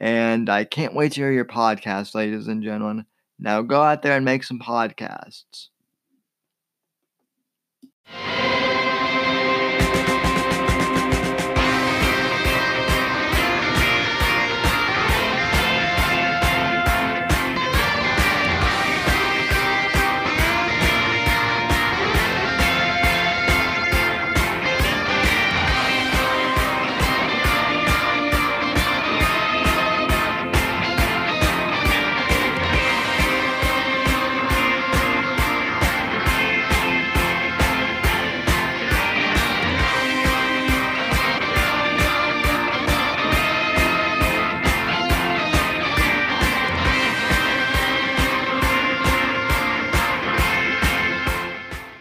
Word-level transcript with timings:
and 0.00 0.48
I 0.48 0.64
can't 0.64 0.94
wait 0.94 1.12
to 1.12 1.20
hear 1.20 1.32
your 1.32 1.44
podcast, 1.44 2.14
ladies 2.14 2.48
and 2.48 2.62
gentlemen. 2.62 3.06
Now 3.38 3.62
go 3.62 3.82
out 3.82 4.02
there 4.02 4.16
and 4.16 4.24
make 4.24 4.44
some 4.44 4.58
podcasts. 4.58 5.68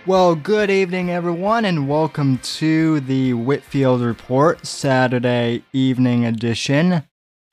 Well, 0.06 0.36
good 0.36 0.69
evening, 0.69 1.12
everyone, 1.12 1.64
and 1.64 1.88
welcome 1.88 2.38
to 2.40 3.00
the 3.00 3.36
Whitfield 3.36 4.02
Report 4.02 4.66
Saturday 4.66 5.64
evening 5.72 6.25
edition. 6.25 7.03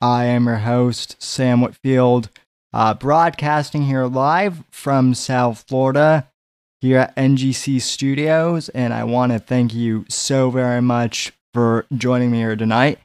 I 0.01 0.25
am 0.25 0.47
your 0.47 0.57
host, 0.57 1.15
Sam 1.23 1.61
Whitfield, 1.61 2.27
uh, 2.73 2.93
broadcasting 2.95 3.83
here 3.83 4.05
live 4.05 4.65
from 4.69 5.13
South 5.13 5.63
Florida 5.65 6.27
here 6.81 6.97
at 6.97 7.15
NGC 7.15 7.81
Studios, 7.81 8.67
and 8.67 8.93
I 8.93 9.05
want 9.05 9.31
to 9.31 9.39
thank 9.39 9.73
you 9.73 10.03
so 10.09 10.49
very 10.49 10.81
much 10.81 11.31
for 11.53 11.85
joining 11.95 12.31
me 12.31 12.39
here 12.39 12.57
tonight. 12.57 12.99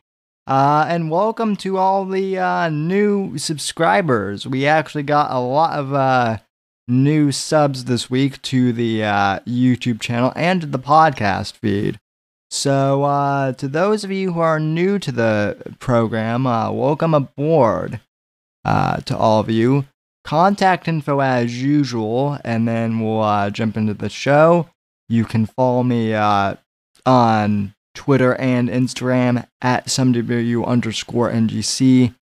Uh, 0.48 0.86
and 0.88 1.08
welcome 1.08 1.54
to 1.56 1.76
all 1.76 2.04
the 2.04 2.36
uh, 2.36 2.68
new 2.68 3.38
subscribers. 3.38 4.44
We 4.44 4.66
actually 4.66 5.04
got 5.04 5.30
a 5.30 5.38
lot 5.38 5.78
of 5.78 5.94
uh, 5.94 6.38
new 6.88 7.32
subs 7.32 7.84
this 7.84 8.08
week 8.08 8.40
to 8.42 8.72
the 8.72 9.02
uh, 9.02 9.40
YouTube 9.40 10.00
channel 10.00 10.32
and 10.36 10.62
the 10.62 10.78
podcast 10.78 11.54
feed. 11.54 11.98
So, 12.50 13.02
uh, 13.02 13.52
to 13.54 13.66
those 13.66 14.04
of 14.04 14.12
you 14.12 14.32
who 14.32 14.40
are 14.40 14.60
new 14.60 14.98
to 15.00 15.10
the 15.10 15.74
program, 15.80 16.46
uh, 16.46 16.70
welcome 16.70 17.12
aboard 17.12 18.00
uh, 18.64 18.98
to 18.98 19.16
all 19.16 19.40
of 19.40 19.50
you. 19.50 19.86
Contact 20.24 20.88
info 20.88 21.20
as 21.20 21.60
usual, 21.62 22.38
and 22.44 22.66
then 22.66 23.00
we'll 23.00 23.22
uh, 23.22 23.50
jump 23.50 23.76
into 23.76 23.94
the 23.94 24.08
show. 24.08 24.68
You 25.08 25.24
can 25.24 25.46
follow 25.46 25.82
me 25.82 26.14
uh, 26.14 26.54
on 27.04 27.74
Twitter 27.94 28.34
and 28.36 28.68
Instagram 28.68 29.46
at 29.60 29.86
SamW 29.86 30.66
underscore 30.66 31.30
NGC, 31.30 32.14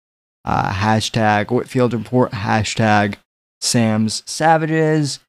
hashtag 0.47 1.51
Whitfield 1.51 1.95
Report, 1.95 2.33
hashtag 2.33 3.17
Sam's 3.65 4.23
Savages. 4.27 5.21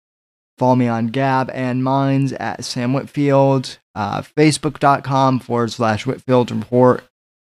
Follow 0.57 0.75
me 0.75 0.87
on 0.87 1.07
Gab 1.07 1.49
and 1.53 1.83
Minds 1.83 2.33
at 2.33 2.63
Sam 2.63 2.93
Whitfield, 2.93 3.77
uh, 3.93 4.21
Facebook.com 4.21 5.39
forward 5.39 5.71
slash 5.71 6.05
Whitfield 6.05 6.51
Report, 6.51 7.03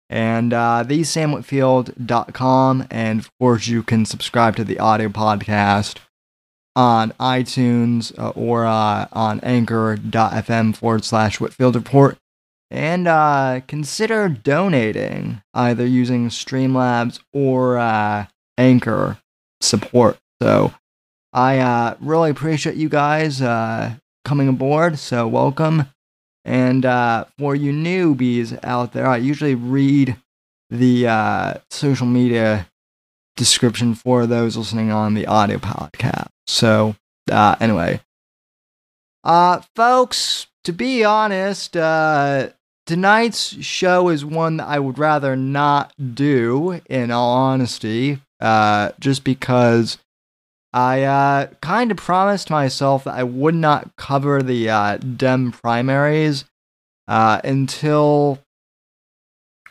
and 0.09 0.53
uh, 0.53 0.84
thesamwhitfield.com. 0.87 2.87
And 2.91 3.21
of 3.21 3.31
course, 3.39 3.66
you 3.66 3.83
can 3.83 4.05
subscribe 4.05 4.56
to 4.56 4.65
the 4.65 4.78
audio 4.78 5.09
podcast 5.09 5.99
on 6.75 7.12
iTunes 7.21 8.16
uh, 8.19 8.31
or 8.31 8.65
uh, 8.65 9.06
on 9.12 9.41
anchor.fm 9.41 10.77
forward 10.77 11.05
slash 11.05 11.41
Whitfield 11.41 11.77
Report. 11.77 12.16
And 12.71 13.09
uh, 13.09 13.62
consider 13.66 14.28
donating 14.28 15.41
either 15.55 15.87
using 15.87 16.28
Streamlabs 16.28 17.21
or 17.33 17.78
uh, 17.78 18.27
Anchor 18.59 19.19
support. 19.60 20.19
So 20.41 20.72
I 21.32 21.59
uh, 21.59 21.97
really 22.00 22.31
appreciate 22.31 22.76
you 22.76 22.88
guys 22.88 23.43
uh, 23.43 23.94
coming 24.25 24.49
aboard. 24.49 24.99
So 24.99 25.26
welcome. 25.26 25.87
And 26.44 26.87
uh, 26.87 27.26
for 27.38 27.54
you 27.54 27.72
newbies 27.72 28.59
out 28.62 28.93
there, 28.93 29.06
I 29.06 29.19
usually 29.19 29.54
read 29.54 30.16
the 30.71 31.06
uh, 31.09 31.54
social 31.71 32.06
media 32.06 32.69
description 33.37 33.94
for 33.94 34.27
those 34.27 34.56
listening 34.56 34.91
on 34.91 35.15
the 35.15 35.27
audio 35.27 35.59
podcast. 35.59 36.28
So 36.47 36.97
uh, 37.31 37.56
anyway, 37.60 38.00
uh, 39.25 39.60
folks, 39.77 40.47
to 40.65 40.72
be 40.72 41.04
honest, 41.04 41.72
tonight's 42.86 43.63
show 43.63 44.09
is 44.09 44.24
one 44.24 44.57
that 44.59 44.68
I 44.68 44.78
would 44.78 44.98
rather 44.98 45.36
not 45.36 45.92
do. 46.15 46.80
In 46.89 47.10
all 47.10 47.36
honesty, 47.36 48.21
uh, 48.41 48.92
just 48.98 49.24
because 49.24 49.98
I 50.72 51.03
uh, 51.03 51.47
kind 51.60 51.91
of 51.91 51.97
promised 51.97 52.50
myself 52.50 53.04
that 53.04 53.15
I 53.15 53.22
would 53.22 53.54
not 53.54 53.97
cover 53.97 54.42
the 54.42 54.68
uh, 54.68 54.97
Dem 54.98 55.53
primaries 55.53 56.44
uh, 57.06 57.41
until 57.42 58.38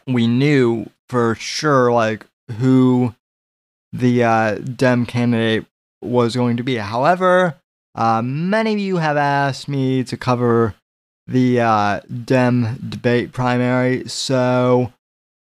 we 0.07 0.27
knew 0.27 0.89
for 1.07 1.35
sure, 1.35 1.91
like, 1.91 2.25
who 2.59 3.13
the 3.94 4.23
uh, 4.23 4.55
Dem 4.55 5.05
candidate 5.05 5.65
was 6.01 6.35
going 6.35 6.57
to 6.57 6.63
be. 6.63 6.75
However, 6.75 7.57
uh, 7.95 8.21
many 8.21 8.73
of 8.73 8.79
you 8.79 8.97
have 8.97 9.17
asked 9.17 9.67
me 9.67 10.03
to 10.03 10.17
cover 10.17 10.75
the 11.27 11.59
uh, 11.61 11.99
Dem 12.25 12.77
debate 12.89 13.33
primary, 13.33 14.07
so 14.07 14.94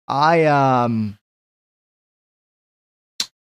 I 0.07 0.45
um 0.45 1.17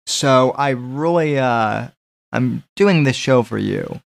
so 0.09 0.53
I 0.53 0.71
really 0.71 1.39
uh 1.39 1.89
I'm 2.33 2.65
doing 2.77 3.05
this 3.05 3.17
show 3.17 3.43
for 3.43 3.59
you 3.59 4.01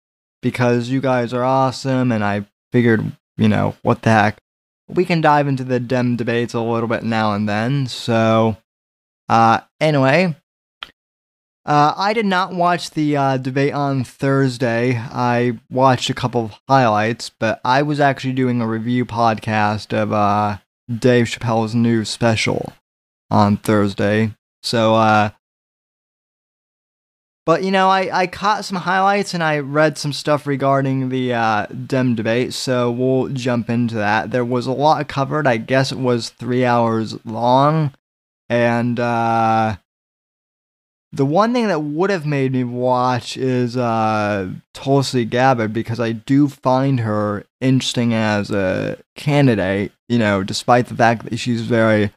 because 0.41 0.89
you 0.89 1.01
guys 1.01 1.33
are 1.33 1.43
awesome 1.43 2.11
and 2.11 2.23
I 2.23 2.45
figured, 2.71 3.11
you 3.37 3.47
know, 3.47 3.75
what 3.81 4.01
the 4.01 4.09
heck. 4.09 4.37
We 4.87 5.05
can 5.05 5.21
dive 5.21 5.47
into 5.47 5.63
the 5.63 5.79
dem 5.79 6.15
debates 6.15 6.53
a 6.53 6.61
little 6.61 6.89
bit 6.89 7.03
now 7.03 7.33
and 7.33 7.47
then. 7.47 7.87
So 7.87 8.57
uh 9.27 9.59
anyway, 9.79 10.35
Uh, 11.65 11.93
I 11.95 12.13
did 12.13 12.25
not 12.25 12.53
watch 12.53 12.91
the 12.91 13.15
uh, 13.15 13.37
debate 13.37 13.73
on 13.73 14.03
Thursday. 14.03 14.97
I 14.97 15.59
watched 15.69 16.09
a 16.09 16.15
couple 16.15 16.45
of 16.45 16.53
highlights, 16.67 17.29
but 17.29 17.59
I 17.63 17.83
was 17.83 17.99
actually 17.99 18.33
doing 18.33 18.59
a 18.59 18.67
review 18.67 19.05
podcast 19.05 19.93
of 19.93 20.11
uh, 20.11 20.57
Dave 20.89 21.27
Chappelle's 21.27 21.75
new 21.75 22.05
special 22.05 22.73
on 23.29 23.57
Thursday. 23.57 24.33
So, 24.63 24.95
uh, 24.95 25.29
but 27.49 27.63
you 27.63 27.71
know, 27.71 27.89
I, 27.89 28.15
I 28.15 28.27
caught 28.27 28.63
some 28.63 28.77
highlights 28.77 29.33
and 29.33 29.43
I 29.43 29.57
read 29.57 29.97
some 29.97 30.13
stuff 30.13 30.45
regarding 30.45 31.09
the 31.09 31.33
uh, 31.33 31.65
Dem 31.65 32.13
debate, 32.13 32.53
so 32.53 32.91
we'll 32.91 33.29
jump 33.29 33.71
into 33.71 33.95
that. 33.95 34.29
There 34.29 34.45
was 34.45 34.67
a 34.67 34.71
lot 34.71 35.07
covered. 35.07 35.47
I 35.47 35.57
guess 35.57 35.91
it 35.91 35.97
was 35.97 36.29
three 36.29 36.63
hours 36.63 37.17
long, 37.25 37.91
and 38.49 38.99
uh, 38.99 39.77
the 41.11 41.25
one 41.25 41.51
thing 41.51 41.69
that 41.69 41.81
would 41.81 42.11
have 42.11 42.23
made 42.23 42.51
me 42.51 42.63
watch 42.63 43.35
is 43.35 43.75
uh, 43.75 44.51
Tulsi 44.75 45.25
Gabbard 45.25 45.73
because 45.73 45.99
I 45.99 46.11
do 46.11 46.49
find 46.49 46.99
her 46.99 47.45
interesting 47.59 48.13
as 48.13 48.51
a 48.51 48.99
candidate. 49.15 49.91
You 50.07 50.19
know, 50.19 50.43
despite 50.43 50.85
the 50.85 50.95
fact 50.95 51.25
that 51.25 51.37
she's 51.37 51.63
very 51.63 52.11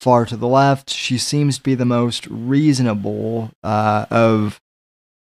far 0.00 0.26
to 0.26 0.36
the 0.36 0.48
left, 0.48 0.90
she 0.90 1.18
seems 1.18 1.58
to 1.58 1.62
be 1.62 1.76
the 1.76 1.84
most 1.84 2.26
reasonable 2.26 3.52
uh, 3.62 4.06
of 4.10 4.58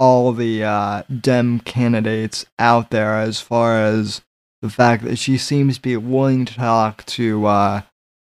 all 0.00 0.32
the 0.32 0.64
uh, 0.64 1.02
Dem 1.20 1.61
candidates 1.61 2.47
out 2.58 2.91
there 2.91 3.14
as 3.17 3.41
far 3.41 3.81
as 3.81 4.23
the 4.62 4.70
fact 4.70 5.05
that 5.05 5.17
she 5.17 5.37
seems 5.37 5.76
to 5.76 5.82
be 5.82 5.97
willing 5.97 6.47
to 6.47 6.55
talk 6.55 7.05
to 7.06 7.47
uh, 7.47 7.82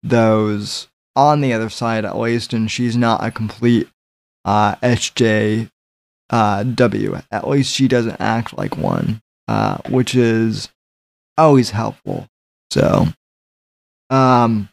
those 0.03 0.87
on 1.15 1.41
the 1.41 1.53
other 1.53 1.69
side 1.69 2.05
at 2.05 2.17
least, 2.17 2.53
and 2.53 2.69
she's 2.71 2.97
not 2.97 3.23
a 3.23 3.31
complete 3.31 3.87
uh, 4.45 4.75
SJW. 4.77 5.69
Uh, 6.31 7.21
at 7.31 7.47
least 7.47 7.73
she 7.73 7.87
doesn't 7.87 8.19
act 8.19 8.57
like 8.57 8.75
one, 8.75 9.21
uh, 9.47 9.77
which 9.89 10.15
is 10.15 10.69
always 11.37 11.69
helpful. 11.69 12.27
So, 12.71 13.07
um, 14.09 14.69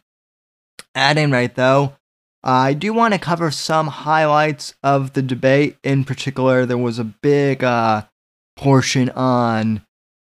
adding 0.95 1.31
right 1.31 1.53
though, 1.53 1.93
I 2.43 2.73
do 2.73 2.93
want 2.93 3.13
to 3.13 3.19
cover 3.19 3.51
some 3.51 3.87
highlights 3.87 4.73
of 4.83 5.13
the 5.13 5.21
debate. 5.21 5.77
In 5.83 6.03
particular, 6.03 6.65
there 6.65 6.77
was 6.77 6.99
a 6.99 7.03
big 7.03 7.63
uh, 7.63 8.03
portion 8.55 9.09
on 9.09 9.81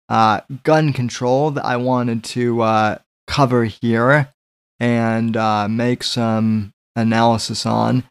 uh, 0.09 0.41
gun 0.63 0.93
control 0.93 1.51
that 1.51 1.65
I 1.65 1.77
wanted 1.77 2.23
to 2.25 2.61
uh, 2.61 2.97
cover 3.27 3.65
here 3.65 4.33
and 4.79 5.35
uh, 5.37 5.67
make 5.67 6.03
some 6.03 6.73
analysis 6.95 7.65
on. 7.65 8.03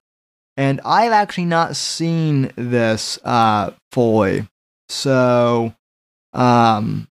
And 0.57 0.81
I've 0.85 1.13
actually 1.13 1.47
not 1.47 1.77
seen 1.77 2.53
this 2.57 3.19
uh, 3.25 3.73
fully. 3.91 4.47
So 4.89 5.75
um, 6.33 7.09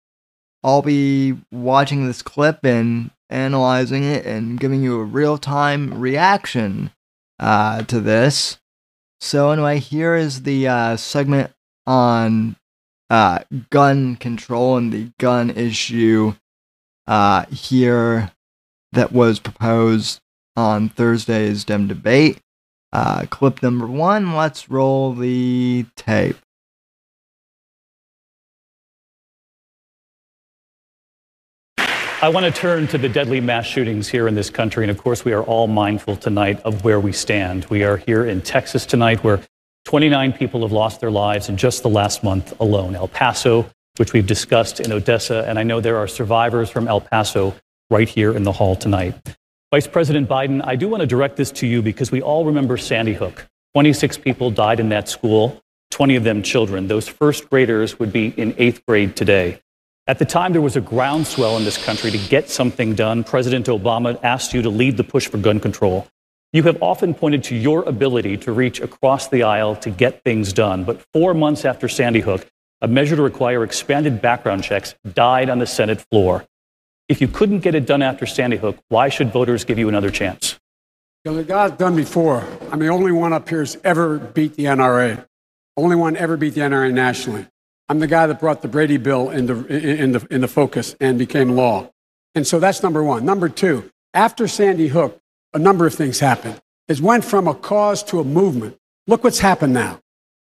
I'll 0.64 0.82
be 0.82 1.38
watching 1.52 2.06
this 2.06 2.22
clip 2.22 2.66
and 2.66 3.12
analyzing 3.30 4.04
it 4.04 4.26
and 4.26 4.60
giving 4.60 4.84
you 4.84 5.00
a 5.00 5.04
real 5.04 5.38
time 5.38 6.00
reaction 6.00 6.92
uh, 7.40 7.84
to 7.84 8.00
this. 8.00 8.60
So, 9.22 9.52
anyway, 9.52 9.80
here 9.80 10.16
is 10.16 10.44
the 10.44 10.68
uh, 10.68 10.98
segment 10.98 11.52
on 11.86 12.56
uh, 13.10 13.40
gun 13.70 14.16
control 14.16 14.78
and 14.78 14.92
the 14.92 15.12
gun 15.20 15.50
issue 15.50 16.34
uh, 17.08 17.46
here 17.48 18.32
that 18.92 19.12
was 19.12 19.40
proposed 19.40 20.22
on 20.56 20.90
Thursday's 20.90 21.64
Dem 21.64 21.88
debate. 21.88 22.40
Uh, 22.92 23.26
clip 23.30 23.62
number 23.62 23.88
one, 23.88 24.36
let's 24.36 24.70
roll 24.70 25.14
the 25.14 25.86
tape. 25.96 26.38
I 32.22 32.28
want 32.28 32.46
to 32.46 32.52
turn 32.52 32.86
to 32.88 32.98
the 32.98 33.08
deadly 33.08 33.40
mass 33.40 33.66
shootings 33.66 34.10
here 34.10 34.28
in 34.28 34.36
this 34.36 34.50
country. 34.50 34.84
And 34.84 34.92
of 34.92 34.98
course, 34.98 35.24
we 35.24 35.32
are 35.32 35.42
all 35.44 35.68
mindful 35.68 36.18
tonight 36.18 36.60
of 36.64 36.84
where 36.84 37.00
we 37.00 37.14
stand. 37.14 37.64
We 37.70 37.86
are 37.86 37.96
here 37.96 38.26
in 38.26 38.42
Texas 38.42 38.86
tonight, 38.86 39.24
where 39.24 39.40
29 39.86 40.34
people 40.34 40.64
have 40.64 40.74
lost 40.74 41.00
their 41.00 41.12
lives 41.12 41.48
in 41.48 41.56
just 41.56 41.82
the 41.82 41.90
last 41.90 42.22
month 42.22 42.60
alone. 42.60 42.94
El 42.94 43.08
Paso, 43.08 43.70
which 43.96 44.12
we've 44.12 44.28
discussed 44.28 44.82
in 44.82 44.92
Odessa, 44.92 45.46
and 45.48 45.58
I 45.58 45.64
know 45.64 45.80
there 45.80 45.96
are 45.96 46.10
survivors 46.10 46.70
from 46.70 46.90
El 46.90 47.00
Paso 47.00 47.56
right 47.90 48.10
here 48.10 48.36
in 48.36 48.44
the 48.44 48.52
hall 48.52 48.76
tonight. 48.76 49.16
Vice 49.72 49.88
President 49.88 50.28
Biden, 50.28 50.62
I 50.66 50.76
do 50.76 50.90
want 50.90 51.00
to 51.00 51.08
direct 51.08 51.38
this 51.38 51.52
to 51.52 51.68
you 51.68 51.82
because 51.82 52.12
we 52.12 52.22
all 52.22 52.44
remember 52.44 52.76
Sandy 52.76 53.14
Hook. 53.14 53.48
26 53.76 54.18
people 54.18 54.52
died 54.52 54.82
in 54.82 54.90
that 54.90 55.08
school, 55.08 55.62
20 55.92 56.18
of 56.18 56.26
them 56.26 56.44
children. 56.44 56.90
Those 56.90 57.08
first 57.08 57.50
graders 57.50 57.98
would 57.98 58.12
be 58.12 58.34
in 58.36 58.56
eighth 58.58 58.86
grade 58.86 59.16
today. 59.16 59.62
At 60.10 60.18
the 60.18 60.26
time, 60.26 60.54
there 60.54 60.62
was 60.62 60.76
a 60.76 60.82
groundswell 60.82 61.56
in 61.56 61.66
this 61.66 61.78
country 61.78 62.10
to 62.10 62.18
get 62.18 62.50
something 62.50 62.96
done. 62.96 63.24
President 63.24 63.68
Obama 63.68 64.20
asked 64.24 64.56
you 64.56 64.64
to 64.64 64.70
lead 64.72 64.98
the 64.98 65.04
push 65.04 65.28
for 65.28 65.38
gun 65.38 65.60
control. 65.60 66.08
You 66.52 66.64
have 66.64 66.82
often 66.82 67.14
pointed 67.14 67.44
to 67.44 67.56
your 67.56 67.84
ability 67.84 68.38
to 68.38 68.52
reach 68.52 68.82
across 68.82 69.28
the 69.28 69.44
aisle 69.44 69.76
to 69.76 69.92
get 69.92 70.24
things 70.24 70.52
done. 70.52 70.84
But 70.84 71.06
four 71.14 71.36
months 71.36 71.64
after 71.64 71.88
Sandy 71.88 72.22
Hook, 72.22 72.48
a 72.82 72.88
measure 72.88 73.18
to 73.18 73.22
require 73.22 73.64
expanded 73.64 74.20
background 74.20 74.64
checks 74.64 74.96
died 75.14 75.48
on 75.48 75.60
the 75.60 75.68
Senate 75.68 76.02
floor. 76.10 76.44
If 77.08 77.22
you 77.22 77.28
couldn't 77.28 77.60
get 77.60 77.76
it 77.76 77.86
done 77.86 78.02
after 78.02 78.26
Sandy 78.26 78.58
Hook, 78.58 78.80
why 78.88 79.10
should 79.10 79.32
voters 79.32 79.64
give 79.64 79.78
you 79.78 79.90
another 79.90 80.10
chance? 80.10 80.60
It 81.24 81.48
got 81.48 81.78
done 81.78 81.96
before. 81.96 82.48
I'm 82.72 82.80
the 82.80 82.88
only 82.88 83.12
one 83.12 83.32
up 83.32 83.48
here 83.48 83.60
who's 83.60 83.78
ever 83.84 84.18
beat 84.18 84.56
the 84.56 84.66
NRA. 84.66 85.24
Only 85.78 85.96
one 85.96 86.18
ever 86.18 86.36
beat 86.36 86.56
the 86.56 86.62
NRA 86.62 86.92
nationally. 86.92 87.46
I'm 87.90 88.00
the 88.00 88.08
guy 88.08 88.28
that 88.28 88.40
brought 88.40 88.62
the 88.62 88.68
Brady 88.68 88.98
bill 88.98 89.32
into, 89.32 89.66
in, 89.66 90.12
the, 90.12 90.26
in 90.30 90.42
the 90.42 90.48
focus 90.48 90.96
and 91.02 91.18
became 91.18 91.50
law. 91.50 91.90
And 92.36 92.46
so 92.46 92.60
that's 92.60 92.84
number 92.84 93.04
one. 93.04 93.26
Number 93.26 93.50
two, 93.50 93.90
after 94.14 94.48
Sandy 94.48 94.88
Hook, 94.88 95.20
a 95.54 95.60
number 95.60 95.88
of 95.88 95.96
things 95.96 96.20
happened. 96.20 96.62
It 96.88 97.02
went 97.02 97.26
from 97.26 97.48
a 97.48 97.56
cause 97.56 98.04
to 98.04 98.20
a 98.20 98.24
movement. 98.24 98.78
Look 99.08 99.24
what's 99.24 99.40
happened 99.40 99.74
now. 99.74 100.00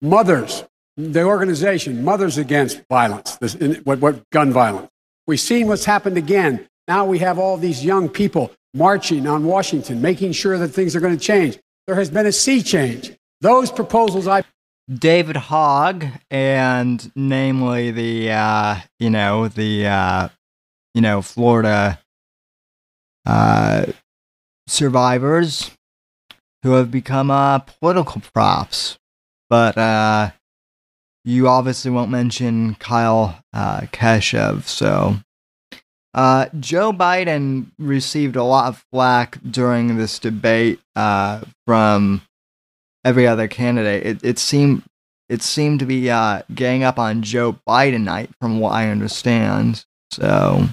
Mothers, 0.03 0.65
the 0.99 1.23
organization, 1.23 2.05
Mothers 2.05 2.37
Against 2.37 2.83
Violence, 2.91 3.37
this, 3.37 3.55
what, 3.85 4.01
what, 4.01 4.29
gun 4.31 4.53
violence. 4.53 4.91
We've 5.27 5.41
seen 5.41 5.67
what's 5.67 5.87
happened 5.87 6.19
again. 6.19 6.69
Now 6.89 7.07
we 7.07 7.19
have 7.21 7.39
all 7.39 7.57
these 7.57 7.83
young 7.83 8.09
people 8.11 8.53
marching 8.75 9.27
on 9.27 9.45
Washington, 9.45 10.03
making 10.03 10.33
sure 10.33 10.59
that 10.59 10.69
things 10.69 10.95
are 10.95 11.01
going 11.01 11.17
to 11.17 11.23
change. 11.23 11.59
There 11.87 11.97
has 11.97 12.11
been 12.11 12.27
a 12.27 12.33
sea 12.33 12.63
change. 12.63 13.13
Those 13.41 13.71
proposals 13.71 14.29
I 14.29 14.43
David 14.93 15.37
Hogg, 15.37 16.05
and 16.31 17.13
namely 17.15 17.91
the 17.91 18.33
uh, 18.33 18.77
you 18.99 19.11
know 19.11 19.47
the 19.47 19.87
uh, 19.87 20.29
you 20.95 21.01
know 21.01 21.23
Florida 21.23 22.01
uh, 23.25 23.87
survivors 24.67 25.71
who 26.63 26.73
have 26.73 26.91
become 26.91 27.31
uh, 27.31 27.61
political 27.61 28.21
props, 28.35 28.99
but 29.49 29.79
uh, 29.79 30.31
you 31.25 31.47
obviously 31.47 31.91
won't 31.91 32.11
mention 32.11 32.75
Kyle 32.77 33.39
uh, 33.53 33.83
Kashuv, 33.93 34.65
so. 34.65 35.17
Uh, 36.13 36.47
Joe 36.59 36.93
Biden 36.93 37.71
received 37.79 38.35
a 38.35 38.43
lot 38.43 38.67
of 38.67 38.85
flack 38.91 39.39
during 39.49 39.97
this 39.97 40.19
debate 40.19 40.81
uh, 40.97 41.43
from 41.69 42.23
every 43.05 43.27
other 43.27 43.49
candidate. 43.49 44.07
It 44.07 44.25
it 44.25 44.39
seemed 44.39 44.83
it 45.29 45.43
seemed 45.43 45.81
to 45.81 45.87
be 45.87 46.11
uh, 46.11 46.43
gang 46.55 46.83
up 46.83 46.99
on 46.99 47.23
Joe 47.23 47.57
Biden 47.67 48.03
night, 48.03 48.31
from 48.41 48.59
what 48.59 48.73
I 48.73 48.89
understand. 48.91 49.85
So 50.11 50.69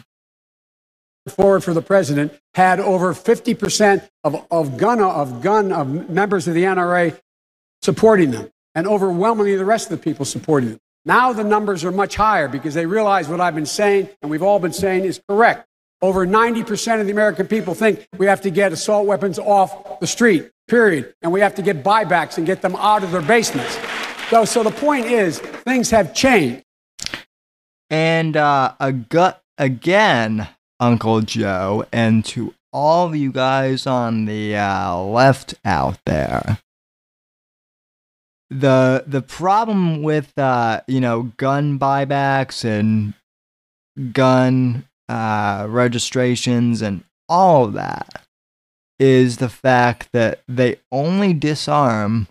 forward 1.29 1.63
for 1.63 1.74
the 1.74 1.81
president 1.81 2.34
had 2.53 2.79
over 2.79 3.13
50% 3.13 4.07
of, 4.24 4.46
of 4.50 4.77
gun 4.77 5.00
of 5.01 5.41
gun 5.41 5.72
of 5.72 6.10
members 6.10 6.48
of 6.48 6.53
the 6.53 6.63
NRA 6.63 7.19
supporting 7.81 8.31
them 8.31 8.50
and 8.75 8.88
overwhelmingly 8.88 9.55
the 9.55 9.65
rest 9.65 9.91
of 9.91 10.00
the 10.00 10.03
people 10.03 10.25
supporting 10.25 10.69
them. 10.69 10.79
Now 11.05 11.34
the 11.34 11.43
numbers 11.43 11.84
are 11.84 11.91
much 11.91 12.15
higher 12.15 12.48
because 12.48 12.74
they 12.74 12.86
realize 12.86 13.27
what 13.27 13.41
I've 13.41 13.55
been 13.55 13.65
saying 13.65 14.10
and 14.22 14.31
we've 14.31 14.43
all 14.43 14.60
been 14.60 14.74
saying 14.74 15.05
is 15.05 15.22
correct. 15.29 15.65
Over 16.01 16.27
90% 16.27 17.00
of 17.00 17.07
the 17.07 17.12
American 17.12 17.48
people 17.48 17.74
think 17.74 18.07
we 18.17 18.27
have 18.27 18.41
to 18.41 18.50
get 18.50 18.72
assault 18.72 19.07
weapons 19.07 19.39
off 19.39 20.00
the 20.00 20.07
street 20.07 20.50
period. 20.67 21.13
And 21.21 21.31
we 21.31 21.39
have 21.39 21.55
to 21.55 21.62
get 21.62 21.83
buybacks 21.83 22.38
and 22.38 22.45
get 22.45 22.62
them 22.62 22.75
out 22.75 23.03
of 23.03 23.12
their 23.12 23.21
basements. 23.21 23.77
So, 24.29 24.45
so 24.45 24.63
the 24.63 24.71
point 24.71 25.05
is, 25.05 25.39
things 25.39 25.89
have 25.91 26.13
changed. 26.13 26.63
And 27.89 28.36
uh, 28.36 28.74
gut 29.09 29.41
again, 29.57 30.50
Uncle 30.79 31.21
Joe, 31.21 31.86
and 31.91 32.24
to 32.25 32.53
all 32.74 33.07
of 33.07 33.15
you 33.15 33.31
guys 33.31 33.88
on 33.88 34.25
the 34.25 34.55
uh, 34.55 34.97
left 34.97 35.55
out 35.63 35.97
there. 36.05 36.59
The 38.50 39.03
the 39.07 39.21
problem 39.21 40.03
with 40.03 40.38
uh, 40.38 40.81
you 40.88 41.01
know 41.01 41.33
gun 41.38 41.79
buybacks 41.79 42.63
and 42.63 43.13
gun 44.13 44.86
uh, 45.09 45.65
registrations 45.69 46.81
and 46.81 47.03
all 47.27 47.65
of 47.65 47.74
that 47.74 48.26
is 49.00 49.38
the 49.38 49.50
fact 49.50 50.10
that 50.13 50.42
they 50.48 50.77
only 50.92 51.34
disarm 51.34 52.27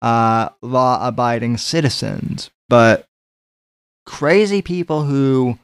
uh, 0.00 0.50
law 0.62 1.06
abiding 1.06 1.56
citizens, 1.56 2.50
but 2.68 3.06
crazy 4.06 4.62
people 4.62 5.04
who 5.04 5.58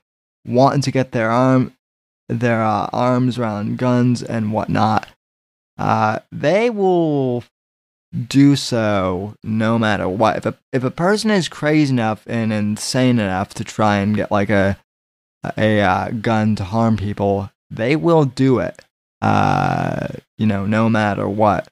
want 0.47 0.85
to 0.85 0.91
get 0.91 1.12
their 1.12 1.31
arm 1.31 1.73
their 2.29 2.62
uh, 2.62 2.88
arms 2.93 3.38
around 3.38 3.79
guns 3.79 4.23
and 4.23 4.53
whatnot, 4.53 5.09
uh, 5.79 6.19
they 6.33 6.71
will 6.71 7.45
do 8.29 8.57
so 8.57 9.35
no 9.43 9.79
matter 9.79 10.09
what. 10.09 10.38
If 10.38 10.47
a 10.47 10.55
if 10.73 10.85
a 10.85 10.91
person 10.91 11.31
is 11.31 11.49
crazy 11.49 11.93
enough 11.93 12.25
and 12.26 12.53
insane 12.53 13.19
enough 13.19 13.55
to 13.55 13.64
try 13.64 13.97
and 13.97 14.17
get 14.17 14.31
like 14.31 14.50
a 14.50 14.79
a 15.57 15.81
uh, 15.81 16.11
gun 16.11 16.57
to 16.57 16.64
harm 16.64 16.97
people, 16.97 17.50
they 17.71 17.97
will 17.97 18.25
do 18.25 18.59
it. 18.59 18.83
Uh, 19.25 20.09
you 20.37 20.45
know, 20.45 20.66
no 20.66 20.90
matter 20.90 21.26
what. 21.26 21.66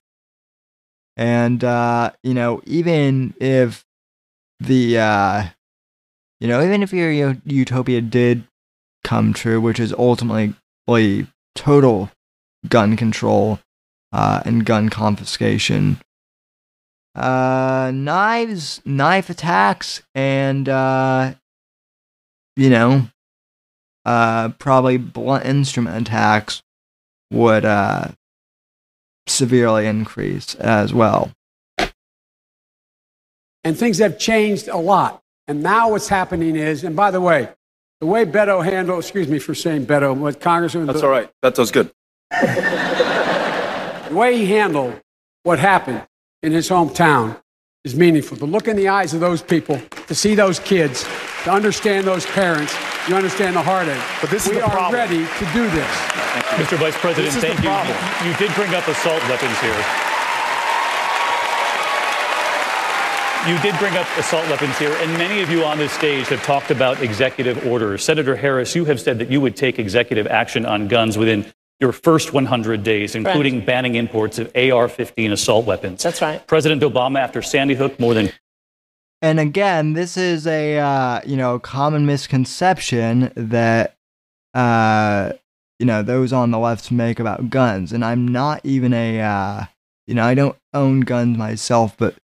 And 1.19 1.63
uh, 1.63 2.13
you 2.23 2.33
know, 2.33 2.63
even 2.65 3.35
if 3.39 3.85
the 4.59 4.99
uh, 4.99 5.45
you 6.41 6.49
know, 6.49 6.65
even 6.65 6.83
if 6.83 6.95
your 6.95 7.37
utopia 7.45 8.01
did 8.01 8.45
come 9.05 9.35
true, 9.35 9.61
which 9.61 9.79
is 9.79 9.93
ultimately 9.93 11.27
total 11.55 12.11
gun 12.71 12.97
control 12.97 13.59
uh, 14.13 14.41
and 14.47 14.65
gun 14.65 14.89
confiscation, 14.89 15.99
uh, 17.15 17.93
knives, 17.95 18.81
knife 18.87 19.29
attacks, 19.29 20.03
and 20.15 20.71
uh, 20.71 21.35
you 22.57 22.71
know, 22.71 23.09
uh, 24.07 24.49
probably 24.59 24.97
blunt 24.97 25.45
instrument 25.45 26.09
attacks 26.09 26.63
would 27.33 27.65
uh, 27.65 28.09
severely 29.27 29.87
increase 29.87 30.55
as 30.57 30.93
well. 30.93 31.33
And 33.65 33.79
things 33.79 33.99
have 33.99 34.19
changed 34.19 34.69
a 34.69 34.77
lot. 34.77 35.21
And 35.49 35.63
now 35.63 35.91
what's 35.91 36.09
happening 36.09 36.57
is, 36.57 36.85
and 36.85 36.95
by 36.95 37.11
the 37.11 37.21
way, 37.21 37.49
the 38.01 38.07
way 38.07 38.25
Beto 38.25 38.65
handled, 38.65 38.99
excuse 39.01 39.29
me 39.29 39.39
for 39.39 39.55
saying 39.55 39.87
Beto, 39.87 40.17
what 40.17 40.41
Congressman. 40.41 40.87
That's 40.87 41.03
all 41.03 41.11
right. 41.11 41.31
Beto's 41.43 41.71
good. 41.71 41.93
the 42.31 44.09
way 44.11 44.39
he 44.39 44.47
handled 44.47 45.01
what 45.43 45.59
happened 45.59 46.07
in 46.43 46.53
his 46.53 46.69
hometown 46.69 47.41
is 47.85 47.95
meaningful. 47.95 48.37
To 48.39 48.47
look 48.47 48.69
in 48.69 48.77
the 48.77 48.89
eyes 48.89 49.15
of 49.15 49.21
those 49.21 49.43
people, 49.43 49.81
to 50.07 50.15
see 50.15 50.35
those 50.35 50.59
kids, 50.61 51.05
to 51.45 51.51
understand 51.51 52.07
those 52.07 52.25
parents, 52.27 52.75
you 53.09 53.15
understand 53.17 53.57
the 53.57 53.63
heartache. 53.63 54.01
But 54.21 54.31
this 54.31 54.49
we 54.49 54.57
is 54.57 54.63
the 54.63 54.71
are 54.71 54.93
ready 54.93 55.27
to 55.27 55.45
do 55.53 55.69
this. 55.71 55.91
Mr. 56.57 56.79
Vice 56.79 56.97
President, 56.99 57.35
This 57.35 57.37
is 57.37 57.41
the 57.43 57.49
thank 57.49 57.61
you. 57.63 57.69
problem. 57.71 57.97
you. 58.23 58.31
You 58.31 58.37
did 58.37 58.55
bring 58.55 58.75
up 58.75 58.87
assault 58.87 59.23
weapons 59.29 59.59
here. 59.61 59.85
You 63.49 63.59
did 63.59 63.77
bring 63.81 63.97
up 63.97 64.07
assault 64.17 64.49
weapons 64.49 64.79
here, 64.79 64.93
and 65.01 65.13
many 65.15 65.43
of 65.43 65.51
you 65.51 65.65
on 65.65 65.77
this 65.77 65.91
stage 65.91 66.29
have 66.29 66.45
talked 66.45 66.71
about 66.71 67.03
executive 67.03 67.67
orders. 67.67 68.05
Senator 68.05 68.37
Harris, 68.37 68.77
you 68.77 68.85
have 68.85 69.01
said 69.01 69.19
that 69.19 69.33
you 69.33 69.41
would 69.41 69.57
take 69.57 69.81
executive 69.81 70.29
action 70.29 70.65
on 70.65 70.87
guns 70.87 71.19
within 71.19 71.45
your 71.81 71.91
first 71.91 72.33
100 72.33 72.85
days, 72.85 73.17
including 73.17 73.65
banning 73.65 73.97
imports 73.97 74.39
of 74.39 74.49
AR 74.55 74.89
15 74.89 75.33
assault 75.33 75.67
weapons. 75.67 76.05
That's 76.05 76.23
right. 76.23 76.47
President 76.47 76.83
Obama, 76.83 77.19
after 77.19 77.43
Sandy 77.43 77.75
Hook, 77.75 77.99
more 77.99 78.15
than 78.15 78.31
And 79.23 79.39
again, 79.39 79.93
this 79.93 80.17
is 80.17 80.49
a 80.49 80.79
uh, 80.79 81.21
you 81.25 81.37
know 81.37 81.61
common 81.61 82.05
misconception 82.05 83.33
that 83.37 83.95
uh, 84.53 85.33
you 85.79 85.87
know 85.87 86.03
those 86.03 86.33
on 86.33 86.51
the 86.51 86.59
left 86.59 86.91
make 86.91 87.21
about 87.21 87.49
guns. 87.49 87.93
And 87.93 88.05
I'm 88.05 88.27
not 88.27 88.61
even 88.65 88.93
a 88.93 89.21
uh, 89.21 89.65
you 90.09 90.15
know 90.15 90.25
I 90.25 90.35
don't 90.35 90.57
own 90.75 91.01
guns 91.01 91.39
myself, 91.39 91.97
but 91.97 92.17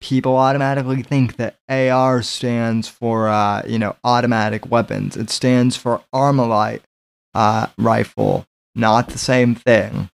people 0.00 0.36
automatically 0.36 1.02
think 1.02 1.36
that 1.36 1.56
AR 1.68 2.20
stands 2.20 2.88
for 2.88 3.28
uh, 3.28 3.62
you 3.64 3.78
know 3.78 3.94
automatic 4.02 4.68
weapons. 4.68 5.16
It 5.16 5.30
stands 5.30 5.76
for 5.76 6.02
Armalite 6.12 6.82
uh, 7.32 7.68
rifle. 7.78 8.44
Not 8.74 9.10
the 9.10 9.18
same 9.18 9.54
thing. 9.54 10.10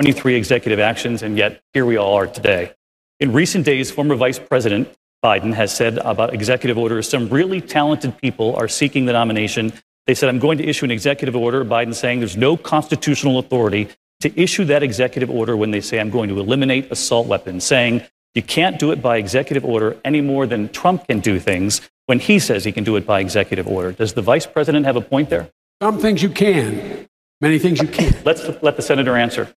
23 0.00 0.36
executive 0.36 0.78
actions, 0.78 1.22
and 1.22 1.36
yet 1.36 1.60
here 1.74 1.84
we 1.84 1.98
all 1.98 2.14
are 2.14 2.26
today. 2.26 2.72
In 3.20 3.32
recent 3.32 3.64
days, 3.64 3.90
former 3.90 4.14
Vice 4.14 4.38
President 4.38 4.88
Biden 5.24 5.52
has 5.52 5.74
said 5.74 5.98
about 5.98 6.32
executive 6.32 6.78
orders 6.78 7.08
some 7.08 7.28
really 7.28 7.60
talented 7.60 8.16
people 8.18 8.54
are 8.54 8.68
seeking 8.68 9.06
the 9.06 9.12
nomination. 9.12 9.72
They 10.06 10.14
said, 10.14 10.28
I'm 10.28 10.38
going 10.38 10.58
to 10.58 10.64
issue 10.64 10.84
an 10.84 10.92
executive 10.92 11.34
order. 11.34 11.64
Biden 11.64 11.92
saying 11.92 12.20
there's 12.20 12.36
no 12.36 12.56
constitutional 12.56 13.40
authority 13.40 13.88
to 14.20 14.40
issue 14.40 14.64
that 14.66 14.84
executive 14.84 15.30
order 15.30 15.56
when 15.56 15.72
they 15.72 15.80
say, 15.80 15.98
I'm 15.98 16.10
going 16.10 16.28
to 16.28 16.38
eliminate 16.38 16.92
assault 16.92 17.26
weapons, 17.26 17.64
saying 17.64 18.02
you 18.36 18.42
can't 18.42 18.78
do 18.78 18.92
it 18.92 19.02
by 19.02 19.16
executive 19.16 19.64
order 19.64 19.96
any 20.04 20.20
more 20.20 20.46
than 20.46 20.68
Trump 20.68 21.08
can 21.08 21.18
do 21.18 21.40
things 21.40 21.80
when 22.06 22.20
he 22.20 22.38
says 22.38 22.64
he 22.64 22.70
can 22.70 22.84
do 22.84 22.94
it 22.94 23.04
by 23.04 23.18
executive 23.18 23.66
order. 23.66 23.90
Does 23.90 24.12
the 24.12 24.22
vice 24.22 24.46
president 24.46 24.86
have 24.86 24.94
a 24.94 25.00
point 25.00 25.28
there? 25.28 25.50
Some 25.82 25.98
things 25.98 26.22
you 26.22 26.30
can, 26.30 27.08
many 27.40 27.58
things 27.58 27.80
you 27.80 27.88
can't. 27.88 28.24
Let's 28.24 28.48
let 28.62 28.76
the 28.76 28.82
senator 28.82 29.16
answer. 29.16 29.52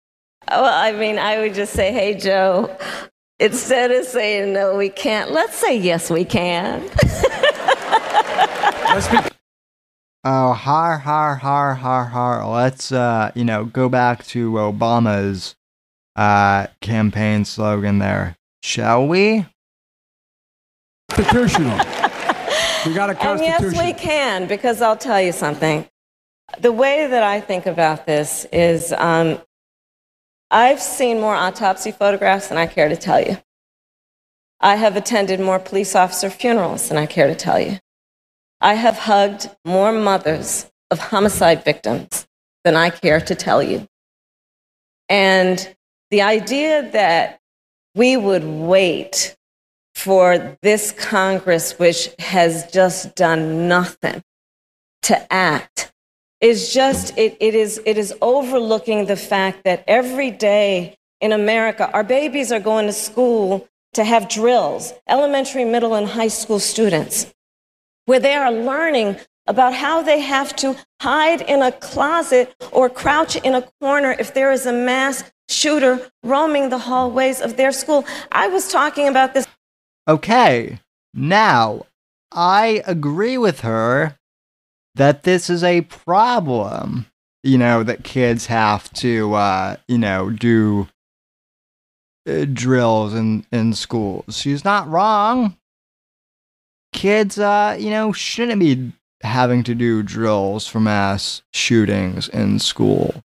Well, 0.49 0.65
I 0.65 0.93
mean, 0.93 1.19
I 1.19 1.39
would 1.39 1.55
just 1.55 1.73
say, 1.73 1.93
hey, 1.93 2.15
Joe, 2.15 2.77
instead 3.41 3.91
of 3.91 4.05
saying 4.05 4.53
no, 4.53 4.77
we 4.77 4.89
can't, 4.89 5.31
let's 5.31 5.57
say 5.57 5.77
yes, 5.77 6.11
we 6.11 6.25
can. 6.25 6.83
Let's 8.89 9.09
be 9.09 9.19
Oh, 10.25 10.53
har, 10.53 10.99
har, 10.99 11.37
har, 11.37 11.75
har, 11.75 12.05
har. 12.05 12.47
Let's, 12.47 12.91
uh, 12.91 13.31
you 13.35 13.45
know, 13.45 13.65
go 13.65 13.89
back 13.89 14.27
to 14.27 14.53
Obama's 14.53 15.55
uh, 16.17 16.67
campaign 16.81 17.45
slogan 17.45 17.99
there. 17.99 18.37
Shall 18.63 19.07
we? 19.07 19.47
constitutional. 21.11 21.81
We 22.87 22.95
got 22.95 23.11
a 23.11 23.15
constitution. 23.15 23.65
And 23.65 23.75
yes, 23.75 23.85
we 23.85 23.93
can, 23.93 24.47
because 24.47 24.81
I'll 24.81 24.97
tell 24.97 25.21
you 25.21 25.33
something. 25.33 25.85
The 26.61 26.71
way 26.71 27.09
that 27.09 27.25
I 27.25 27.41
think 27.41 27.67
about 27.67 28.07
this 28.07 28.47
is 28.53 28.93
um, 28.93 29.41
I've 30.51 30.81
seen 30.81 31.21
more 31.21 31.35
autopsy 31.35 31.93
photographs 31.93 32.49
than 32.49 32.59
I 32.59 32.67
care 32.67 32.89
to 32.89 32.97
tell 32.97 33.21
you. 33.21 33.39
I 34.61 34.77
have 34.77 34.97
attended 34.97 35.41
more 35.41 35.59
police 35.59 35.95
officer 35.95 36.31
funerals 36.31 36.89
than 36.89 36.97
I 36.97 37.07
care 37.07 37.27
to 37.27 37.35
tell 37.35 37.61
you. 37.61 37.79
I 38.61 38.75
have 38.75 38.99
hugged 38.99 39.51
more 39.65 39.93
mothers 39.93 40.71
of 40.91 40.99
homicide 40.99 41.65
victims 41.65 42.27
than 42.65 42.75
I 42.75 42.91
care 42.91 43.21
to 43.21 43.35
tell 43.35 43.63
you. 43.63 43.87
And 45.09 45.75
the 46.11 46.23
idea 46.23 46.91
that 46.91 47.41
we 47.95 48.17
would 48.17 48.45
wait 48.45 49.37
for 49.95 50.57
this 50.63 50.93
Congress, 50.93 51.79
which 51.79 52.09
has 52.19 52.71
just 52.73 53.15
done 53.15 53.69
nothing 53.69 54.23
to 55.03 55.33
act, 55.33 55.93
is 56.41 56.73
just, 56.73 57.17
it, 57.19 57.37
it, 57.41 57.55
is, 57.55 57.81
it 57.85 57.99
is 57.99 58.15
overlooking 58.23 59.07
the 59.07 59.17
fact 59.17 59.65
that 59.65 59.85
every 59.87 60.31
day 60.31 60.97
in 61.21 61.33
America, 61.33 61.91
our 61.93 62.05
babies 62.05 62.53
are 62.53 62.61
going 62.61 62.87
to 62.87 62.93
school 62.93 63.69
to 63.95 64.05
have 64.05 64.29
drills, 64.29 64.93
elementary, 65.09 65.65
middle, 65.65 65.95
and 65.95 66.07
high 66.07 66.29
school 66.29 66.61
students, 66.61 67.33
where 68.07 68.21
they 68.21 68.35
are 68.35 68.53
learning 68.53 69.17
about 69.47 69.75
how 69.75 70.03
they 70.03 70.21
have 70.21 70.55
to 70.55 70.77
hide 71.01 71.41
in 71.41 71.63
a 71.63 71.73
closet 71.73 72.55
or 72.71 72.89
crouch 72.89 73.37
in 73.37 73.55
a 73.55 73.69
corner 73.81 74.15
if 74.19 74.35
there 74.35 74.53
is 74.53 74.67
a 74.67 74.73
mass 74.73 75.25
shooter 75.49 76.11
roaming 76.23 76.69
the 76.69 76.79
hallways 76.79 77.41
of 77.41 77.57
their 77.57 77.73
school. 77.73 78.05
I 78.31 78.49
was 78.49 78.71
talking 78.71 79.09
about 79.09 79.35
this 79.35 79.47
Okay, 80.07 80.81
now, 81.13 81.85
I 82.33 82.83
agree 82.87 83.37
with 83.37 83.61
her 83.61 84.18
that 84.99 85.23
this 85.23 85.49
is 85.49 85.65
a 85.65 85.83
problem, 85.83 87.07
you 87.43 87.57
know, 87.57 87.83
that 87.83 88.05
kids 88.05 88.47
have 88.47 88.93
to, 88.95 89.33
uh, 89.35 89.77
you 89.87 89.97
know, 89.97 90.29
do 90.29 90.89
uh, 92.29 92.45
drills 92.53 93.15
in, 93.15 93.47
in 93.53 93.73
schools. 93.75 94.37
She's 94.37 94.65
not 94.65 94.89
wrong. 94.89 95.57
Kids, 96.93 97.39
uh, 97.39 97.77
you 97.79 97.91
know, 97.91 98.13
shouldn't 98.13 98.61
be 98.61 98.93
having 99.23 99.63
to 99.65 99.75
do 99.75 100.03
drills 100.03 100.67
for 100.67 100.81
mass 100.81 101.43
shootings 101.53 102.29
in 102.29 102.59
school. 102.59 103.23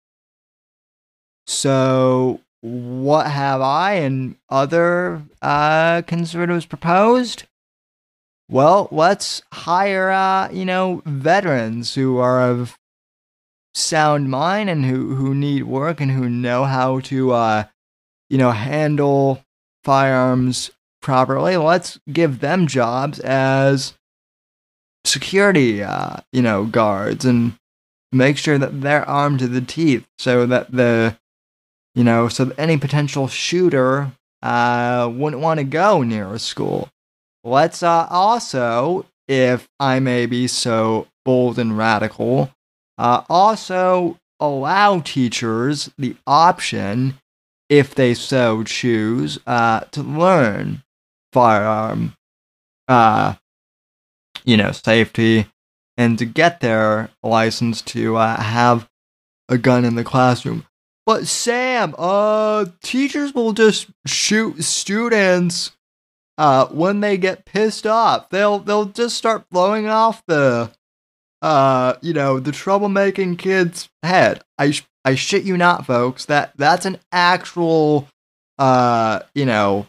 So, 1.47 2.41
what 2.63 3.27
have 3.31 3.61
I 3.61 3.95
and 3.95 4.37
other 4.49 5.23
uh, 5.43 6.03
conservatives 6.03 6.67
proposed? 6.67 7.45
Well, 8.51 8.89
let's 8.91 9.43
hire, 9.53 10.11
uh, 10.11 10.51
you 10.51 10.65
know, 10.65 11.03
veterans 11.05 11.95
who 11.95 12.19
are 12.19 12.41
of 12.41 12.79
sound 13.75 14.31
mind 14.31 14.71
and 14.71 14.85
who, 14.85 15.15
who 15.15 15.35
need 15.35 15.65
work 15.65 16.01
and 16.01 16.11
who 16.11 16.29
know 16.31 16.65
how 16.65 17.01
to, 17.01 17.33
uh, 17.33 17.65
you 18.31 18.39
know, 18.39 18.51
handle 18.51 19.45
firearms 19.85 20.71
properly. 21.03 21.57
Let's 21.57 22.01
give 22.11 22.41
them 22.41 22.67
jobs 22.67 23.21
as 23.21 23.95
security, 25.05 25.83
uh, 25.83 26.17
you 26.33 26.43
know, 26.43 26.65
guards 26.65 27.25
and 27.25 27.59
make 28.13 28.39
sure 28.39 28.57
that 28.59 28.81
they're 28.81 29.09
armed 29.09 29.41
to 29.41 29.49
the 29.49 29.61
teeth 29.61 30.07
so 30.19 30.47
that 30.47 30.73
the 30.73 31.19
you 31.95 32.05
know, 32.05 32.29
so 32.29 32.47
that 32.47 32.59
any 32.59 32.77
potential 32.77 33.27
shooter 33.27 34.13
uh, 34.43 35.11
wouldn't 35.13 35.43
want 35.43 35.59
to 35.59 35.65
go 35.65 36.03
near 36.03 36.33
a 36.33 36.39
school. 36.39 36.89
Let's 37.45 37.83
uh, 37.83 38.07
also, 38.11 39.07
if 39.27 39.69
I 39.79 40.01
may 40.01 40.27
be 40.27 40.47
so 40.47 41.07
bold 41.25 41.59
and 41.59 41.77
radical, 41.79 42.51
uh, 42.97 43.23
also 43.29 44.19
allow 44.41 45.01
teachers 45.01 45.91
the 45.99 46.17
option, 46.27 47.19
if 47.69 47.95
they 47.95 48.15
so 48.15 48.65
choose, 48.65 49.39
uh, 49.47 49.81
to 49.93 50.03
learn 50.03 50.83
firearm, 51.33 52.15
uh, 52.89 53.35
you 54.45 54.57
know, 54.57 54.73
safety, 54.73 55.47
and 55.97 56.19
to 56.19 56.25
get 56.25 56.61
their 56.61 57.11
license 57.23 57.83
to 57.83 58.17
uh, 58.17 58.41
have 58.41 58.89
a 59.49 59.59
gun 59.59 59.85
in 59.85 59.95
the 59.95 60.05
classroom. 60.05 60.65
But 61.07 61.27
Sam, 61.27 61.95
uh, 61.97 62.67
teachers 62.83 63.35
will 63.35 63.53
just 63.53 63.89
shoot 64.07 64.63
students 64.63 65.73
uh, 66.39 66.67
when 66.69 67.01
they 67.01 67.19
get 67.19 67.45
pissed 67.45 67.87
off. 67.87 68.31
They'll 68.31 68.61
they'll 68.61 68.87
just 68.87 69.17
start 69.17 69.51
blowing 69.51 69.89
off 69.89 70.23
the 70.27 70.71
uh, 71.43 71.95
you 72.01 72.13
know, 72.13 72.41
the 72.41 72.51
troublemaking 72.51 73.39
kid's 73.39 73.89
head. 74.03 74.43
I 74.57 74.71
sh- 74.73 74.87
I 75.05 75.15
shit 75.15 75.45
you 75.45 75.57
not, 75.57 75.87
folks. 75.87 76.25
That 76.25 76.53
that's 76.57 76.87
an 76.87 76.99
actual 77.13 78.09
uh, 78.59 79.21
you 79.35 79.45
know, 79.45 79.87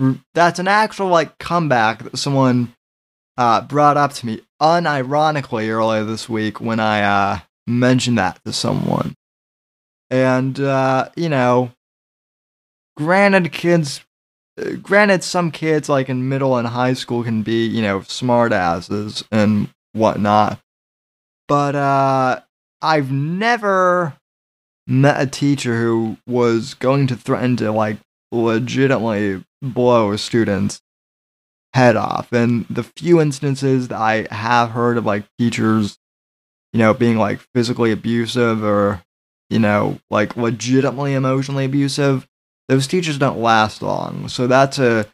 r- 0.00 0.16
that's 0.34 0.58
an 0.58 0.68
actual 0.68 1.08
like 1.08 1.38
comeback 1.38 2.02
that 2.02 2.16
someone 2.18 2.74
uh 3.36 3.60
brought 3.62 3.96
up 3.96 4.12
to 4.12 4.26
me 4.26 4.42
unironically 4.60 5.68
earlier 5.68 6.04
this 6.04 6.28
week 6.28 6.60
when 6.60 6.80
I 6.80 7.02
uh 7.02 7.38
mentioned 7.66 8.18
that 8.18 8.40
to 8.44 8.52
someone. 8.52 9.14
And 10.10 10.58
uh, 10.58 11.08
you 11.16 11.28
know, 11.28 11.72
granted 12.96 13.52
kids 13.52 14.04
granted 14.82 15.24
some 15.24 15.50
kids 15.50 15.88
like 15.88 16.08
in 16.08 16.28
middle 16.28 16.56
and 16.56 16.68
high 16.68 16.92
school 16.94 17.22
can 17.22 17.42
be, 17.42 17.66
you 17.66 17.82
know, 17.82 18.02
smart 18.02 18.52
asses 18.52 19.24
and 19.30 19.68
whatnot. 19.92 20.60
But 21.48 21.74
uh 21.74 22.40
I've 22.82 23.12
never 23.12 24.16
met 24.86 25.20
a 25.20 25.26
teacher 25.26 25.78
who 25.78 26.16
was 26.26 26.74
going 26.74 27.06
to 27.08 27.16
threaten 27.16 27.56
to 27.56 27.70
like 27.72 27.98
legitimately 28.32 29.44
blow 29.62 30.12
a 30.12 30.18
student's 30.18 30.80
head 31.74 31.96
off. 31.96 32.32
And 32.32 32.66
the 32.68 32.82
few 32.82 33.20
instances 33.20 33.88
that 33.88 34.00
I 34.00 34.26
have 34.34 34.70
heard 34.70 34.96
of 34.96 35.06
like 35.06 35.24
teachers, 35.38 35.98
you 36.72 36.78
know, 36.78 36.94
being 36.94 37.16
like 37.16 37.40
physically 37.54 37.92
abusive 37.92 38.64
or, 38.64 39.02
you 39.50 39.58
know, 39.58 39.98
like 40.10 40.36
legitimately 40.36 41.14
emotionally 41.14 41.64
abusive, 41.64 42.26
those 42.70 42.86
teachers 42.86 43.18
don't 43.18 43.40
last 43.40 43.82
long. 43.82 44.28
So 44.28 44.46
that's 44.46 44.78
a 44.78 45.06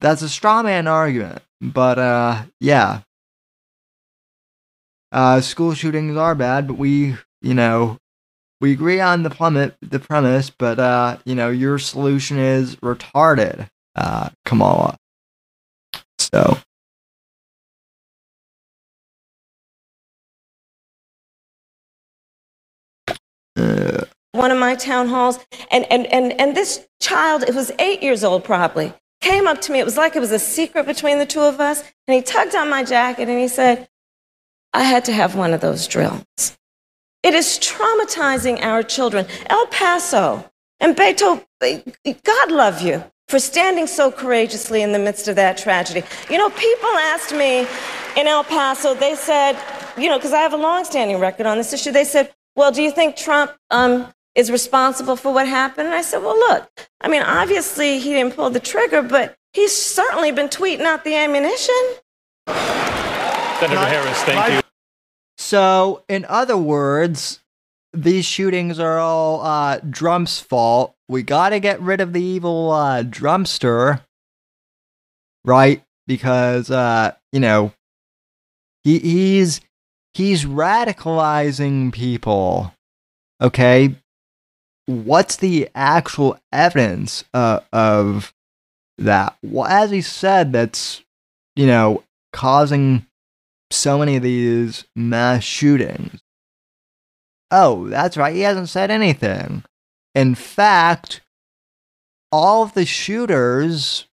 that's 0.00 0.22
a 0.22 0.28
straw 0.28 0.62
man 0.62 0.88
argument. 0.88 1.42
But 1.60 1.98
uh 1.98 2.42
yeah. 2.60 3.02
Uh 5.12 5.40
school 5.40 5.74
shootings 5.74 6.16
are 6.16 6.34
bad, 6.34 6.66
but 6.66 6.78
we, 6.78 7.16
you 7.42 7.54
know, 7.54 7.98
we 8.60 8.72
agree 8.72 9.00
on 9.00 9.22
the 9.22 9.30
plummet 9.30 9.76
the 9.80 10.00
premise, 10.00 10.50
but 10.50 10.78
uh, 10.78 11.18
you 11.24 11.34
know, 11.34 11.50
your 11.50 11.78
solution 11.78 12.38
is 12.38 12.76
retarded, 12.76 13.68
uh, 13.96 14.30
Kamala. 14.44 14.96
So 16.18 16.58
uh, 23.56 23.99
one 24.40 24.50
of 24.50 24.58
my 24.58 24.74
town 24.74 25.06
halls, 25.06 25.38
and, 25.70 25.84
and, 25.92 26.06
and, 26.06 26.32
and 26.40 26.56
this 26.56 26.88
child, 26.98 27.42
it 27.42 27.54
was 27.54 27.70
eight 27.78 28.02
years 28.02 28.24
old 28.24 28.42
probably, 28.42 28.94
came 29.20 29.46
up 29.46 29.60
to 29.60 29.70
me. 29.70 29.78
It 29.78 29.84
was 29.84 29.98
like 29.98 30.16
it 30.16 30.20
was 30.20 30.32
a 30.32 30.38
secret 30.38 30.86
between 30.86 31.18
the 31.18 31.26
two 31.26 31.42
of 31.42 31.60
us. 31.60 31.82
And 32.08 32.14
he 32.14 32.22
tugged 32.22 32.54
on 32.54 32.70
my 32.70 32.82
jacket 32.82 33.28
and 33.28 33.38
he 33.38 33.48
said, 33.48 33.86
I 34.72 34.84
had 34.84 35.04
to 35.04 35.12
have 35.12 35.36
one 35.36 35.52
of 35.52 35.60
those 35.60 35.86
drills. 35.86 36.24
It 37.22 37.34
is 37.34 37.58
traumatizing 37.58 38.62
our 38.62 38.82
children. 38.82 39.26
El 39.50 39.66
Paso 39.66 40.50
and 40.80 40.96
Beto, 40.96 41.44
God 42.24 42.50
love 42.50 42.80
you 42.80 43.04
for 43.28 43.38
standing 43.38 43.86
so 43.86 44.10
courageously 44.10 44.80
in 44.80 44.92
the 44.92 44.98
midst 44.98 45.28
of 45.28 45.36
that 45.36 45.58
tragedy. 45.58 46.02
You 46.30 46.38
know, 46.38 46.48
people 46.48 46.88
asked 47.12 47.32
me 47.34 47.66
in 48.16 48.26
El 48.26 48.44
Paso, 48.44 48.94
they 48.94 49.16
said, 49.16 49.58
you 49.98 50.08
know, 50.08 50.16
because 50.16 50.32
I 50.32 50.40
have 50.40 50.54
a 50.54 50.56
long-standing 50.56 51.18
record 51.18 51.44
on 51.44 51.58
this 51.58 51.74
issue, 51.74 51.92
they 51.92 52.04
said, 52.04 52.32
well, 52.56 52.72
do 52.72 52.82
you 52.82 52.90
think 52.90 53.16
Trump 53.16 53.52
um, 53.70 54.12
is 54.40 54.50
responsible 54.50 55.16
for 55.16 55.32
what 55.32 55.46
happened? 55.46 55.86
And 55.86 55.94
I 55.94 56.00
said, 56.02 56.22
well, 56.22 56.36
look, 56.36 56.68
I 57.00 57.08
mean, 57.08 57.22
obviously 57.22 57.98
he 57.98 58.14
didn't 58.14 58.34
pull 58.34 58.48
the 58.48 58.58
trigger, 58.58 59.02
but 59.02 59.36
he's 59.52 59.76
certainly 59.76 60.32
been 60.32 60.48
tweeting 60.48 60.82
out 60.82 61.04
the 61.04 61.14
ammunition. 61.14 61.74
Senator 62.48 63.86
Harris, 63.86 64.22
thank 64.22 64.54
you. 64.54 64.60
So, 65.36 66.04
in 66.08 66.24
other 66.24 66.56
words, 66.56 67.40
these 67.92 68.24
shootings 68.24 68.78
are 68.78 68.98
all 68.98 69.42
uh, 69.42 69.80
Trump's 69.92 70.40
fault. 70.40 70.94
We 71.08 71.22
got 71.22 71.50
to 71.50 71.60
get 71.60 71.80
rid 71.80 72.00
of 72.00 72.12
the 72.12 72.22
evil 72.22 72.70
uh, 72.70 73.02
drumster, 73.02 74.00
right? 75.44 75.82
Because 76.06 76.70
uh, 76.70 77.12
you 77.32 77.40
know 77.40 77.72
he 78.84 78.98
he's 79.00 79.60
he's 80.14 80.44
radicalizing 80.44 81.92
people. 81.92 82.72
Okay, 83.40 83.96
what's 84.86 85.36
the 85.36 85.68
actual 85.74 86.38
evidence 86.52 87.24
uh, 87.34 87.60
of 87.72 88.32
that? 88.98 89.36
Well, 89.42 89.66
as 89.66 89.90
he 89.90 90.02
said, 90.02 90.52
that's 90.52 91.02
you 91.56 91.66
know 91.66 92.04
causing 92.32 93.06
so 93.70 93.98
many 93.98 94.16
of 94.16 94.22
these 94.22 94.84
mass 94.96 95.44
shootings. 95.44 96.20
Oh, 97.50 97.88
that's 97.88 98.16
right, 98.16 98.34
he 98.34 98.42
hasn't 98.42 98.68
said 98.68 98.90
anything. 98.90 99.64
In 100.14 100.34
fact, 100.34 101.20
all 102.32 102.62
of 102.62 102.74
the 102.74 102.86
shooters 102.86 104.06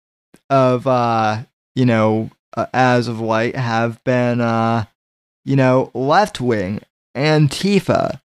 of, 0.50 0.87
uh, 0.87 1.42
you 1.74 1.87
know, 1.87 2.31
uh, 2.57 2.66
as 2.72 3.09
of 3.09 3.20
late 3.20 3.57
have 3.57 4.03
been, 4.05 4.40
uh, 4.40 4.85
you 5.44 5.57
know, 5.57 5.90
left 5.94 6.40
wing, 6.40 6.81
Antifa. 7.16 8.20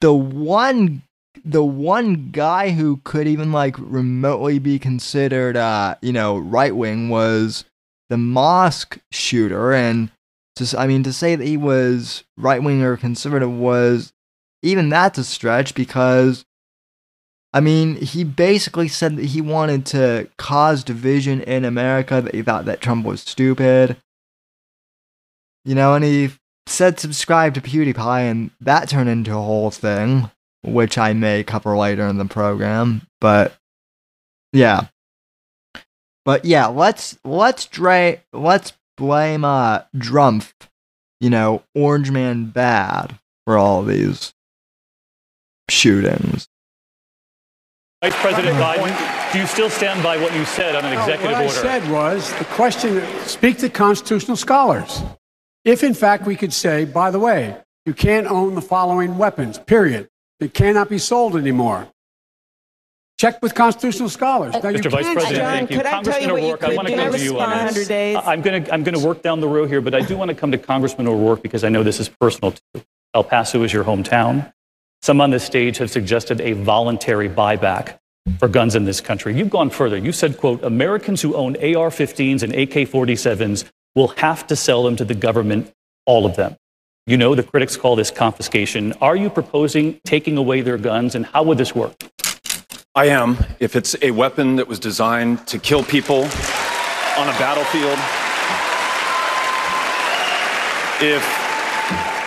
The 0.00 0.14
one, 0.14 1.02
the 1.44 1.64
one 1.64 2.30
guy 2.30 2.70
who 2.70 3.00
could 3.04 3.26
even 3.26 3.52
like 3.52 3.76
remotely 3.78 4.58
be 4.58 4.78
considered, 4.78 5.56
uh, 5.56 5.96
you 6.02 6.12
know, 6.12 6.38
right 6.38 6.74
wing 6.74 7.08
was 7.08 7.64
the 8.08 8.16
mosque 8.16 8.98
shooter, 9.10 9.72
and 9.72 10.10
to, 10.56 10.78
I 10.78 10.86
mean, 10.86 11.02
to 11.04 11.12
say 11.12 11.36
that 11.36 11.46
he 11.46 11.56
was 11.56 12.24
right 12.36 12.62
wing 12.62 12.82
or 12.82 12.96
conservative 12.96 13.52
was 13.52 14.12
even 14.62 14.88
that's 14.88 15.18
a 15.18 15.24
stretch 15.24 15.74
because, 15.74 16.44
I 17.52 17.60
mean, 17.60 17.96
he 17.96 18.24
basically 18.24 18.88
said 18.88 19.16
that 19.16 19.26
he 19.26 19.40
wanted 19.40 19.86
to 19.86 20.28
cause 20.36 20.82
division 20.82 21.40
in 21.42 21.64
America, 21.64 22.20
that 22.20 22.34
he 22.34 22.42
thought 22.42 22.64
that 22.64 22.80
Trump 22.80 23.06
was 23.06 23.20
stupid. 23.20 23.96
You 25.64 25.74
know, 25.74 25.94
and 25.94 26.04
he 26.04 26.30
said 26.66 26.98
subscribe 26.98 27.54
to 27.54 27.60
PewDiePie, 27.60 28.30
and 28.30 28.50
that 28.60 28.88
turned 28.88 29.08
into 29.08 29.32
a 29.32 29.42
whole 29.42 29.70
thing, 29.70 30.30
which 30.62 30.98
I 30.98 31.12
may 31.12 31.44
cover 31.44 31.76
later 31.76 32.06
in 32.06 32.18
the 32.18 32.24
program. 32.24 33.02
But 33.20 33.56
yeah, 34.52 34.86
but 36.24 36.44
yeah, 36.44 36.66
let's 36.66 37.18
let's 37.24 37.66
dra- 37.66 38.18
let's 38.32 38.72
blame 38.96 39.44
uh 39.44 39.82
Drumpf, 39.96 40.52
you 41.20 41.30
know, 41.30 41.62
Orange 41.74 42.10
Man 42.10 42.46
bad 42.46 43.18
for 43.46 43.56
all 43.56 43.82
these 43.82 44.34
shootings. 45.70 46.48
Vice 48.02 48.14
President 48.20 48.56
Biden, 48.58 49.32
do 49.32 49.40
you 49.40 49.46
still 49.46 49.68
stand 49.68 50.02
by 50.04 50.16
what 50.16 50.32
you 50.32 50.44
said 50.44 50.76
on 50.76 50.84
an 50.84 50.94
No, 50.94 51.00
executive 51.00 51.32
what 51.32 51.46
order? 51.46 51.46
What 51.46 51.66
I 51.66 51.80
said 51.80 51.90
was 51.90 52.32
the 52.38 52.44
question 52.44 53.02
speak 53.26 53.58
to 53.58 53.68
constitutional 53.68 54.36
scholars. 54.36 55.02
If 55.64 55.82
in 55.82 55.94
fact 55.94 56.24
we 56.24 56.36
could 56.36 56.52
say, 56.52 56.84
by 56.84 57.10
the 57.10 57.18
way, 57.18 57.56
you 57.84 57.94
can't 57.94 58.26
own 58.28 58.54
the 58.54 58.60
following 58.62 59.18
weapons, 59.18 59.58
period. 59.58 60.08
They 60.40 60.48
cannot 60.48 60.88
be 60.88 60.98
sold 60.98 61.36
anymore. 61.36 61.88
Check 63.18 63.42
with 63.42 63.54
constitutional 63.54 64.08
scholars. 64.08 64.54
Now, 64.54 64.68
you 64.68 64.78
Mr. 64.78 64.92
Vice 64.92 65.12
President, 65.12 65.36
John, 65.36 65.52
thank 65.52 65.70
you. 65.70 65.76
could 65.78 65.86
I 65.86 65.90
tell 65.90 66.02
Congressman 66.04 66.28
you 66.28 66.32
what 66.32 66.40
you 66.40 66.46
O'Rourke, 66.46 66.62
I 66.62 66.66
could 66.68 66.76
want 66.76 66.88
to 66.88 66.94
do 66.94 67.00
come 67.00 67.12
to 67.12 67.18
to 67.18 67.24
you 67.24 67.40
on 67.40 67.50
respond? 67.50 67.76
this. 67.76 67.88
100 67.88 67.88
days? 67.88 68.16
I'm 68.24 68.42
going 68.42 68.64
to 68.64 68.72
I'm 68.72 68.84
going 68.84 68.94
to 68.94 69.04
work 69.04 69.22
down 69.22 69.40
the 69.40 69.48
row 69.48 69.66
here, 69.66 69.80
but 69.80 69.94
I 69.94 70.00
do 70.00 70.16
want 70.16 70.28
to 70.28 70.36
come 70.36 70.52
to 70.52 70.58
Congressman 70.58 71.08
O'Rourke 71.08 71.42
because 71.42 71.64
I 71.64 71.68
know 71.68 71.82
this 71.82 71.98
is 71.98 72.08
personal 72.08 72.52
to 72.52 72.60
you. 72.74 72.82
El 73.14 73.24
Paso 73.24 73.62
is 73.64 73.72
your 73.72 73.82
hometown. 73.82 74.52
Some 75.02 75.20
on 75.20 75.30
this 75.30 75.42
stage 75.42 75.78
have 75.78 75.90
suggested 75.90 76.40
a 76.40 76.52
voluntary 76.52 77.28
buyback 77.28 77.98
for 78.38 78.46
guns 78.46 78.76
in 78.76 78.84
this 78.84 79.00
country. 79.00 79.36
You've 79.36 79.50
gone 79.50 79.70
further. 79.70 79.96
You 79.96 80.12
said, 80.12 80.36
quote, 80.36 80.62
Americans 80.62 81.22
who 81.22 81.34
own 81.34 81.56
AR-15s 81.56 82.42
and 82.42 82.52
AK-47s 82.52 83.64
will 83.94 84.08
have 84.08 84.46
to 84.48 84.56
sell 84.56 84.82
them 84.84 84.96
to 84.96 85.04
the 85.04 85.14
government, 85.14 85.72
all 86.04 86.26
of 86.26 86.36
them. 86.36 86.56
You 87.08 87.16
know 87.16 87.34
the 87.34 87.42
critics 87.42 87.74
call 87.74 87.96
this 87.96 88.10
confiscation. 88.10 88.92
Are 89.00 89.16
you 89.16 89.30
proposing 89.30 89.98
taking 90.04 90.36
away 90.36 90.60
their 90.60 90.76
guns, 90.76 91.14
and 91.14 91.24
how 91.24 91.42
would 91.44 91.56
this 91.56 91.74
work? 91.74 91.94
I 92.94 93.06
am. 93.06 93.38
If 93.60 93.76
it's 93.76 93.96
a 94.02 94.10
weapon 94.10 94.56
that 94.56 94.68
was 94.68 94.78
designed 94.78 95.46
to 95.46 95.58
kill 95.58 95.82
people 95.82 96.24
on 96.24 97.26
a 97.26 97.38
battlefield, 97.38 97.98
if 101.00 101.22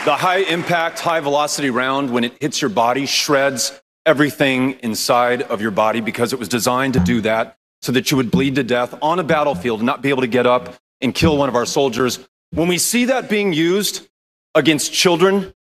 the 0.03 0.15
high 0.15 0.43
impact, 0.49 0.99
high 0.99 1.19
velocity 1.19 1.69
round, 1.69 2.11
when 2.11 2.23
it 2.23 2.33
hits 2.41 2.59
your 2.59 2.69
body, 2.69 3.05
shreds 3.05 3.79
everything 4.07 4.79
inside 4.79 5.43
of 5.43 5.61
your 5.61 5.69
body 5.69 6.01
because 6.01 6.33
it 6.33 6.39
was 6.39 6.49
designed 6.49 6.95
to 6.95 6.99
do 6.99 7.21
that 7.21 7.55
so 7.83 7.91
that 7.91 8.09
you 8.09 8.17
would 8.17 8.31
bleed 8.31 8.55
to 8.55 8.63
death 8.63 8.95
on 9.03 9.19
a 9.19 9.23
battlefield 9.23 9.81
and 9.81 9.85
not 9.85 10.01
be 10.01 10.09
able 10.09 10.21
to 10.21 10.27
get 10.27 10.47
up 10.47 10.73
and 11.01 11.13
kill 11.13 11.37
one 11.37 11.49
of 11.49 11.55
our 11.55 11.67
soldiers. 11.67 12.17
When 12.49 12.67
we 12.67 12.79
see 12.79 13.05
that 13.05 13.29
being 13.29 13.53
used 13.53 14.07
against 14.55 14.93
children, 14.93 15.53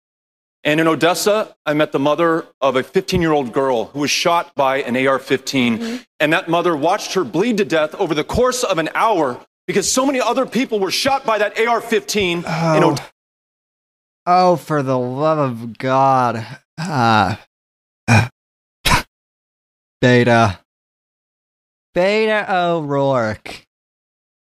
and 0.65 0.81
in 0.81 0.87
Odessa, 0.87 1.57
I 1.65 1.75
met 1.75 1.93
the 1.93 1.99
mother 1.99 2.47
of 2.61 2.77
a 2.77 2.83
15 2.83 3.23
year 3.23 3.33
old 3.33 3.53
girl 3.53 3.87
who 3.87 4.01
was 4.01 4.11
shot 4.11 4.55
by 4.55 4.83
an 4.83 4.97
AR 5.07 5.19
15. 5.19 5.79
Mm-hmm. 5.79 5.97
And 6.21 6.33
that 6.33 6.49
mother 6.49 6.77
watched 6.77 7.15
her 7.15 7.25
bleed 7.25 7.59
to 7.59 7.65
death 7.65 7.95
over 7.95 8.15
the 8.15 8.25
course 8.25 8.65
of 8.65 8.79
an 8.79 8.91
hour 8.95 9.45
because 9.67 9.91
so 9.91 10.05
many 10.05 10.21
other 10.21 10.47
people 10.47 10.81
were 10.81 10.91
shot 10.91 11.25
by 11.25 11.39
that 11.39 11.59
AR 11.59 11.81
15 11.81 12.45
oh. 12.47 12.77
in 12.77 12.85
Odessa. 12.85 13.13
Oh, 14.27 14.57
for 14.57 14.83
the 14.83 14.99
love 14.99 15.39
of 15.39 15.79
God. 15.79 16.45
Uh, 16.77 17.37
uh, 18.07 18.29
Beta. 20.01 20.59
Beta 21.95 22.47
O'Rourke. 22.55 23.65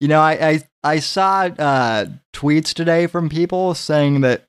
You 0.00 0.08
know, 0.08 0.20
I, 0.20 0.32
I, 0.32 0.62
I 0.84 0.98
saw 0.98 1.44
uh, 1.46 2.06
tweets 2.34 2.74
today 2.74 3.06
from 3.06 3.30
people 3.30 3.74
saying 3.74 4.20
that 4.20 4.44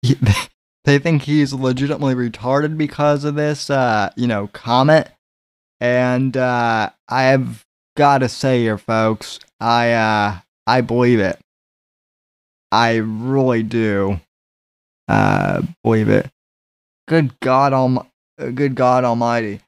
he, 0.00 0.16
they 0.84 0.98
think 1.00 1.22
he's 1.22 1.52
legitimately 1.52 2.14
retarded 2.14 2.78
because 2.78 3.24
of 3.24 3.34
this, 3.34 3.68
uh, 3.68 4.10
you 4.16 4.28
know, 4.28 4.46
comment. 4.46 5.08
And 5.80 6.36
uh, 6.36 6.90
I've 7.08 7.64
got 7.96 8.18
to 8.18 8.28
say 8.28 8.60
here, 8.60 8.78
folks, 8.78 9.40
I, 9.58 9.92
uh, 9.92 10.38
I 10.66 10.80
believe 10.80 11.18
it. 11.18 11.40
I 12.70 12.96
really 12.96 13.64
do 13.64 14.20
uh, 15.08 15.62
believe 15.82 16.08
it. 16.08 16.30
Good 17.08 17.38
God, 17.40 17.72
Alm- 17.72 18.06
good 18.38 18.76
God 18.76 19.02
Almighty. 19.02 19.60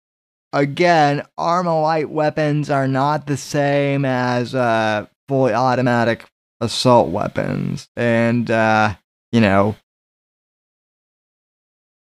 Again, 0.52 1.24
Armalite 1.36 2.06
weapons 2.06 2.70
are 2.70 2.86
not 2.86 3.26
the 3.26 3.36
same 3.36 4.04
as 4.04 4.54
uh, 4.54 5.06
fully 5.28 5.52
automatic 5.52 6.26
assault 6.60 7.10
weapons, 7.10 7.88
and 7.96 8.50
uh, 8.50 8.94
you 9.32 9.40
know, 9.40 9.76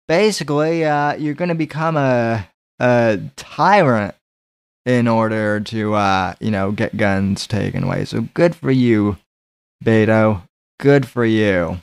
basically, 0.08 0.84
uh, 0.84 1.14
you're 1.14 1.34
going 1.34 1.48
to 1.48 1.54
become 1.54 1.96
a 1.96 2.48
a 2.78 3.20
tyrant 3.36 4.14
in 4.84 5.08
order 5.08 5.60
to 5.60 5.94
uh, 5.94 6.34
you 6.40 6.50
know 6.50 6.72
get 6.72 6.96
guns 6.96 7.46
taken 7.46 7.84
away. 7.84 8.04
So 8.04 8.28
good 8.34 8.54
for 8.54 8.70
you, 8.70 9.18
Beto. 9.84 10.42
Good 10.78 11.08
for 11.08 11.24
you 11.24 11.80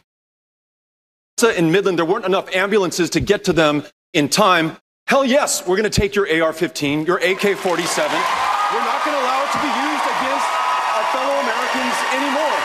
in 1.49 1.71
Midland, 1.71 1.97
there 1.97 2.05
weren't 2.05 2.25
enough 2.25 2.53
ambulances 2.55 3.09
to 3.11 3.19
get 3.19 3.43
to 3.45 3.53
them 3.53 3.83
in 4.13 4.29
time. 4.29 4.77
Hell 5.07 5.25
yes, 5.25 5.65
we're 5.67 5.75
going 5.75 5.89
to 5.89 6.01
take 6.01 6.15
your 6.15 6.27
AR 6.43 6.53
15, 6.53 7.05
your 7.05 7.17
AK 7.17 7.57
47. 7.57 7.59
We're 7.59 8.79
not 8.79 9.03
going 9.03 9.17
to 9.17 9.23
allow 9.23 9.43
it 9.43 9.51
to 9.51 9.59
be 9.59 9.67
used 9.67 10.05
against 10.07 10.47
our 10.95 11.03
fellow 11.11 11.62
Americans 11.73 11.97
anymore. 12.13 12.59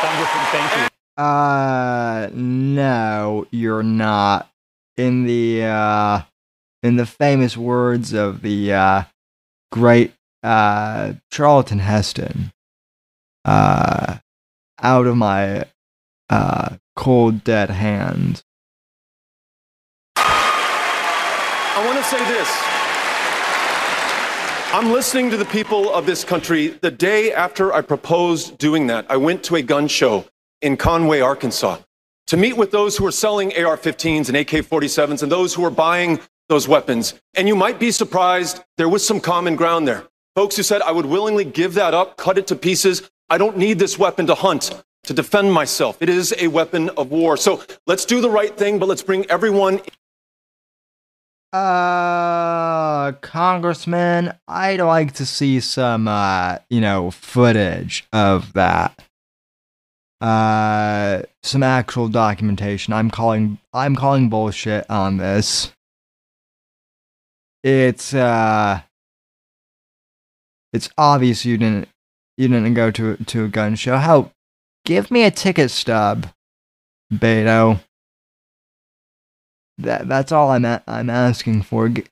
Congressman, 0.00 0.44
thank 0.52 0.70
you. 0.76 1.22
Uh, 1.22 2.28
no, 2.32 3.46
you're 3.50 3.82
not. 3.82 4.50
In 4.96 5.24
the, 5.24 5.64
uh, 5.64 6.22
in 6.82 6.96
the 6.96 7.06
famous 7.06 7.56
words 7.56 8.12
of 8.12 8.42
the, 8.42 8.72
uh, 8.72 9.02
great, 9.70 10.12
uh, 10.42 11.14
Charlton 11.30 11.78
Heston, 11.78 12.52
uh, 13.44 14.18
out 14.82 15.06
of 15.06 15.16
my, 15.16 15.66
uh, 16.28 16.76
cold, 16.96 17.44
dead 17.44 17.70
hand. 17.70 18.42
I 20.16 21.84
want 21.86 21.96
to 21.98 22.04
say 22.04 22.18
this. 22.26 22.67
I'm 24.70 24.92
listening 24.92 25.30
to 25.30 25.38
the 25.38 25.46
people 25.46 25.90
of 25.94 26.04
this 26.04 26.24
country. 26.24 26.68
The 26.68 26.90
day 26.90 27.32
after 27.32 27.72
I 27.72 27.80
proposed 27.80 28.58
doing 28.58 28.86
that, 28.88 29.06
I 29.08 29.16
went 29.16 29.42
to 29.44 29.56
a 29.56 29.62
gun 29.62 29.88
show 29.88 30.26
in 30.60 30.76
Conway, 30.76 31.20
Arkansas, 31.20 31.78
to 32.26 32.36
meet 32.36 32.54
with 32.54 32.70
those 32.70 32.94
who 32.94 33.06
are 33.06 33.10
selling 33.10 33.50
AR 33.56 33.78
15s 33.78 34.28
and 34.28 34.36
AK 34.36 34.66
47s 34.66 35.22
and 35.22 35.32
those 35.32 35.54
who 35.54 35.64
are 35.64 35.70
buying 35.70 36.20
those 36.50 36.68
weapons. 36.68 37.14
And 37.34 37.48
you 37.48 37.56
might 37.56 37.80
be 37.80 37.90
surprised, 37.90 38.62
there 38.76 38.90
was 38.90 39.04
some 39.04 39.20
common 39.20 39.56
ground 39.56 39.88
there. 39.88 40.04
Folks 40.36 40.56
who 40.56 40.62
said, 40.62 40.82
I 40.82 40.92
would 40.92 41.06
willingly 41.06 41.46
give 41.46 41.72
that 41.74 41.94
up, 41.94 42.18
cut 42.18 42.36
it 42.36 42.46
to 42.48 42.54
pieces. 42.54 43.10
I 43.30 43.38
don't 43.38 43.56
need 43.56 43.78
this 43.78 43.98
weapon 43.98 44.26
to 44.26 44.34
hunt 44.34 44.82
to 45.04 45.14
defend 45.14 45.50
myself. 45.50 45.96
It 46.00 46.10
is 46.10 46.34
a 46.38 46.48
weapon 46.48 46.90
of 46.90 47.10
war. 47.10 47.38
So 47.38 47.64
let's 47.86 48.04
do 48.04 48.20
the 48.20 48.30
right 48.30 48.54
thing, 48.54 48.78
but 48.78 48.86
let's 48.86 49.02
bring 49.02 49.24
everyone. 49.30 49.80
Uh, 51.52 53.12
Congressman, 53.20 54.34
I'd 54.46 54.80
like 54.80 55.12
to 55.14 55.26
see 55.26 55.60
some, 55.60 56.06
uh, 56.08 56.58
you 56.68 56.80
know, 56.80 57.10
footage 57.10 58.06
of 58.12 58.52
that. 58.52 59.00
Uh, 60.20 61.22
some 61.42 61.62
actual 61.62 62.08
documentation. 62.08 62.92
I'm 62.92 63.10
calling, 63.10 63.58
I'm 63.72 63.96
calling 63.96 64.28
bullshit 64.28 64.88
on 64.90 65.16
this. 65.16 65.72
It's, 67.62 68.12
uh, 68.12 68.80
it's 70.72 70.90
obvious 70.98 71.44
you 71.44 71.56
didn't, 71.56 71.88
you 72.36 72.48
didn't 72.48 72.74
go 72.74 72.90
to 72.90 73.16
to 73.16 73.44
a 73.44 73.48
gun 73.48 73.74
show. 73.74 73.96
How 73.96 74.30
Give 74.88 75.10
me 75.10 75.24
a 75.24 75.30
ticket 75.30 75.70
stub, 75.70 76.28
Beto. 77.12 77.80
That 79.78 80.08
that's 80.08 80.32
all 80.32 80.50
I'm 80.50 80.64
a- 80.64 80.82
I'm 80.86 81.08
asking 81.10 81.62
for. 81.62 81.88
G- 81.88 82.04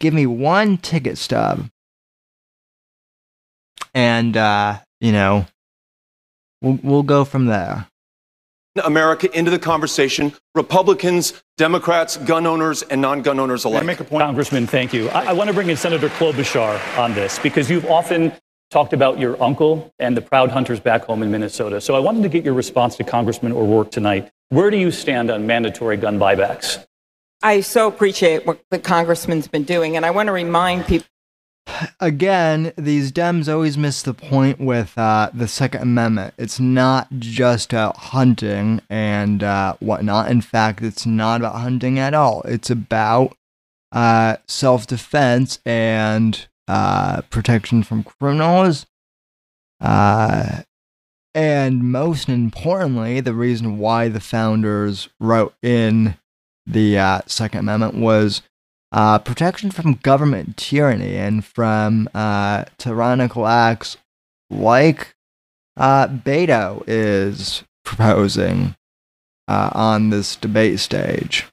give 0.00 0.14
me 0.14 0.26
one 0.26 0.78
ticket 0.78 1.18
stub, 1.18 1.68
and 3.94 4.36
uh, 4.36 4.78
you 5.00 5.12
know, 5.12 5.46
we'll 6.62 6.78
we'll 6.82 7.02
go 7.02 7.24
from 7.24 7.46
there. 7.46 7.86
America 8.84 9.28
into 9.36 9.50
the 9.50 9.58
conversation. 9.58 10.32
Republicans, 10.54 11.42
Democrats, 11.56 12.16
gun 12.18 12.46
owners, 12.46 12.82
and 12.82 13.00
non-gun 13.00 13.40
owners 13.40 13.64
alike. 13.64 13.82
I 13.82 13.86
make 13.86 13.98
a 13.98 14.04
point? 14.04 14.22
Congressman, 14.22 14.68
thank 14.68 14.92
you. 14.92 15.08
I, 15.08 15.30
I 15.30 15.32
want 15.32 15.48
to 15.48 15.54
bring 15.54 15.68
in 15.68 15.76
Senator 15.76 16.08
Klobuchar 16.10 16.78
on 16.96 17.12
this 17.12 17.40
because 17.40 17.68
you've 17.68 17.86
often 17.86 18.32
talked 18.70 18.92
about 18.92 19.18
your 19.18 19.42
uncle 19.42 19.92
and 19.98 20.16
the 20.16 20.20
proud 20.20 20.50
hunters 20.50 20.78
back 20.78 21.02
home 21.06 21.24
in 21.24 21.30
Minnesota. 21.32 21.80
So 21.80 21.96
I 21.96 21.98
wanted 21.98 22.22
to 22.22 22.28
get 22.28 22.44
your 22.44 22.54
response 22.54 22.94
to 22.98 23.04
Congressman 23.04 23.50
O'Rourke 23.52 23.90
tonight. 23.90 24.30
Where 24.50 24.70
do 24.70 24.76
you 24.76 24.92
stand 24.92 25.28
on 25.30 25.44
mandatory 25.44 25.96
gun 25.96 26.16
buybacks? 26.18 26.84
I 27.42 27.60
so 27.60 27.86
appreciate 27.86 28.46
what 28.46 28.60
the 28.70 28.78
congressman's 28.78 29.46
been 29.46 29.64
doing, 29.64 29.96
and 29.96 30.04
I 30.04 30.10
want 30.10 30.26
to 30.26 30.32
remind 30.32 30.86
people. 30.86 31.06
Again, 32.00 32.72
these 32.76 33.12
Dems 33.12 33.52
always 33.52 33.76
miss 33.76 34.02
the 34.02 34.14
point 34.14 34.58
with 34.58 34.96
uh, 34.96 35.30
the 35.34 35.46
Second 35.46 35.82
Amendment. 35.82 36.34
It's 36.38 36.58
not 36.58 37.08
just 37.18 37.72
about 37.72 37.96
hunting 37.96 38.80
and 38.88 39.42
uh, 39.42 39.76
whatnot. 39.78 40.30
In 40.30 40.40
fact, 40.40 40.82
it's 40.82 41.06
not 41.06 41.40
about 41.40 41.56
hunting 41.56 41.98
at 41.98 42.14
all. 42.14 42.42
It's 42.42 42.70
about 42.70 43.36
uh, 43.92 44.38
self 44.46 44.86
defense 44.86 45.60
and 45.64 46.48
uh, 46.66 47.22
protection 47.22 47.82
from 47.82 48.02
criminals. 48.02 48.86
Uh, 49.80 50.62
and 51.34 51.84
most 51.84 52.28
importantly, 52.28 53.20
the 53.20 53.34
reason 53.34 53.78
why 53.78 54.08
the 54.08 54.20
founders 54.20 55.08
wrote 55.20 55.54
in 55.62 56.16
the 56.68 56.98
uh, 56.98 57.20
Second 57.26 57.60
Amendment 57.60 57.94
was 57.94 58.42
uh, 58.92 59.18
protection 59.18 59.70
from 59.70 59.94
government 59.94 60.56
tyranny 60.56 61.16
and 61.16 61.44
from 61.44 62.08
uh, 62.14 62.64
tyrannical 62.76 63.46
acts 63.46 63.96
like 64.50 65.14
uh, 65.76 66.08
Beto 66.08 66.82
is 66.86 67.64
proposing 67.84 68.74
uh, 69.46 69.70
on 69.72 70.10
this 70.10 70.36
debate 70.36 70.80
stage. 70.80 71.46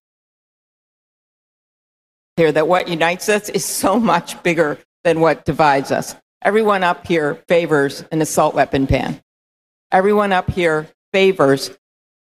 Here, 2.37 2.51
that 2.51 2.67
what 2.67 2.89
unites 2.89 3.29
us 3.29 3.47
is 3.49 3.63
so 3.63 3.97
much 3.99 4.41
bigger 4.43 4.77
than 5.05 5.21
what 5.21 5.45
divides 5.45 5.91
us. 5.91 6.15
Everyone 6.41 6.83
up 6.83 7.07
here 7.07 7.35
favors 7.47 8.03
an 8.11 8.21
assault 8.21 8.55
weapon 8.55 8.85
ban. 8.85 9.21
Everyone 9.91 10.33
up 10.33 10.51
here 10.51 10.87
favors 11.13 11.71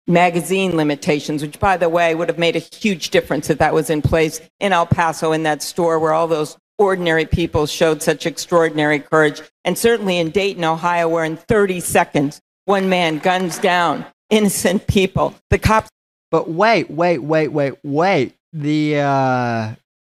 magazine 0.08 0.76
limitations, 0.76 1.42
which, 1.42 1.60
by 1.60 1.78
the 1.78 1.90
way, 1.90 2.16
would 2.16 2.30
have 2.30 2.38
made 2.38 2.56
a 2.56 2.60
huge 2.60 3.10
difference 3.10 3.50
if 3.50 3.58
that 3.58 3.74
was 3.74 3.90
in 3.90 4.02
place 4.02 4.42
in 4.60 4.74
El 4.74 4.86
Paso 4.86 5.32
in 5.32 5.44
that 5.44 5.62
store 5.62 6.00
where 6.00 6.14
all 6.14 6.28
those 6.28 6.58
ordinary 6.78 7.26
people 7.26 7.66
showed 7.66 8.02
such 8.02 8.26
extraordinary 8.26 9.00
courage. 9.00 9.42
And 9.66 9.78
certainly 9.78 10.18
in 10.18 10.30
Dayton, 10.30 10.64
Ohio, 10.64 11.10
where 11.10 11.26
in 11.26 11.38
30 11.38 11.80
seconds, 11.80 12.42
one 12.66 12.90
man 12.90 13.20
guns 13.20 13.58
down 13.58 14.06
innocent 14.30 14.88
people. 14.88 15.36
The 15.50 15.60
cops. 15.60 15.90
But 16.30 16.50
wait, 16.50 16.92
wait, 16.92 17.20
wait, 17.20 17.50
wait, 17.50 17.74
wait. 17.84 18.34
The 18.54 19.00
uh 19.00 19.76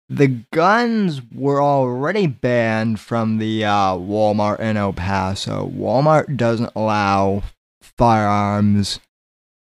the 0.09 0.27
guns 0.51 1.21
were 1.31 1.61
already 1.61 2.25
banned 2.25 2.99
from 2.99 3.37
the 3.37 3.63
uh, 3.63 3.93
Walmart 3.93 4.59
in 4.59 4.75
El 4.75 4.91
Paso. 4.93 5.69
Walmart 5.69 6.35
doesn't 6.35 6.71
allow 6.75 7.43
firearms, 7.79 8.99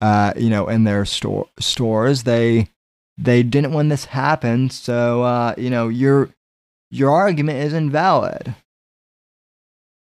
uh, 0.02 0.34
you 0.36 0.50
know, 0.50 0.68
in 0.68 0.84
their 0.84 1.06
store 1.06 1.48
stores. 1.60 2.24
They 2.24 2.70
they 3.18 3.44
didn't 3.44 3.74
when 3.74 3.90
this 3.90 4.06
happened, 4.06 4.74
so 4.74 5.24
uh, 5.24 5.56
you 5.58 5.70
know 5.70 5.88
your 5.88 6.30
your 6.92 7.12
argument 7.12 7.60
is 7.60 7.74
invalid. 7.74 8.56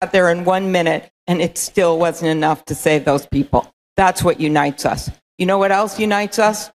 Out 0.01 0.11
there 0.11 0.29
in 0.29 0.45
one 0.45 0.71
minute, 0.71 1.11
and 1.27 1.41
it 1.41 1.57
still 1.57 1.99
wasn't 1.99 2.31
enough 2.31 2.65
to 2.65 2.75
save 2.75 3.05
those 3.05 3.25
people. 3.25 3.71
That's 3.97 4.23
what 4.23 4.39
unites 4.39 4.85
us. 4.85 5.09
You 5.37 5.45
know 5.45 5.57
what 5.57 5.71
else 5.71 5.99
unites 5.99 6.39
us? 6.39 6.71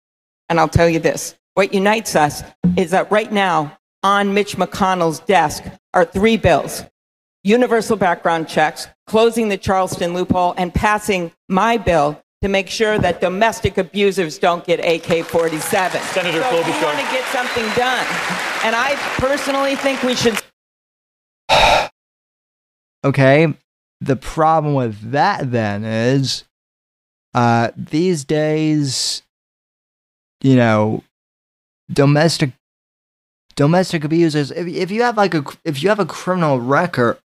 And 0.49 0.59
I'll 0.59 0.67
tell 0.67 0.89
you 0.89 0.99
this 0.99 1.35
what 1.53 1.73
unites 1.73 2.15
us 2.15 2.43
is 2.77 2.91
that 2.91 3.11
right 3.11 3.31
now, 3.31 3.77
on 4.03 4.33
Mitch 4.33 4.57
McConnell's 4.57 5.19
desk 5.19 5.63
are 5.93 6.05
three 6.05 6.37
bills 6.37 6.83
universal 7.43 7.97
background 7.97 8.47
checks, 8.47 8.87
closing 9.07 9.49
the 9.49 9.57
Charleston 9.57 10.13
loophole, 10.13 10.53
and 10.57 10.73
passing 10.73 11.31
my 11.49 11.77
bill 11.77 12.21
to 12.41 12.49
make 12.49 12.69
sure 12.69 12.97
that 12.97 13.21
domestic 13.21 13.77
abusers 13.77 14.39
don't 14.39 14.65
get 14.65 14.79
AK 14.79 15.25
47. 15.25 16.01
Senator 16.01 16.41
so 16.41 16.49
Klobuchar. 16.49 16.65
we 16.65 16.83
want 16.83 16.97
to 16.97 17.03
get 17.11 17.25
something 17.27 17.65
done. 17.75 18.05
And 18.63 18.75
I 18.75 18.95
personally 19.17 19.75
think 19.75 20.01
we 20.03 20.15
should. 20.15 20.41
Okay, 23.03 23.51
the 23.99 24.15
problem 24.15 24.75
with 24.75 25.09
that 25.09 25.49
then 25.49 25.83
is 25.83 26.43
uh, 27.33 27.71
these 27.75 28.23
days, 28.23 29.23
you 30.43 30.55
know, 30.55 31.03
domestic 31.91 32.51
domestic 33.55 34.03
abusers. 34.03 34.51
If 34.51 34.67
if 34.67 34.91
you 34.91 35.01
have 35.01 35.17
like 35.17 35.33
a 35.33 35.43
if 35.65 35.81
you 35.81 35.89
have 35.89 35.99
a 35.99 36.05
criminal 36.05 36.59
record 36.59 37.17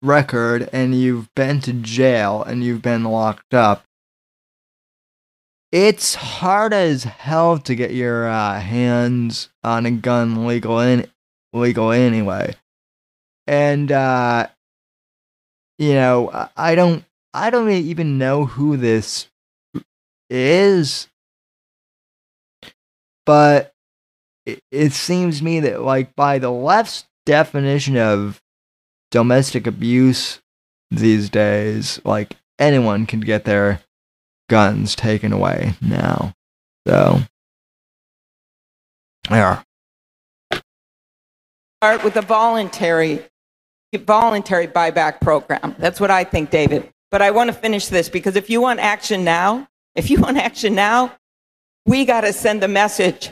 record 0.00 0.70
and 0.72 0.94
you've 0.94 1.28
been 1.34 1.60
to 1.62 1.72
jail 1.72 2.42
and 2.44 2.62
you've 2.62 2.82
been 2.82 3.02
locked 3.02 3.52
up, 3.52 3.84
it's 5.72 6.14
hard 6.14 6.72
as 6.72 7.04
hell 7.04 7.58
to 7.58 7.74
get 7.74 7.92
your 7.92 8.28
uh, 8.28 8.60
hands 8.60 9.50
on 9.62 9.86
a 9.86 9.90
gun 9.90 10.46
legal 10.46 10.80
in 10.80 11.08
legal 11.52 11.90
anyway. 11.92 12.54
And 13.46 13.90
uh, 13.92 14.48
you 15.78 15.94
know, 15.94 16.48
I- 16.56 16.74
don't 16.74 17.04
I 17.32 17.50
don't 17.50 17.70
even 17.70 18.18
know 18.18 18.44
who 18.44 18.76
this 18.76 19.28
is, 20.28 21.08
but 23.24 23.72
it, 24.46 24.62
it 24.70 24.92
seems 24.92 25.38
to 25.38 25.44
me 25.44 25.60
that 25.60 25.82
like 25.82 26.14
by 26.16 26.38
the 26.38 26.50
left's 26.50 27.06
definition 27.26 27.96
of 27.96 28.40
domestic 29.10 29.66
abuse 29.66 30.40
these 30.90 31.30
days, 31.30 32.00
like 32.04 32.36
anyone 32.58 33.06
can 33.06 33.20
get 33.20 33.44
their 33.44 33.80
guns 34.50 34.96
taken 34.96 35.32
away 35.32 35.74
now. 35.80 36.34
So, 36.86 37.20
yeah. 39.30 39.62
start 41.78 42.04
with 42.04 42.16
a 42.16 42.22
voluntary 42.22 43.24
voluntary 43.94 44.66
buyback 44.66 45.20
program. 45.20 45.74
That's 45.78 46.00
what 46.00 46.10
I 46.10 46.24
think, 46.24 46.50
David. 46.50 46.92
But 47.10 47.22
I 47.22 47.30
want 47.30 47.48
to 47.48 47.54
finish 47.54 47.86
this 47.86 48.08
because 48.08 48.36
if 48.36 48.50
you 48.50 48.60
want 48.60 48.80
action 48.80 49.24
now, 49.24 49.68
if 49.94 50.10
you 50.10 50.20
want 50.20 50.36
action 50.36 50.74
now, 50.74 51.16
we 51.86 52.04
got 52.04 52.22
to 52.22 52.32
send 52.32 52.62
the 52.62 52.68
message 52.68 53.30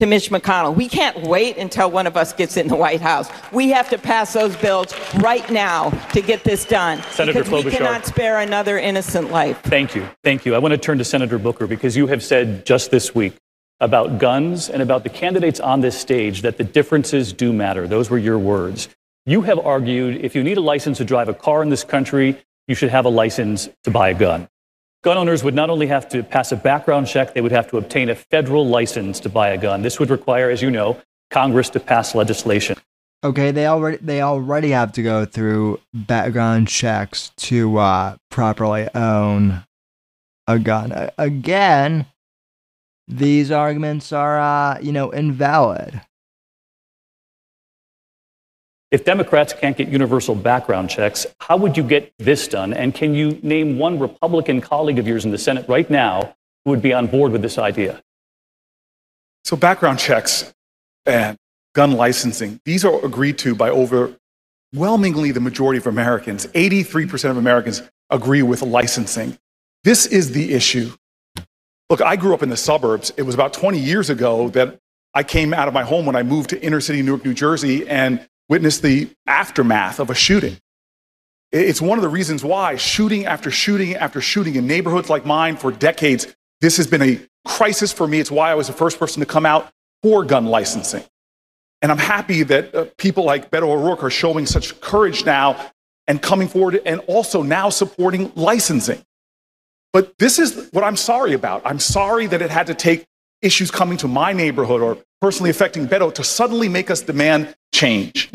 to 0.00 0.06
Mitch 0.06 0.30
McConnell. 0.30 0.74
We 0.74 0.88
can't 0.88 1.22
wait 1.22 1.58
until 1.58 1.90
one 1.90 2.06
of 2.06 2.16
us 2.16 2.32
gets 2.32 2.56
in 2.56 2.68
the 2.68 2.76
White 2.76 3.02
House. 3.02 3.30
We 3.52 3.68
have 3.68 3.90
to 3.90 3.98
pass 3.98 4.32
those 4.32 4.56
bills 4.56 4.94
right 5.16 5.48
now 5.50 5.90
to 6.12 6.22
get 6.22 6.42
this 6.42 6.64
done. 6.64 7.02
Senator 7.10 7.44
because 7.44 7.64
we 7.66 7.70
cannot 7.70 8.06
spare 8.06 8.38
another 8.38 8.78
innocent 8.78 9.30
life. 9.30 9.60
Thank 9.62 9.94
you. 9.94 10.08
Thank 10.24 10.46
you. 10.46 10.54
I 10.54 10.58
want 10.58 10.72
to 10.72 10.78
turn 10.78 10.96
to 10.98 11.04
Senator 11.04 11.38
Booker 11.38 11.66
because 11.66 11.96
you 11.96 12.06
have 12.06 12.22
said 12.22 12.64
just 12.64 12.90
this 12.90 13.14
week 13.14 13.36
about 13.80 14.18
guns 14.18 14.70
and 14.70 14.80
about 14.80 15.04
the 15.04 15.10
candidates 15.10 15.60
on 15.60 15.82
this 15.82 15.98
stage 15.98 16.42
that 16.42 16.56
the 16.56 16.64
differences 16.64 17.32
do 17.32 17.52
matter. 17.52 17.86
Those 17.86 18.08
were 18.08 18.18
your 18.18 18.38
words. 18.38 18.88
You 19.26 19.42
have 19.42 19.58
argued 19.58 20.24
if 20.24 20.34
you 20.34 20.42
need 20.42 20.56
a 20.56 20.62
license 20.62 20.96
to 20.98 21.04
drive 21.04 21.28
a 21.28 21.34
car 21.34 21.62
in 21.62 21.68
this 21.68 21.84
country, 21.84 22.38
you 22.68 22.74
should 22.74 22.90
have 22.90 23.04
a 23.04 23.10
license 23.10 23.68
to 23.84 23.90
buy 23.90 24.10
a 24.10 24.14
gun. 24.14 24.48
Gun 25.02 25.16
owners 25.16 25.42
would 25.42 25.54
not 25.54 25.70
only 25.70 25.86
have 25.86 26.08
to 26.10 26.22
pass 26.22 26.52
a 26.52 26.56
background 26.56 27.06
check, 27.06 27.32
they 27.32 27.40
would 27.40 27.52
have 27.52 27.68
to 27.70 27.78
obtain 27.78 28.10
a 28.10 28.14
federal 28.14 28.66
license 28.66 29.18
to 29.20 29.30
buy 29.30 29.48
a 29.48 29.56
gun. 29.56 29.80
This 29.80 29.98
would 29.98 30.10
require, 30.10 30.50
as 30.50 30.60
you 30.60 30.70
know, 30.70 31.00
Congress 31.30 31.70
to 31.70 31.80
pass 31.80 32.14
legislation. 32.14 32.76
Okay, 33.24 33.50
they 33.50 33.66
already 33.66 33.98
they 33.98 34.20
already 34.20 34.70
have 34.70 34.92
to 34.92 35.02
go 35.02 35.24
through 35.24 35.80
background 35.92 36.68
checks 36.68 37.32
to 37.36 37.78
uh, 37.78 38.16
properly 38.30 38.88
own 38.94 39.64
a 40.46 40.58
gun. 40.58 41.10
Again, 41.16 42.06
these 43.06 43.50
arguments 43.50 44.12
are 44.12 44.38
uh, 44.38 44.80
you 44.80 44.92
know 44.92 45.10
invalid. 45.10 46.00
If 48.90 49.04
Democrats 49.04 49.52
can't 49.52 49.76
get 49.76 49.88
universal 49.88 50.34
background 50.34 50.90
checks, 50.90 51.24
how 51.38 51.56
would 51.56 51.76
you 51.76 51.84
get 51.84 52.12
this 52.18 52.48
done? 52.48 52.74
And 52.74 52.92
can 52.92 53.14
you 53.14 53.38
name 53.42 53.78
one 53.78 54.00
Republican 54.00 54.60
colleague 54.60 54.98
of 54.98 55.06
yours 55.06 55.24
in 55.24 55.30
the 55.30 55.38
Senate 55.38 55.68
right 55.68 55.88
now 55.88 56.34
who 56.64 56.72
would 56.72 56.82
be 56.82 56.92
on 56.92 57.06
board 57.06 57.30
with 57.30 57.40
this 57.40 57.56
idea? 57.56 58.02
So 59.44 59.56
background 59.56 60.00
checks 60.00 60.52
and 61.06 61.36
gun 61.72 61.92
licensing, 61.92 62.60
these 62.64 62.84
are 62.84 63.04
agreed 63.04 63.38
to 63.38 63.54
by 63.54 63.70
overwhelmingly 63.70 65.30
the 65.30 65.40
majority 65.40 65.78
of 65.78 65.86
Americans. 65.86 66.46
83% 66.48 67.30
of 67.30 67.36
Americans 67.36 67.82
agree 68.10 68.42
with 68.42 68.60
licensing. 68.62 69.38
This 69.84 70.06
is 70.06 70.32
the 70.32 70.52
issue. 70.52 70.90
Look, 71.88 72.02
I 72.02 72.16
grew 72.16 72.34
up 72.34 72.42
in 72.42 72.48
the 72.48 72.56
suburbs. 72.56 73.12
It 73.16 73.22
was 73.22 73.36
about 73.36 73.52
20 73.52 73.78
years 73.78 74.10
ago 74.10 74.48
that 74.50 74.80
I 75.14 75.22
came 75.22 75.54
out 75.54 75.68
of 75.68 75.74
my 75.74 75.84
home 75.84 76.06
when 76.06 76.16
I 76.16 76.24
moved 76.24 76.50
to 76.50 76.60
inner 76.60 76.80
city 76.80 77.02
Newark, 77.02 77.24
New 77.24 77.34
Jersey, 77.34 77.88
and 77.88 78.28
witnessed 78.50 78.82
the 78.82 79.08
aftermath 79.26 80.00
of 80.00 80.10
a 80.10 80.14
shooting. 80.14 80.58
It's 81.52 81.80
one 81.80 81.98
of 81.98 82.02
the 82.02 82.08
reasons 82.08 82.44
why 82.44 82.76
shooting 82.76 83.24
after 83.24 83.50
shooting 83.50 83.94
after 83.94 84.20
shooting 84.20 84.56
in 84.56 84.66
neighborhoods 84.66 85.08
like 85.08 85.24
mine 85.24 85.56
for 85.56 85.72
decades, 85.72 86.26
this 86.60 86.76
has 86.76 86.86
been 86.86 87.02
a 87.02 87.20
crisis 87.46 87.92
for 87.92 88.06
me. 88.06 88.20
It's 88.20 88.30
why 88.30 88.50
I 88.50 88.54
was 88.54 88.66
the 88.66 88.72
first 88.72 88.98
person 88.98 89.20
to 89.20 89.26
come 89.26 89.46
out 89.46 89.70
for 90.02 90.24
gun 90.24 90.46
licensing. 90.46 91.04
And 91.80 91.90
I'm 91.90 91.98
happy 91.98 92.42
that 92.42 92.74
uh, 92.74 92.86
people 92.98 93.24
like 93.24 93.50
Beto 93.50 93.68
O'Rourke 93.68 94.04
are 94.04 94.10
showing 94.10 94.46
such 94.46 94.80
courage 94.80 95.24
now 95.24 95.70
and 96.06 96.20
coming 96.20 96.48
forward 96.48 96.82
and 96.84 97.00
also 97.06 97.42
now 97.42 97.70
supporting 97.70 98.32
licensing. 98.34 99.02
But 99.92 100.18
this 100.18 100.38
is 100.38 100.68
what 100.72 100.84
I'm 100.84 100.96
sorry 100.96 101.32
about. 101.32 101.62
I'm 101.64 101.78
sorry 101.78 102.26
that 102.26 102.42
it 102.42 102.50
had 102.50 102.66
to 102.66 102.74
take 102.74 103.06
issues 103.42 103.70
coming 103.70 103.96
to 103.98 104.08
my 104.08 104.32
neighborhood 104.32 104.80
or 104.80 104.98
personally 105.20 105.50
affecting 105.50 105.86
Beto 105.86 106.12
to 106.14 106.24
suddenly 106.24 106.68
make 106.68 106.90
us 106.90 107.00
demand 107.00 107.54
change. 107.72 108.30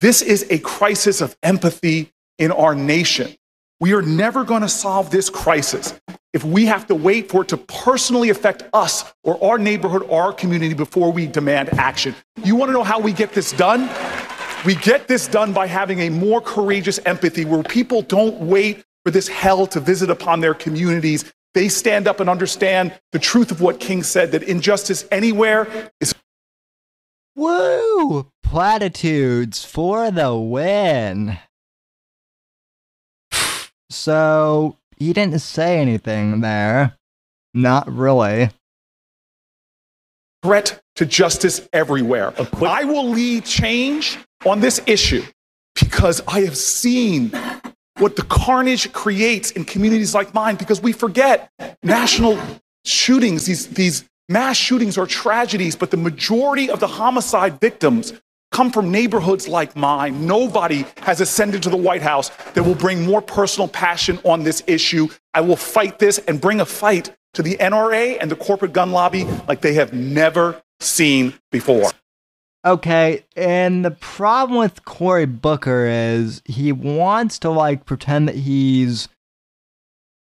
This 0.00 0.22
is 0.22 0.46
a 0.50 0.58
crisis 0.58 1.20
of 1.20 1.36
empathy 1.42 2.12
in 2.38 2.52
our 2.52 2.74
nation. 2.74 3.34
We 3.80 3.92
are 3.94 4.02
never 4.02 4.44
going 4.44 4.62
to 4.62 4.68
solve 4.68 5.10
this 5.10 5.30
crisis 5.30 5.98
if 6.32 6.44
we 6.44 6.66
have 6.66 6.86
to 6.88 6.94
wait 6.94 7.30
for 7.30 7.42
it 7.42 7.48
to 7.48 7.56
personally 7.56 8.30
affect 8.30 8.64
us 8.72 9.12
or 9.22 9.42
our 9.42 9.58
neighborhood 9.58 10.02
or 10.02 10.22
our 10.22 10.32
community 10.32 10.74
before 10.74 11.12
we 11.12 11.26
demand 11.26 11.72
action. 11.74 12.14
You 12.44 12.56
want 12.56 12.68
to 12.68 12.72
know 12.72 12.84
how 12.84 13.00
we 13.00 13.12
get 13.12 13.32
this 13.32 13.52
done? 13.52 13.88
We 14.64 14.74
get 14.74 15.06
this 15.06 15.28
done 15.28 15.52
by 15.52 15.66
having 15.66 16.00
a 16.00 16.10
more 16.10 16.40
courageous 16.40 16.98
empathy 17.06 17.44
where 17.44 17.62
people 17.62 18.02
don't 18.02 18.40
wait 18.40 18.84
for 19.04 19.12
this 19.12 19.28
hell 19.28 19.66
to 19.68 19.80
visit 19.80 20.10
upon 20.10 20.40
their 20.40 20.54
communities. 20.54 21.32
They 21.54 21.68
stand 21.68 22.06
up 22.06 22.20
and 22.20 22.28
understand 22.30 22.98
the 23.12 23.18
truth 23.18 23.50
of 23.50 23.60
what 23.60 23.80
King 23.80 24.02
said 24.02 24.32
that 24.32 24.42
injustice 24.42 25.06
anywhere 25.10 25.90
is 26.00 26.14
Woo! 27.34 28.30
Platitudes 28.42 29.64
for 29.64 30.10
the 30.10 30.34
win. 30.34 31.38
So 33.90 34.76
he 34.96 35.12
didn't 35.12 35.38
say 35.40 35.78
anything 35.78 36.40
there. 36.40 36.96
Not 37.54 37.90
really. 37.90 38.50
threat 40.42 40.80
to 40.94 41.04
justice 41.04 41.68
everywhere. 41.72 42.30
Quick- 42.30 42.70
I 42.70 42.84
will 42.84 43.08
lead 43.08 43.44
change 43.44 44.18
on 44.46 44.60
this 44.60 44.80
issue 44.86 45.24
because 45.74 46.22
I 46.28 46.42
have 46.42 46.56
seen 46.56 47.32
what 47.98 48.16
the 48.16 48.22
carnage 48.22 48.92
creates 48.92 49.50
in 49.52 49.64
communities 49.64 50.14
like 50.14 50.32
mine 50.34 50.56
because 50.56 50.80
we 50.80 50.92
forget 50.92 51.50
national 51.82 52.38
shootings, 52.84 53.46
these, 53.46 53.66
these 53.68 54.08
mass 54.28 54.56
shootings 54.56 54.96
are 54.98 55.06
tragedies, 55.06 55.76
but 55.76 55.90
the 55.90 55.96
majority 55.96 56.70
of 56.70 56.80
the 56.80 56.86
homicide 56.86 57.60
victims 57.60 58.12
come 58.50 58.70
from 58.70 58.90
neighborhoods 58.90 59.46
like 59.46 59.76
mine. 59.76 60.26
Nobody 60.26 60.84
has 60.98 61.20
ascended 61.20 61.62
to 61.64 61.70
the 61.70 61.76
White 61.76 62.02
House 62.02 62.30
that 62.54 62.62
will 62.62 62.74
bring 62.74 63.04
more 63.04 63.20
personal 63.20 63.68
passion 63.68 64.18
on 64.24 64.42
this 64.42 64.62
issue. 64.66 65.08
I 65.34 65.42
will 65.42 65.56
fight 65.56 65.98
this 65.98 66.18
and 66.18 66.40
bring 66.40 66.60
a 66.60 66.64
fight 66.64 67.14
to 67.34 67.42
the 67.42 67.56
NRA 67.56 68.16
and 68.20 68.30
the 68.30 68.36
corporate 68.36 68.72
gun 68.72 68.90
lobby 68.90 69.24
like 69.46 69.60
they 69.60 69.74
have 69.74 69.92
never 69.92 70.62
seen 70.80 71.34
before. 71.50 71.90
Okay, 72.64 73.24
and 73.36 73.84
the 73.84 73.92
problem 73.92 74.58
with 74.58 74.84
Cory 74.84 75.26
Booker 75.26 75.86
is 75.86 76.42
he 76.44 76.72
wants 76.72 77.38
to 77.40 77.50
like 77.50 77.86
pretend 77.86 78.28
that 78.28 78.34
he's 78.34 79.08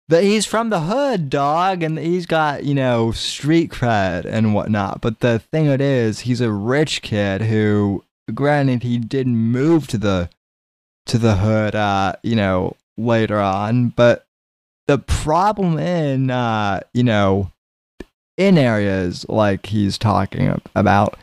that 0.08 0.24
he's 0.24 0.46
from 0.46 0.70
the 0.70 0.80
hood, 0.80 1.30
dog, 1.30 1.82
and 1.84 1.96
he's 1.98 2.26
got, 2.26 2.64
you 2.64 2.74
know, 2.74 3.12
street 3.12 3.70
cred 3.70 4.24
and 4.24 4.54
whatnot. 4.54 5.00
But 5.00 5.20
the 5.20 5.38
thing 5.38 5.66
it 5.66 5.80
is, 5.80 6.20
he's 6.20 6.40
a 6.40 6.50
rich 6.50 7.00
kid 7.00 7.42
who 7.42 8.04
granted 8.34 8.82
he 8.82 8.98
didn't 8.98 9.36
move 9.36 9.86
to 9.88 9.98
the 9.98 10.28
to 11.06 11.18
the 11.18 11.36
hood 11.36 11.74
uh, 11.74 12.14
you 12.22 12.36
know, 12.36 12.76
later 12.96 13.40
on, 13.40 13.88
but 13.88 14.26
the 14.86 14.98
problem 14.98 15.78
in 15.78 16.30
uh, 16.30 16.80
you 16.92 17.02
know, 17.02 17.50
in 18.36 18.56
areas 18.56 19.26
like 19.28 19.66
he's 19.66 19.98
talking 19.98 20.60
about 20.74 21.16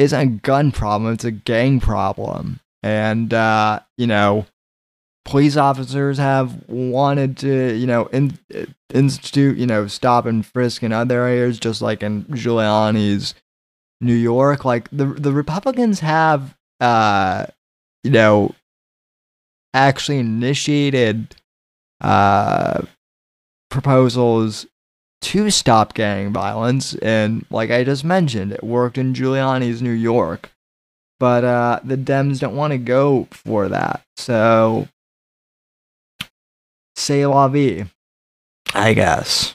isn't 0.00 0.20
a 0.20 0.26
gun 0.26 0.72
problem, 0.72 1.12
it's 1.12 1.24
a 1.24 1.30
gang 1.30 1.78
problem. 1.78 2.58
And, 2.82 3.34
uh, 3.34 3.80
you 3.98 4.06
know, 4.06 4.46
police 5.26 5.58
officers 5.58 6.16
have 6.16 6.66
wanted 6.68 7.36
to, 7.38 7.76
you 7.76 7.86
know, 7.86 8.06
in, 8.06 8.38
institute, 8.94 9.58
you 9.58 9.66
know, 9.66 9.86
stop 9.86 10.24
and 10.24 10.44
frisk 10.44 10.82
in 10.82 10.92
other 10.92 11.26
areas, 11.26 11.60
just 11.60 11.82
like 11.82 12.02
in 12.02 12.24
Giuliani's 12.24 13.34
New 14.00 14.14
York. 14.14 14.64
Like 14.64 14.88
the 14.90 15.04
the 15.04 15.32
Republicans 15.32 16.00
have, 16.00 16.56
uh, 16.80 17.44
you 18.02 18.10
know, 18.10 18.54
actually 19.74 20.18
initiated 20.18 21.36
uh, 22.00 22.82
proposals 23.70 24.66
to 25.20 25.50
stop 25.50 25.94
gang 25.94 26.32
violence. 26.32 26.94
And 26.96 27.44
like 27.50 27.70
I 27.70 27.84
just 27.84 28.04
mentioned, 28.04 28.52
it 28.52 28.64
worked 28.64 28.98
in 28.98 29.14
Giuliani's 29.14 29.82
New 29.82 29.90
York. 29.90 30.50
But 31.18 31.44
uh, 31.44 31.80
the 31.84 31.96
Dems 31.96 32.40
don't 32.40 32.56
want 32.56 32.72
to 32.72 32.78
go 32.78 33.28
for 33.30 33.68
that. 33.68 34.02
So, 34.16 34.88
say 36.96 37.26
la 37.26 37.48
vie, 37.48 37.84
I 38.74 38.94
guess. 38.94 39.54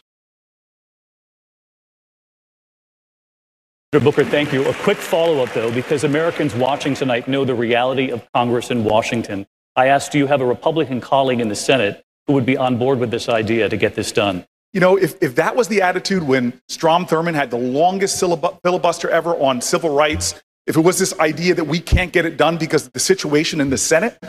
Booker, 3.92 4.26
thank 4.26 4.52
you. 4.52 4.68
A 4.68 4.74
quick 4.74 4.98
follow 4.98 5.42
up, 5.42 5.54
though, 5.54 5.72
because 5.72 6.04
Americans 6.04 6.54
watching 6.54 6.94
tonight 6.96 7.30
know 7.30 7.46
the 7.46 7.56
reality 7.56 8.12
of 8.12 8.28
Congress 8.34 8.70
in 8.70 8.84
Washington. 8.84 9.48
I 9.78 9.88
asked, 9.88 10.12
do 10.12 10.18
you 10.18 10.28
have 10.28 10.42
a 10.42 10.46
Republican 10.46 11.00
colleague 11.00 11.40
in 11.40 11.48
the 11.48 11.56
Senate 11.56 12.04
who 12.28 12.34
would 12.34 12.46
be 12.46 12.58
on 12.58 12.78
board 12.78 13.00
with 13.00 13.10
this 13.10 13.30
idea 13.30 13.70
to 13.70 13.78
get 13.78 13.96
this 13.96 14.12
done? 14.12 14.46
You 14.76 14.82
know, 14.82 14.98
if, 14.98 15.16
if 15.24 15.36
that 15.36 15.56
was 15.56 15.70
the 15.70 15.82
attitude 15.82 16.22
when 16.22 16.62
Strom 16.68 17.06
Thurmond 17.06 17.36
had 17.36 17.50
the 17.50 17.58
longest 17.58 18.20
filibuster 18.20 19.10
ever 19.10 19.34
on 19.34 19.62
civil 19.62 19.96
rights, 19.96 20.36
if 20.68 20.76
it 20.76 20.82
was 20.82 21.00
this 21.00 21.18
idea 21.18 21.56
that 21.56 21.64
we 21.64 21.80
can't 21.80 22.12
get 22.12 22.26
it 22.26 22.36
done 22.36 22.58
because 22.58 22.86
of 22.86 22.92
the 22.92 23.00
situation 23.00 23.62
in 23.62 23.70
the 23.70 23.78
Senate, 23.78 24.20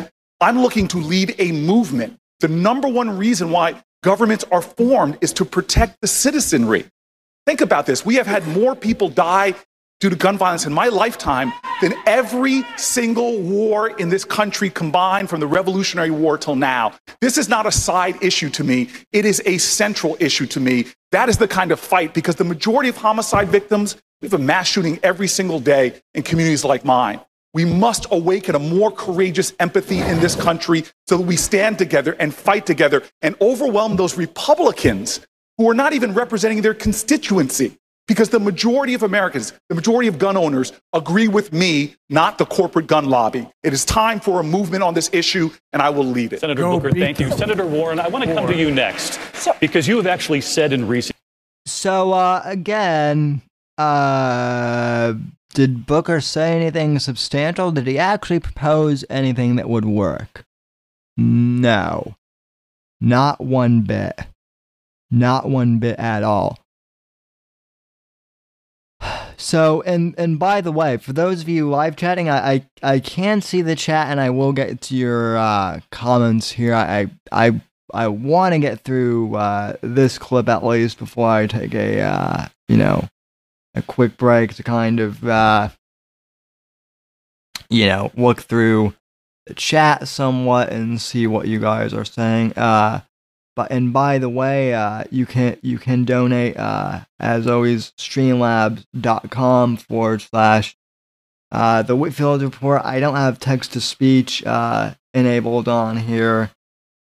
I'm 0.40 0.60
looking 0.60 0.86
to 0.88 0.98
lead 0.98 1.34
a 1.40 1.50
movement. 1.50 2.16
The 2.38 2.46
number 2.46 2.86
one 2.86 3.18
reason 3.18 3.50
why 3.50 3.82
governments 4.04 4.44
are 4.52 4.62
formed 4.62 5.18
is 5.20 5.32
to 5.32 5.44
protect 5.44 6.00
the 6.00 6.06
citizenry. 6.06 6.84
Think 7.44 7.60
about 7.60 7.86
this. 7.86 8.06
We 8.06 8.14
have 8.14 8.28
had 8.28 8.46
more 8.46 8.76
people 8.76 9.08
die 9.08 9.56
due 10.00 10.10
to 10.10 10.16
gun 10.16 10.36
violence 10.36 10.66
in 10.66 10.72
my 10.72 10.88
lifetime 10.88 11.52
than 11.80 11.94
every 12.06 12.62
single 12.76 13.38
war 13.40 13.88
in 13.88 14.08
this 14.08 14.24
country 14.24 14.68
combined 14.68 15.30
from 15.30 15.40
the 15.40 15.46
Revolutionary 15.46 16.10
War 16.10 16.36
till 16.36 16.56
now. 16.56 16.94
This 17.20 17.38
is 17.38 17.48
not 17.48 17.66
a 17.66 17.72
side 17.72 18.22
issue 18.22 18.50
to 18.50 18.64
me. 18.64 18.90
It 19.12 19.24
is 19.24 19.42
a 19.46 19.58
central 19.58 20.16
issue 20.20 20.46
to 20.46 20.60
me. 20.60 20.86
That 21.12 21.28
is 21.28 21.38
the 21.38 21.48
kind 21.48 21.72
of 21.72 21.80
fight 21.80 22.14
because 22.14 22.36
the 22.36 22.44
majority 22.44 22.88
of 22.88 22.96
homicide 22.96 23.48
victims, 23.48 23.96
we 24.20 24.26
have 24.26 24.38
a 24.38 24.42
mass 24.42 24.68
shooting 24.68 24.98
every 25.02 25.28
single 25.28 25.60
day 25.60 26.00
in 26.14 26.22
communities 26.22 26.64
like 26.64 26.84
mine. 26.84 27.20
We 27.54 27.64
must 27.64 28.06
awaken 28.10 28.54
a 28.54 28.58
more 28.58 28.90
courageous 28.90 29.54
empathy 29.58 29.98
in 29.98 30.20
this 30.20 30.34
country 30.34 30.84
so 31.08 31.16
that 31.16 31.26
we 31.26 31.36
stand 31.36 31.78
together 31.78 32.14
and 32.18 32.34
fight 32.34 32.66
together 32.66 33.02
and 33.22 33.34
overwhelm 33.40 33.96
those 33.96 34.18
Republicans 34.18 35.20
who 35.56 35.70
are 35.70 35.74
not 35.74 35.94
even 35.94 36.12
representing 36.12 36.60
their 36.60 36.74
constituency. 36.74 37.78
Because 38.08 38.28
the 38.28 38.38
majority 38.38 38.94
of 38.94 39.02
Americans, 39.02 39.52
the 39.68 39.74
majority 39.74 40.08
of 40.08 40.18
gun 40.18 40.36
owners 40.36 40.72
agree 40.92 41.26
with 41.26 41.52
me, 41.52 41.96
not 42.08 42.38
the 42.38 42.46
corporate 42.46 42.86
gun 42.86 43.06
lobby. 43.06 43.48
It 43.64 43.72
is 43.72 43.84
time 43.84 44.20
for 44.20 44.38
a 44.38 44.44
movement 44.44 44.84
on 44.84 44.94
this 44.94 45.10
issue, 45.12 45.50
and 45.72 45.82
I 45.82 45.90
will 45.90 46.04
lead 46.04 46.32
it. 46.32 46.40
Senator 46.40 46.62
Go 46.62 46.78
Booker, 46.78 46.92
thank 46.92 47.18
you. 47.18 47.30
Senator 47.32 47.66
Warren, 47.66 47.98
I 47.98 48.08
want 48.08 48.24
to 48.24 48.32
come 48.32 48.46
to 48.46 48.56
you 48.56 48.70
next 48.70 49.18
because 49.60 49.88
you 49.88 49.96
have 49.96 50.06
actually 50.06 50.40
said 50.40 50.72
in 50.72 50.86
recent. 50.86 51.16
So, 51.66 52.12
uh, 52.12 52.42
again, 52.44 53.42
uh, 53.76 55.14
did 55.54 55.86
Booker 55.86 56.20
say 56.20 56.54
anything 56.54 56.98
substantial? 57.00 57.72
Did 57.72 57.86
he 57.86 57.98
actually 57.98 58.40
propose 58.40 59.04
anything 59.10 59.56
that 59.56 59.68
would 59.68 59.84
work? 59.84 60.44
No. 61.16 62.14
Not 63.00 63.40
one 63.40 63.82
bit. 63.82 64.20
Not 65.10 65.48
one 65.48 65.78
bit 65.78 65.98
at 65.98 66.22
all. 66.22 66.58
So, 69.36 69.82
and 69.82 70.14
and 70.18 70.38
by 70.38 70.60
the 70.60 70.72
way, 70.72 70.96
for 70.96 71.12
those 71.12 71.42
of 71.42 71.48
you 71.48 71.68
live 71.68 71.96
chatting, 71.96 72.28
I 72.28 72.52
I, 72.52 72.66
I 72.82 72.98
can 73.00 73.40
see 73.40 73.62
the 73.62 73.76
chat, 73.76 74.08
and 74.08 74.20
I 74.20 74.30
will 74.30 74.52
get 74.52 74.80
to 74.82 74.96
your 74.96 75.36
uh, 75.36 75.80
comments 75.90 76.50
here. 76.50 76.74
I 76.74 77.10
I 77.30 77.60
I 77.92 78.08
want 78.08 78.54
to 78.54 78.58
get 78.58 78.80
through 78.80 79.36
uh, 79.36 79.76
this 79.82 80.18
clip 80.18 80.48
at 80.48 80.64
least 80.64 80.98
before 80.98 81.28
I 81.28 81.46
take 81.46 81.74
a 81.74 82.00
uh, 82.00 82.46
you 82.68 82.76
know 82.76 83.08
a 83.74 83.82
quick 83.82 84.16
break 84.16 84.54
to 84.54 84.62
kind 84.62 85.00
of 85.00 85.26
uh, 85.26 85.68
you 87.68 87.86
know 87.86 88.10
look 88.16 88.40
through 88.42 88.94
the 89.46 89.54
chat 89.54 90.08
somewhat 90.08 90.70
and 90.70 91.00
see 91.00 91.26
what 91.26 91.46
you 91.46 91.60
guys 91.60 91.94
are 91.94 92.04
saying. 92.04 92.52
Uh, 92.56 93.00
but 93.56 93.72
and 93.72 93.92
by 93.92 94.18
the 94.18 94.28
way, 94.28 94.74
uh, 94.74 95.04
you 95.10 95.26
can 95.26 95.56
you 95.62 95.78
can 95.78 96.04
donate 96.04 96.56
uh, 96.58 97.00
as 97.18 97.46
always 97.46 97.92
streamlabs.com 97.98 99.78
forward 99.78 100.22
slash 100.22 100.76
uh, 101.50 101.82
the 101.82 101.96
Whitfield 101.96 102.42
report. 102.42 102.82
I 102.84 103.00
don't 103.00 103.16
have 103.16 103.40
text 103.40 103.72
to 103.72 103.80
speech 103.80 104.44
uh, 104.44 104.94
enabled 105.14 105.68
on 105.68 105.96
here 105.96 106.50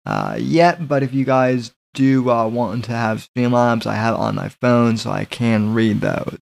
uh, 0.07 0.37
yet, 0.41 0.89
but 0.89 1.03
if 1.03 1.13
you 1.13 1.25
guys 1.25 1.75
do 1.93 2.31
uh, 2.31 2.49
want 2.49 2.85
to 2.87 2.93
have 2.93 3.29
Streamlabs, 3.29 3.87
I 3.87 3.95
have 3.95 4.15
it 4.15 4.21
on 4.21 4.35
my 4.35 4.49
phone 4.49 4.97
so 4.97 5.11
I 5.11 5.25
can 5.27 5.75
read 5.75 6.01
those. 6.01 6.39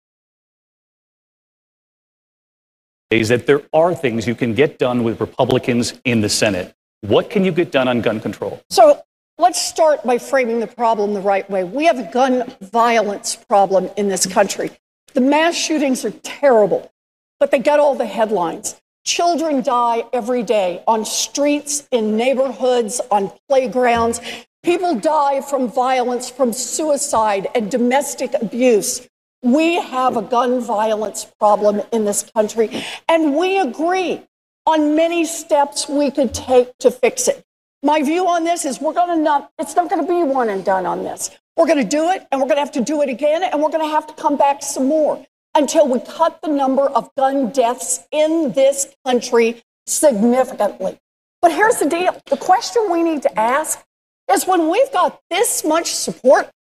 Is 3.10 3.28
that 3.28 3.46
there 3.46 3.62
are 3.72 3.94
things 3.94 4.26
you 4.26 4.34
can 4.34 4.54
get 4.54 4.78
done 4.78 5.02
with 5.02 5.20
Republicans 5.20 5.94
in 6.04 6.20
the 6.20 6.28
Senate. 6.28 6.74
What 7.00 7.30
can 7.30 7.44
you 7.44 7.52
get 7.52 7.72
done 7.72 7.88
on 7.88 8.02
gun 8.02 8.20
control? 8.20 8.62
So 8.68 9.02
Let's 9.40 9.62
start 9.62 10.02
by 10.02 10.18
framing 10.18 10.58
the 10.58 10.66
problem 10.66 11.14
the 11.14 11.20
right 11.20 11.48
way. 11.48 11.62
We 11.62 11.84
have 11.84 12.00
a 12.00 12.10
gun 12.10 12.52
violence 12.60 13.36
problem 13.36 13.88
in 13.96 14.08
this 14.08 14.26
country. 14.26 14.72
The 15.14 15.20
mass 15.20 15.54
shootings 15.54 16.04
are 16.04 16.10
terrible, 16.10 16.90
but 17.38 17.52
they 17.52 17.60
get 17.60 17.78
all 17.78 17.94
the 17.94 18.04
headlines. 18.04 18.80
Children 19.04 19.62
die 19.62 20.02
every 20.12 20.42
day 20.42 20.82
on 20.88 21.04
streets, 21.04 21.86
in 21.92 22.16
neighborhoods, 22.16 23.00
on 23.12 23.30
playgrounds. 23.48 24.20
People 24.64 24.96
die 24.96 25.40
from 25.40 25.68
violence, 25.68 26.28
from 26.28 26.52
suicide 26.52 27.46
and 27.54 27.70
domestic 27.70 28.34
abuse. 28.42 29.08
We 29.44 29.76
have 29.76 30.16
a 30.16 30.22
gun 30.22 30.60
violence 30.60 31.26
problem 31.38 31.80
in 31.92 32.04
this 32.04 32.28
country, 32.34 32.84
and 33.08 33.36
we 33.36 33.60
agree 33.60 34.20
on 34.66 34.96
many 34.96 35.24
steps 35.24 35.88
we 35.88 36.10
could 36.10 36.34
take 36.34 36.76
to 36.78 36.90
fix 36.90 37.28
it. 37.28 37.44
My 37.82 38.02
view 38.02 38.26
on 38.26 38.42
this 38.42 38.64
is 38.64 38.80
we're 38.80 38.92
going 38.92 39.16
to 39.16 39.22
not, 39.22 39.52
it's 39.58 39.76
not 39.76 39.88
going 39.88 40.04
to 40.04 40.08
be 40.08 40.24
one 40.24 40.48
and 40.48 40.64
done 40.64 40.84
on 40.84 41.04
this. 41.04 41.30
We're 41.56 41.66
going 41.66 41.82
to 41.82 41.88
do 41.88 42.10
it 42.10 42.26
and 42.30 42.40
we're 42.40 42.48
going 42.48 42.56
to 42.56 42.62
have 42.62 42.72
to 42.72 42.82
do 42.82 43.02
it 43.02 43.08
again 43.08 43.44
and 43.44 43.62
we're 43.62 43.70
going 43.70 43.86
to 43.86 43.92
have 43.92 44.06
to 44.08 44.14
come 44.14 44.36
back 44.36 44.62
some 44.62 44.86
more 44.86 45.24
until 45.54 45.88
we 45.88 46.00
cut 46.00 46.40
the 46.42 46.48
number 46.48 46.86
of 46.88 47.08
gun 47.16 47.50
deaths 47.50 48.00
in 48.10 48.52
this 48.52 48.94
country 49.06 49.62
significantly. 49.86 50.98
But 51.40 51.52
here's 51.52 51.78
the 51.78 51.88
deal 51.88 52.20
the 52.26 52.36
question 52.36 52.90
we 52.90 53.02
need 53.02 53.22
to 53.22 53.38
ask 53.38 53.84
is 54.30 54.46
when 54.46 54.68
we've 54.68 54.92
got 54.92 55.20
this 55.30 55.64
much 55.64 55.94
support. 55.94 56.50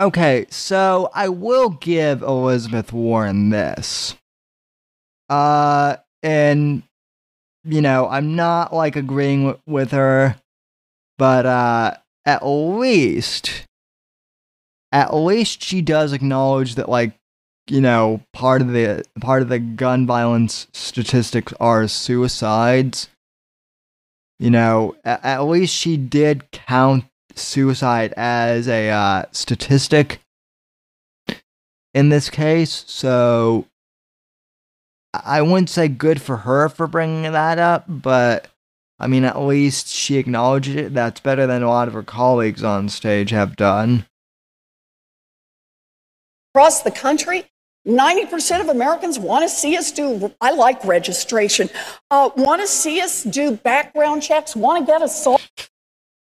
Okay, 0.00 0.46
so 0.48 1.10
I 1.14 1.28
will 1.28 1.68
give 1.68 2.22
Elizabeth 2.22 2.92
Warren 2.92 3.50
this. 3.50 4.16
Uh, 5.28 5.96
and, 6.22 6.82
you 7.62 7.80
know, 7.80 8.08
I'm 8.08 8.34
not 8.34 8.74
like 8.74 8.96
agreeing 8.96 9.44
w- 9.44 9.62
with 9.66 9.92
her 9.92 10.36
but 11.22 11.46
uh, 11.46 11.94
at 12.26 12.44
least, 12.44 13.68
at 14.90 15.14
least 15.14 15.62
she 15.62 15.80
does 15.80 16.12
acknowledge 16.12 16.74
that, 16.74 16.88
like, 16.88 17.12
you 17.68 17.80
know, 17.80 18.22
part 18.32 18.60
of 18.60 18.72
the 18.72 19.04
part 19.20 19.40
of 19.40 19.48
the 19.48 19.60
gun 19.60 20.04
violence 20.04 20.66
statistics 20.72 21.54
are 21.60 21.86
suicides. 21.86 23.08
You 24.40 24.50
know, 24.50 24.96
at, 25.04 25.24
at 25.24 25.44
least 25.44 25.72
she 25.72 25.96
did 25.96 26.50
count 26.50 27.04
suicide 27.36 28.12
as 28.16 28.66
a 28.66 28.90
uh, 28.90 29.26
statistic 29.30 30.18
in 31.94 32.08
this 32.08 32.30
case. 32.30 32.82
So 32.88 33.66
I 35.14 35.40
wouldn't 35.40 35.70
say 35.70 35.86
good 35.86 36.20
for 36.20 36.38
her 36.38 36.68
for 36.68 36.88
bringing 36.88 37.30
that 37.30 37.60
up, 37.60 37.84
but 37.86 38.48
I 39.02 39.08
mean, 39.08 39.24
at 39.24 39.40
least 39.40 39.88
she 39.88 40.16
acknowledged 40.16 40.68
it. 40.68 40.94
That's 40.94 41.18
better 41.18 41.44
than 41.44 41.64
a 41.64 41.68
lot 41.68 41.88
of 41.88 41.94
her 41.94 42.04
colleagues 42.04 42.62
on 42.62 42.88
stage 42.88 43.30
have 43.30 43.56
done. 43.56 44.06
Across 46.54 46.82
the 46.82 46.92
country, 46.92 47.44
90% 47.86 48.60
of 48.60 48.68
Americans 48.68 49.18
want 49.18 49.42
to 49.42 49.48
see 49.48 49.76
us 49.76 49.90
do, 49.90 50.32
I 50.40 50.52
like 50.52 50.84
registration, 50.84 51.68
uh, 52.12 52.30
want 52.36 52.60
to 52.60 52.68
see 52.68 53.00
us 53.00 53.24
do 53.24 53.56
background 53.56 54.22
checks, 54.22 54.54
want 54.54 54.86
to 54.86 54.92
get 54.92 55.02
us. 55.02 55.26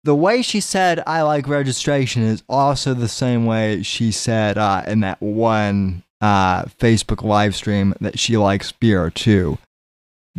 The 0.06 0.16
way 0.16 0.42
she 0.42 0.62
said, 0.62 1.04
I 1.06 1.22
like 1.24 1.48
registration, 1.50 2.24
is 2.24 2.44
also 2.48 2.94
the 2.94 3.10
same 3.10 3.46
way 3.46 3.84
she 3.84 4.12
said 4.12 4.58
uh, 4.58 4.84
in 4.88 5.02
that 5.02 5.22
one 5.22 6.04
uh, 6.22 6.64
Facebook 6.64 7.24
live 7.24 7.56
stream 7.56 7.94
that 8.00 8.20
she 8.20 8.38
likes 8.38 8.72
beer 8.72 9.10
too. 9.10 9.58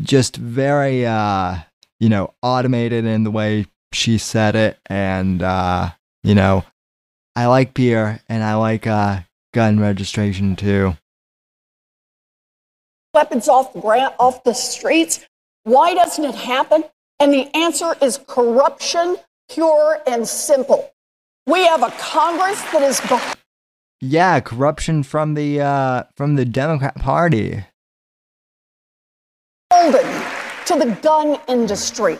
Just 0.02 0.36
very, 0.36 1.04
uh, 1.04 1.58
you 2.04 2.10
know, 2.10 2.34
automated 2.42 3.06
in 3.06 3.24
the 3.24 3.30
way 3.30 3.64
she 3.94 4.18
said 4.18 4.54
it. 4.54 4.78
And, 4.90 5.42
uh, 5.42 5.92
you 6.22 6.34
know, 6.34 6.62
I 7.34 7.46
like 7.46 7.72
beer 7.72 8.20
and 8.28 8.44
I 8.44 8.56
like 8.56 8.86
uh, 8.86 9.20
gun 9.54 9.80
registration 9.80 10.54
too. 10.54 10.98
Weapons 13.14 13.48
off 13.48 13.72
the 13.72 13.80
ground, 13.80 14.12
off 14.18 14.44
the 14.44 14.52
streets. 14.52 15.24
Why 15.62 15.94
doesn't 15.94 16.22
it 16.22 16.34
happen? 16.34 16.84
And 17.18 17.32
the 17.32 17.48
answer 17.56 17.94
is 18.02 18.20
corruption, 18.28 19.16
pure 19.48 20.02
and 20.06 20.28
simple. 20.28 20.92
We 21.46 21.64
have 21.64 21.82
a 21.82 21.90
Congress 21.92 22.60
that 22.64 22.82
is. 22.82 23.00
Yeah, 24.02 24.40
corruption 24.40 25.04
from 25.04 25.32
the 25.32 25.62
uh, 25.62 26.02
from 26.16 26.36
the 26.36 26.44
Democrat 26.44 26.96
Party. 26.96 27.64
To 30.66 30.78
the 30.78 30.98
gun 31.02 31.38
industry. 31.46 32.18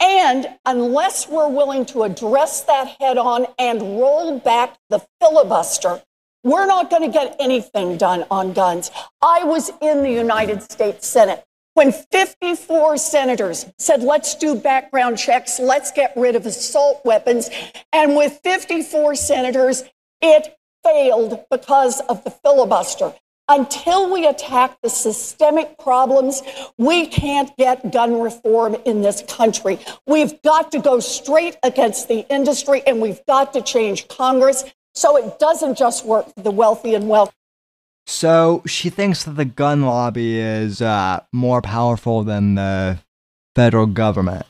And 0.00 0.46
unless 0.66 1.28
we're 1.28 1.48
willing 1.48 1.86
to 1.86 2.02
address 2.02 2.62
that 2.64 2.88
head 3.00 3.16
on 3.16 3.46
and 3.58 3.80
roll 3.80 4.38
back 4.38 4.76
the 4.90 5.00
filibuster, 5.20 6.02
we're 6.44 6.66
not 6.66 6.90
going 6.90 7.02
to 7.02 7.08
get 7.08 7.34
anything 7.40 7.96
done 7.96 8.26
on 8.30 8.52
guns. 8.52 8.90
I 9.22 9.44
was 9.44 9.70
in 9.80 10.02
the 10.02 10.12
United 10.12 10.62
States 10.62 11.06
Senate 11.08 11.44
when 11.72 11.90
54 11.90 12.98
senators 12.98 13.66
said, 13.78 14.02
let's 14.02 14.34
do 14.34 14.54
background 14.54 15.18
checks, 15.18 15.58
let's 15.58 15.90
get 15.90 16.12
rid 16.16 16.36
of 16.36 16.46
assault 16.46 17.00
weapons. 17.04 17.50
And 17.92 18.14
with 18.14 18.40
54 18.42 19.14
senators, 19.14 19.84
it 20.20 20.56
failed 20.84 21.44
because 21.50 22.00
of 22.02 22.24
the 22.24 22.30
filibuster. 22.30 23.14
Until 23.48 24.12
we 24.12 24.26
attack 24.26 24.76
the 24.82 24.90
systemic 24.90 25.78
problems, 25.78 26.42
we 26.78 27.06
can't 27.06 27.56
get 27.56 27.92
gun 27.92 28.20
reform 28.20 28.74
in 28.84 29.02
this 29.02 29.22
country. 29.28 29.78
We've 30.04 30.42
got 30.42 30.72
to 30.72 30.80
go 30.80 30.98
straight 30.98 31.56
against 31.62 32.08
the 32.08 32.26
industry 32.28 32.82
and 32.88 33.00
we've 33.00 33.24
got 33.26 33.52
to 33.52 33.62
change 33.62 34.08
Congress 34.08 34.64
so 34.94 35.16
it 35.16 35.38
doesn't 35.38 35.78
just 35.78 36.04
work 36.04 36.26
for 36.34 36.42
the 36.42 36.50
wealthy 36.50 36.96
and 36.96 37.08
wealthy. 37.08 37.34
So 38.08 38.62
she 38.66 38.90
thinks 38.90 39.22
that 39.24 39.36
the 39.36 39.44
gun 39.44 39.82
lobby 39.82 40.40
is 40.40 40.82
uh, 40.82 41.20
more 41.32 41.62
powerful 41.62 42.24
than 42.24 42.56
the 42.56 42.98
federal 43.54 43.86
government, 43.86 44.46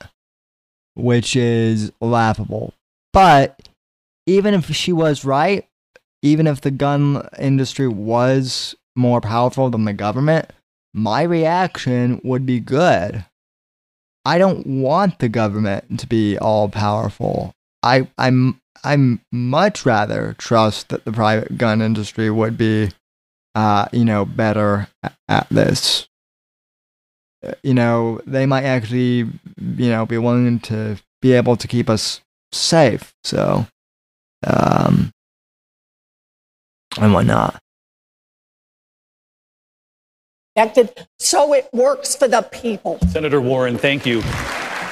which 0.95 1.37
is 1.37 1.93
laughable. 2.01 2.73
But 3.13 3.69
even 4.25 4.55
if 4.55 4.75
she 4.75 4.93
was 4.93 5.23
right, 5.23 5.67
even 6.23 6.47
if 6.47 6.63
the 6.63 6.71
gun 6.71 7.29
industry 7.39 7.89
was 7.89 8.75
more 8.97 9.21
powerful 9.21 9.71
than 9.71 9.85
the 9.85 9.93
government, 9.93 10.53
my 10.95 11.23
reaction 11.23 12.21
would 12.25 12.47
be 12.47 12.61
good. 12.61 13.25
I 14.25 14.39
don't 14.39 14.67
want 14.67 15.19
the 15.19 15.29
government 15.29 16.01
to 16.01 16.07
be 16.07 16.37
all 16.39 16.69
powerful. 16.69 17.53
I, 17.83 18.09
I'm 18.19 18.61
I'm 18.87 19.21
much 19.33 19.85
rather 19.85 20.35
trust 20.39 20.91
that 20.91 21.05
the 21.05 21.13
private 21.13 21.59
gun 21.59 21.83
industry 21.83 22.31
would 22.31 22.57
be, 22.57 22.91
uh, 23.55 23.87
you 23.93 24.05
know, 24.05 24.25
better 24.25 24.89
at, 25.29 25.49
this. 25.51 26.07
You 27.63 27.75
know, 27.75 28.21
they 28.27 28.47
might 28.47 28.65
actually, 28.65 29.29
you 29.57 29.89
know, 29.89 30.07
be 30.07 30.19
willing 30.19 30.61
to 30.61 30.99
be 31.21 31.33
able 31.33 31.57
to 31.57 31.67
keep 31.67 31.91
us 31.91 32.21
safe. 32.53 33.13
So, 33.25 33.67
um, 34.47 35.11
and 37.01 37.13
whatnot. 37.13 37.61
So 41.19 41.53
it 41.53 41.69
works 41.73 42.17
for 42.17 42.29
the 42.29 42.43
people. 42.43 42.99
Senator 43.09 43.41
Warren, 43.41 43.77
thank 43.77 44.07
you. 44.07 44.23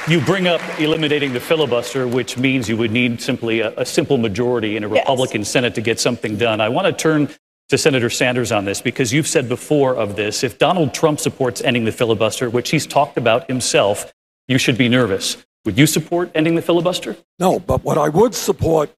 You 0.07 0.21
bring 0.21 0.47
up 0.47 0.61
eliminating 0.79 1.33
the 1.33 1.41
filibuster, 1.41 2.07
which 2.07 2.37
means 2.37 2.69
you 2.69 2.77
would 2.77 2.91
need 2.91 3.23
simply 3.23 3.61
a, 3.61 3.73
a 3.79 3.87
simple 3.87 4.19
majority 4.19 4.77
in 4.77 4.85
a 4.85 4.89
Republican 4.89 5.41
yes. 5.41 5.51
Senate 5.51 5.75
to 5.77 5.81
get 5.81 5.99
something 5.99 6.37
done. 6.37 6.61
I 6.61 6.69
want 6.69 6.87
to 6.87 6.93
turn 6.93 7.31
to 7.71 7.79
Senator 7.79 8.11
Sanders 8.11 8.53
on 8.53 8.67
this 8.67 8.83
because 8.83 9.13
you've 9.13 9.27
said 9.27 9.49
before 9.49 9.97
of 9.97 10.17
this 10.17 10.45
if 10.45 10.59
Donald 10.59 10.93
Trump 10.93 11.21
supports 11.21 11.63
ending 11.63 11.87
the 11.87 11.93
filibuster, 11.93 12.51
which 12.51 12.71
he's 12.71 12.87
talked 12.87 13.17
about 13.17 13.49
himself, 13.49 14.13
you 14.47 14.59
should 14.59 14.77
be 14.77 14.91
nervous. 14.91 15.39
Would 15.65 15.79
you 15.79 15.87
support 15.87 16.31
ending 16.35 16.57
the 16.57 16.63
filibuster? 16.63 17.17
No, 17.39 17.59
but 17.59 17.83
what 17.83 17.97
I 17.97 18.11
would 18.11 18.35
support 18.35 18.91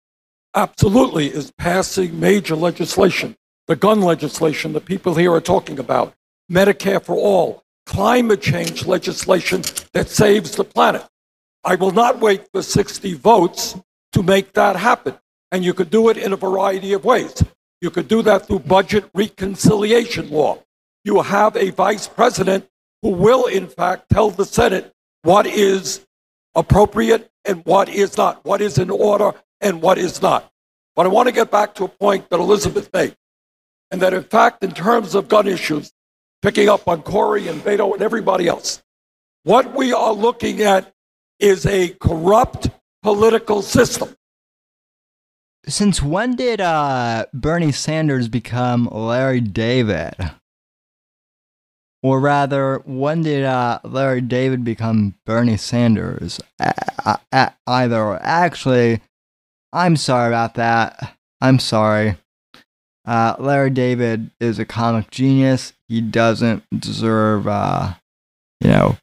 absolutely 0.55 1.27
is 1.27 1.51
passing 1.51 2.19
major 2.19 2.55
legislation, 2.55 3.35
the 3.67 3.75
gun 3.75 4.01
legislation 4.01 4.73
that 4.73 4.85
people 4.85 5.13
here 5.13 5.31
are 5.31 5.41
talking 5.41 5.77
about, 5.77 6.15
Medicare 6.51 7.03
for 7.03 7.15
all, 7.15 7.63
climate 7.85 8.41
change 8.41 8.85
legislation 8.85 9.61
that 9.93 10.09
saves 10.09 10.55
the 10.55 10.63
planet. 10.63 11.03
I 11.63 11.75
will 11.75 11.91
not 11.91 12.19
wait 12.19 12.47
for 12.51 12.61
60 12.61 13.13
votes 13.15 13.75
to 14.13 14.23
make 14.23 14.53
that 14.53 14.75
happen. 14.75 15.17
And 15.51 15.63
you 15.63 15.73
could 15.73 15.89
do 15.89 16.09
it 16.09 16.17
in 16.17 16.33
a 16.33 16.37
variety 16.37 16.93
of 16.93 17.05
ways. 17.05 17.43
You 17.81 17.89
could 17.89 18.07
do 18.07 18.21
that 18.23 18.47
through 18.47 18.59
budget 18.59 19.09
reconciliation 19.13 20.29
law. 20.29 20.59
You 21.03 21.21
have 21.21 21.55
a 21.55 21.71
vice 21.71 22.07
president 22.07 22.67
who 23.01 23.09
will, 23.09 23.45
in 23.45 23.67
fact, 23.67 24.09
tell 24.09 24.31
the 24.31 24.45
Senate 24.45 24.91
what 25.23 25.45
is 25.45 26.05
appropriate 26.55 27.29
and 27.45 27.63
what 27.65 27.89
is 27.89 28.17
not, 28.17 28.43
what 28.45 28.61
is 28.61 28.77
in 28.77 28.89
order 28.89 29.33
and 29.61 29.81
what 29.81 29.97
is 29.97 30.21
not. 30.21 30.51
But 30.95 31.05
I 31.05 31.09
want 31.09 31.27
to 31.27 31.33
get 31.33 31.51
back 31.51 31.75
to 31.75 31.83
a 31.85 31.87
point 31.87 32.29
that 32.29 32.39
Elizabeth 32.39 32.89
made, 32.93 33.15
and 33.91 34.01
that 34.01 34.13
in 34.13 34.23
fact, 34.23 34.63
in 34.63 34.71
terms 34.71 35.13
of 35.13 35.27
gun 35.27 35.47
issues, 35.47 35.91
picking 36.41 36.69
up 36.69 36.87
on 36.87 37.01
Cory 37.01 37.47
and 37.47 37.61
Beto 37.61 37.93
and 37.93 38.01
everybody 38.01 38.47
else. 38.47 38.81
What 39.43 39.75
we 39.75 39.93
are 39.93 40.13
looking 40.13 40.61
at 40.61 40.93
is 41.39 41.65
a 41.65 41.89
corrupt 41.89 42.69
political 43.03 43.61
system. 43.61 44.15
Since 45.67 46.01
when 46.01 46.35
did 46.35 46.61
uh, 46.61 47.25
Bernie 47.33 47.71
Sanders 47.71 48.27
become 48.27 48.87
Larry 48.91 49.41
David? 49.41 50.15
Or 52.03 52.19
rather, 52.19 52.83
when 52.85 53.23
did 53.23 53.43
uh, 53.43 53.79
Larry 53.83 54.21
David 54.21 54.63
become 54.63 55.15
Bernie 55.25 55.57
Sanders? 55.57 56.39
Uh, 56.59 57.47
either. 57.65 58.19
Actually, 58.21 59.01
I'm 59.73 59.95
sorry 59.95 60.27
about 60.27 60.53
that. 60.53 61.17
I'm 61.41 61.57
sorry. 61.57 62.17
Uh, 63.05 63.35
Larry 63.37 63.69
David 63.69 64.31
is 64.39 64.57
a 64.57 64.65
comic 64.65 65.11
genius. 65.11 65.73
He 65.87 66.01
doesn't 66.01 66.63
deserve, 66.77 67.47
uh, 67.47 67.93
you 68.59 68.69
know, 68.69 68.97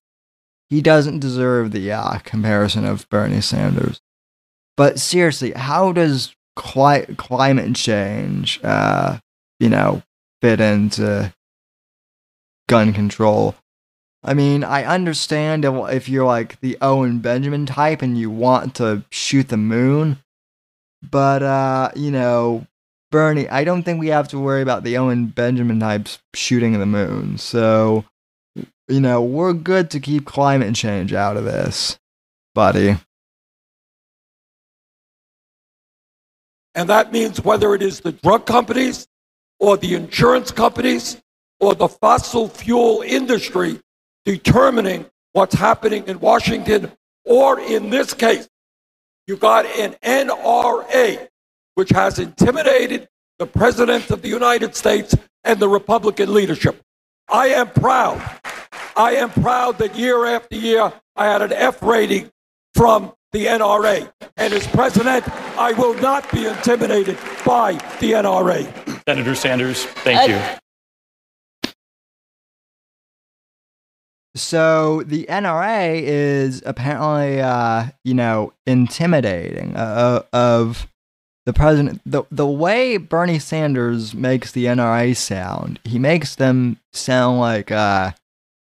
he 0.68 0.80
doesn't 0.80 1.20
deserve 1.20 1.70
the 1.70 1.92
uh, 1.92 2.18
comparison 2.20 2.84
of 2.84 3.09
Bernie 3.09 3.40
Sanders. 3.40 4.00
But 4.76 4.98
seriously, 4.98 5.53
how 5.53 5.92
does 5.92 6.34
cli- 6.57 7.14
climate 7.16 7.76
change, 7.76 8.59
uh, 8.64 9.18
you 9.61 9.68
know, 9.68 10.03
fit 10.40 10.61
into 10.61 11.32
gun 12.68 12.92
control? 12.92 13.55
I 14.24 14.34
mean, 14.34 14.64
I 14.64 14.84
understand 14.84 15.64
if 15.64 16.09
you're 16.09 16.24
like 16.24 16.61
the 16.61 16.78
Owen 16.80 17.18
Benjamin 17.18 17.66
type 17.66 18.03
and 18.03 18.16
you 18.16 18.30
want 18.30 18.76
to 18.76 19.05
shoot 19.11 19.48
the 19.48 19.57
moon, 19.57 20.18
but 21.03 21.42
uh, 21.42 21.90
you 21.96 22.11
know, 22.11 22.66
Bernie, 23.12 23.48
I 23.48 23.62
don't 23.62 23.84
think 23.84 24.00
we 24.00 24.08
have 24.08 24.26
to 24.28 24.40
worry 24.40 24.62
about 24.62 24.82
the 24.82 24.96
Owen 24.96 25.26
Benjamin 25.26 25.78
types 25.78 26.18
shooting 26.34 26.72
the 26.80 26.86
moon. 26.86 27.38
So, 27.38 28.04
you 28.88 29.00
know, 29.00 29.22
we're 29.22 29.52
good 29.52 29.90
to 29.92 30.00
keep 30.00 30.24
climate 30.24 30.74
change 30.74 31.12
out 31.12 31.36
of 31.36 31.44
this, 31.44 32.00
buddy. 32.56 32.96
And 36.74 36.88
that 36.88 37.12
means 37.12 37.44
whether 37.44 37.74
it 37.74 37.82
is 37.82 38.00
the 38.00 38.12
drug 38.12 38.46
companies 38.46 39.06
or 39.60 39.76
the 39.76 39.94
insurance 39.94 40.50
companies 40.50 41.20
or 41.60 41.74
the 41.74 41.88
fossil 41.88 42.48
fuel 42.48 43.02
industry 43.02 43.78
determining 44.24 45.06
what's 45.32 45.54
happening 45.54 46.04
in 46.06 46.18
Washington, 46.18 46.90
or 47.24 47.60
in 47.60 47.90
this 47.90 48.14
case, 48.14 48.48
you 49.26 49.36
got 49.36 49.66
an 49.66 49.94
NRA, 50.02 51.28
which 51.74 51.90
has 51.90 52.18
intimidated 52.18 53.08
the 53.38 53.46
President 53.46 54.10
of 54.10 54.22
the 54.22 54.28
United 54.28 54.76
States 54.76 55.14
and 55.44 55.58
the 55.58 55.68
Republican 55.68 56.32
leadership. 56.32 56.80
I 57.28 57.48
am 57.48 57.70
proud. 57.70 58.20
I 58.96 59.16
am 59.16 59.30
proud 59.30 59.78
that 59.78 59.96
year 59.96 60.26
after 60.26 60.56
year 60.56 60.92
I 61.16 61.26
had 61.26 61.42
an 61.42 61.52
F 61.52 61.82
rating 61.82 62.30
from 62.74 63.12
the 63.32 63.46
NRA. 63.46 64.10
And 64.36 64.52
as 64.52 64.66
president, 64.66 65.26
I 65.58 65.72
will 65.72 65.94
not 65.94 66.30
be 66.30 66.46
intimidated 66.46 67.16
by 67.44 67.72
the 68.00 68.12
NRA. 68.12 69.04
Senator 69.08 69.34
Sanders, 69.34 69.84
thank 69.84 70.30
you. 70.30 70.58
So 74.34 75.02
the 75.02 75.26
NRA 75.28 76.00
is 76.02 76.62
apparently, 76.64 77.40
uh, 77.40 77.86
you 78.04 78.14
know, 78.14 78.52
intimidating 78.66 79.76
uh, 79.76 80.22
of 80.32 80.86
the 81.47 81.53
president. 81.53 82.01
The 82.07 82.24
the 82.30 82.47
way 82.47 82.97
Bernie 82.97 83.38
Sanders 83.38 84.14
makes 84.14 84.53
the 84.53 84.66
NRA 84.66 85.16
sound, 85.16 85.80
he 85.84 85.99
makes 85.99 86.34
them 86.36 86.78
sound 86.93 87.38
like, 87.40 87.70
uh, 87.70 88.12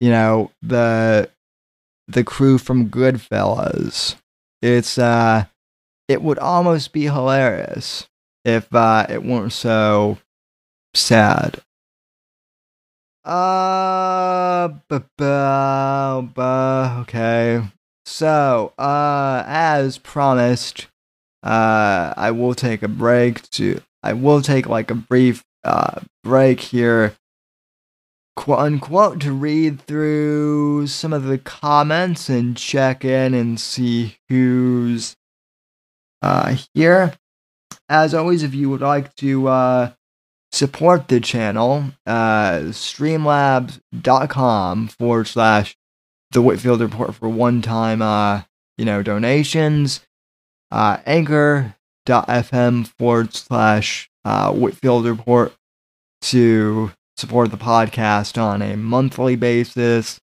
you 0.01 0.11
know, 0.11 0.51
the 0.62 1.31
the 2.09 2.25
crew 2.25 2.59
from 2.59 2.89
Goodfellas. 2.89 4.17
It's 4.62 4.99
uh, 4.99 5.45
it 6.09 6.23
would 6.23 6.39
almost 6.39 6.93
be 6.93 7.05
hilarious 7.05 8.09
if 8.45 8.75
uh, 8.75 9.07
it 9.09 9.23
weren't 9.25 9.53
so 9.53 10.19
sad. 10.95 11.61
Uh, 13.25 14.69
bu- 14.89 15.01
bu- 15.17 16.23
bu- 16.35 17.01
okay. 17.03 17.62
So, 18.05 18.75
uh, 18.79 19.43
as 19.47 19.97
promised, 19.97 20.89
uh, 21.45 22.12
I 22.16 22.30
will 22.30 22.55
take 22.55 22.82
a 22.82 22.88
break 22.88 23.42
to, 23.51 23.82
I 24.03 24.14
will 24.14 24.40
take 24.40 24.66
like 24.66 24.90
a 24.90 24.95
brief, 24.95 25.45
uh, 25.62 26.01
break 26.22 26.61
here, 26.61 27.16
quote 28.34 28.61
unquote, 28.61 29.20
to 29.20 29.32
read 29.32 29.82
through 29.82 30.86
some 30.86 31.12
of 31.12 31.24
the 31.24 31.36
comments 31.38 32.30
and 32.30 32.57
check 32.57 33.05
in 33.05 33.34
and 33.34 33.61
see 33.61 34.16
who's, 34.30 35.16
uh, 36.22 36.57
here. 36.72 37.12
As 37.90 38.14
always, 38.14 38.42
if 38.42 38.55
you 38.55 38.70
would 38.70 38.80
like 38.80 39.14
to, 39.16 39.49
uh, 39.49 39.90
support 40.51 41.09
the 41.09 41.20
channel, 41.20 41.92
uh, 42.07 42.61
streamlabs.com 42.70 44.88
forward 44.88 45.26
slash 45.26 45.76
the 46.30 46.40
Whitfield 46.40 46.80
Report 46.80 47.14
for 47.14 47.28
one 47.28 47.61
time, 47.61 48.01
uh, 48.01 48.42
you 48.78 48.86
know, 48.86 49.03
donations, 49.03 50.01
uh, 50.75 50.99
anchor.fm 51.07 52.87
forward 52.99 53.33
slash 53.33 54.11
uh, 54.25 54.53
Whitfield 54.53 55.07
Report 55.07 55.55
to 56.22 56.91
support 57.16 57.53
the 57.53 57.57
podcast 57.57 58.43
on 58.43 58.61
a 58.61 58.77
monthly 58.77 59.37
basis, 59.37 60.18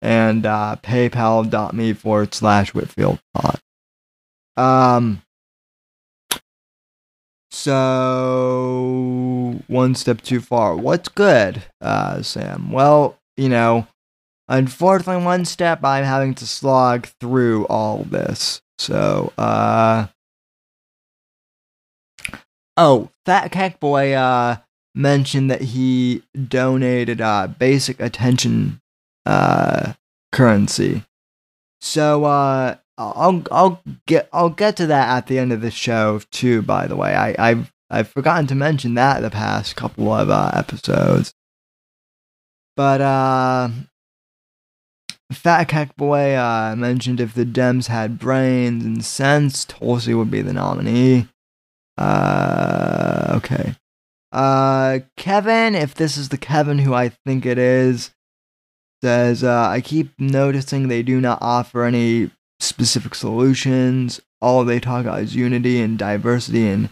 and 0.00 0.46
uh, 0.46 0.76
paypal.me 0.84 1.94
forward 1.94 2.32
slash 2.32 2.72
Whitfield 2.72 3.18
pod. 3.34 3.58
Um, 4.56 5.22
so 7.50 8.80
one 9.66 9.96
step 9.96 10.20
too 10.20 10.40
far. 10.40 10.76
What's 10.76 11.08
good, 11.08 11.64
uh, 11.80 12.22
Sam? 12.22 12.70
Well, 12.70 13.18
you 13.36 13.48
know, 13.48 13.88
unfortunately, 14.48 15.24
one 15.24 15.44
step 15.44 15.84
I'm 15.84 16.04
having 16.04 16.34
to 16.36 16.46
slog 16.46 17.08
through 17.20 17.66
all 17.66 18.04
this. 18.04 18.62
So, 18.82 19.32
uh, 19.38 20.08
oh, 22.76 23.10
Fat 23.24 23.52
Keck 23.52 23.78
Boy, 23.78 24.12
uh, 24.12 24.56
mentioned 24.92 25.52
that 25.52 25.60
he 25.60 26.24
donated, 26.48 27.20
uh, 27.20 27.46
basic 27.46 28.00
attention, 28.00 28.80
uh, 29.24 29.92
currency. 30.32 31.04
So, 31.80 32.24
uh, 32.24 32.74
I'll 32.98 33.44
I'll 33.52 33.82
get 34.06 34.28
I'll 34.32 34.50
get 34.50 34.76
to 34.78 34.86
that 34.86 35.16
at 35.16 35.26
the 35.28 35.38
end 35.38 35.52
of 35.52 35.60
the 35.60 35.70
show 35.70 36.20
too. 36.30 36.60
By 36.62 36.88
the 36.88 36.96
way, 36.96 37.14
I 37.14 37.34
I've 37.38 37.72
I've 37.88 38.08
forgotten 38.08 38.48
to 38.48 38.54
mention 38.56 38.94
that 38.94 39.22
the 39.22 39.30
past 39.30 39.76
couple 39.76 40.12
of 40.12 40.28
uh, 40.28 40.50
episodes. 40.54 41.34
But 42.76 43.00
uh, 43.00 43.70
Fat 45.32 45.64
Keck 45.64 45.96
Boy 45.96 46.34
uh, 46.34 46.74
mentioned 46.76 47.20
if 47.20 47.34
the 47.34 47.44
Dems 47.44 47.86
had 47.86 48.18
brains 48.18 48.84
and 48.84 49.04
sense, 49.04 49.64
Tulsi 49.64 50.14
would 50.14 50.30
be 50.30 50.42
the 50.42 50.52
nominee. 50.52 51.28
Uh, 51.98 53.34
okay. 53.36 53.74
Uh, 54.32 55.00
Kevin, 55.16 55.74
if 55.74 55.94
this 55.94 56.16
is 56.16 56.30
the 56.30 56.38
Kevin 56.38 56.78
who 56.78 56.94
I 56.94 57.10
think 57.26 57.44
it 57.44 57.58
is, 57.58 58.12
says 59.02 59.44
uh, 59.44 59.68
I 59.68 59.80
keep 59.80 60.12
noticing 60.18 60.88
they 60.88 61.02
do 61.02 61.20
not 61.20 61.38
offer 61.42 61.84
any 61.84 62.30
specific 62.60 63.14
solutions. 63.14 64.20
All 64.40 64.64
they 64.64 64.80
talk 64.80 65.04
about 65.04 65.20
is 65.20 65.36
unity 65.36 65.80
and 65.80 65.98
diversity 65.98 66.66
and 66.66 66.88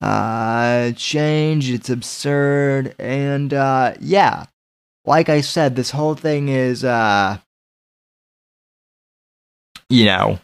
uh, 0.00 0.92
change. 0.92 1.70
It's 1.70 1.90
absurd. 1.90 2.94
And 2.98 3.54
uh, 3.54 3.94
yeah, 4.00 4.46
like 5.04 5.28
I 5.28 5.40
said, 5.40 5.74
this 5.74 5.90
whole 5.90 6.14
thing 6.14 6.48
is, 6.48 6.84
uh, 6.84 7.38
you 9.88 10.04
know, 10.04 10.38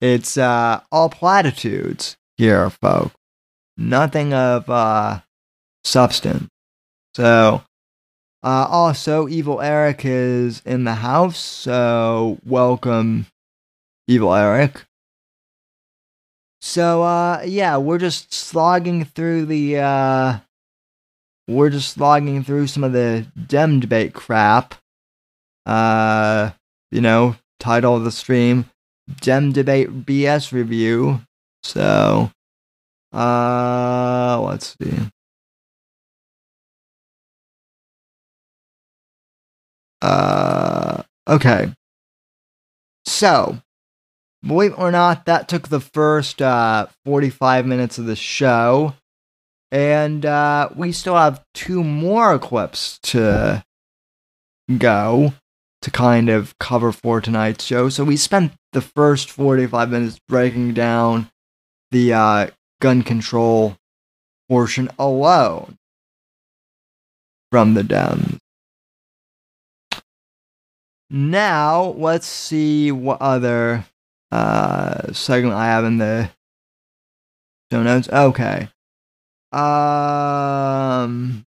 it's 0.00 0.36
uh, 0.36 0.80
all 0.92 1.08
platitudes 1.08 2.16
here, 2.36 2.70
folks. 2.70 3.14
Nothing 3.76 4.34
of 4.34 4.68
uh, 4.68 5.20
substance. 5.84 6.48
So, 7.14 7.62
uh, 8.42 8.66
also, 8.70 9.28
Evil 9.28 9.60
Eric 9.60 10.02
is 10.04 10.62
in 10.64 10.84
the 10.84 10.94
house, 10.94 11.38
so 11.38 12.38
welcome, 12.44 13.26
Evil 14.06 14.34
Eric. 14.34 14.84
So, 16.60 17.02
uh, 17.02 17.42
yeah, 17.44 17.76
we're 17.76 17.98
just 17.98 18.32
slogging 18.32 19.04
through 19.04 19.46
the, 19.46 19.78
uh, 19.78 20.38
we're 21.48 21.70
just 21.70 21.94
slogging 21.94 22.44
through 22.44 22.66
some 22.66 22.84
of 22.84 22.92
the 22.92 23.26
Dem 23.46 23.80
debate 23.80 24.12
crap. 24.12 24.74
Uh, 25.66 26.50
you 26.90 27.00
know, 27.00 27.36
title 27.58 27.96
of 27.96 28.04
the 28.04 28.12
stream, 28.12 28.66
Dem 29.20 29.52
debate 29.52 30.04
BS 30.06 30.52
review. 30.52 31.20
So, 31.62 32.30
uh, 33.12 34.40
let's 34.42 34.76
see. 34.80 34.98
Uh, 40.00 41.02
okay. 41.26 41.72
So, 43.06 43.58
believe 44.46 44.72
it 44.72 44.78
or 44.78 44.92
not, 44.92 45.26
that 45.26 45.48
took 45.48 45.68
the 45.68 45.80
first 45.80 46.42
uh, 46.42 46.86
45 47.04 47.66
minutes 47.66 47.98
of 47.98 48.06
the 48.06 48.16
show. 48.16 48.94
And 49.70 50.24
uh, 50.24 50.70
we 50.76 50.92
still 50.92 51.16
have 51.16 51.42
two 51.54 51.82
more 51.84 52.38
clips 52.38 52.98
to 53.04 53.64
go 54.76 55.32
to 55.82 55.90
kind 55.90 56.28
of 56.28 56.58
cover 56.58 56.92
for 56.92 57.20
tonight's 57.20 57.64
show. 57.64 57.88
So 57.88 58.04
we 58.04 58.16
spent 58.16 58.52
the 58.72 58.80
first 58.80 59.30
45 59.30 59.90
minutes 59.90 60.20
breaking 60.28 60.74
down 60.74 61.30
the 61.90 62.12
uh, 62.12 62.46
gun 62.80 63.02
control 63.02 63.76
portion 64.48 64.90
alone 64.98 65.76
from 67.50 67.74
the 67.74 67.82
Dems. 67.82 68.38
Now, 71.10 71.94
let's 71.96 72.26
see 72.26 72.92
what 72.92 73.22
other 73.22 73.86
uh, 74.30 75.12
segment 75.12 75.54
I 75.54 75.66
have 75.66 75.84
in 75.84 75.98
the 75.98 76.30
show 77.72 77.82
notes. 77.82 78.08
Okay. 78.10 78.68
Um. 79.52 81.46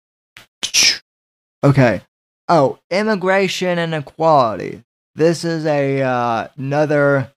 Okay. 1.62 2.00
Oh, 2.52 2.80
immigration 2.90 3.78
and 3.78 3.94
equality. 3.94 4.82
This 5.14 5.44
is 5.44 5.64
a 5.66 6.02
uh, 6.02 6.48
another 6.58 7.32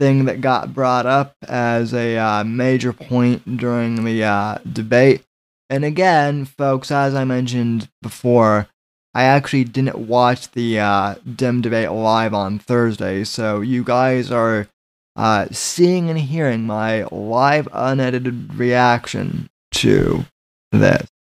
thing 0.00 0.24
that 0.24 0.40
got 0.40 0.72
brought 0.72 1.04
up 1.04 1.36
as 1.46 1.92
a 1.92 2.16
uh, 2.16 2.42
major 2.42 2.94
point 2.94 3.58
during 3.58 4.06
the 4.06 4.24
uh, 4.24 4.56
debate. 4.72 5.22
And 5.68 5.84
again, 5.84 6.46
folks, 6.46 6.90
as 6.90 7.14
I 7.14 7.24
mentioned 7.24 7.90
before, 8.00 8.68
I 9.12 9.24
actually 9.24 9.64
didn't 9.64 9.98
watch 9.98 10.50
the 10.52 10.80
uh, 10.80 11.16
Dem 11.36 11.60
debate 11.60 11.90
live 11.90 12.32
on 12.32 12.58
Thursday, 12.58 13.24
so 13.24 13.60
you 13.60 13.84
guys 13.84 14.32
are 14.32 14.66
uh, 15.14 15.48
seeing 15.50 16.08
and 16.08 16.18
hearing 16.18 16.62
my 16.64 17.04
live 17.12 17.68
unedited 17.70 18.54
reaction 18.54 19.50
to 19.72 20.24
this. 20.70 21.11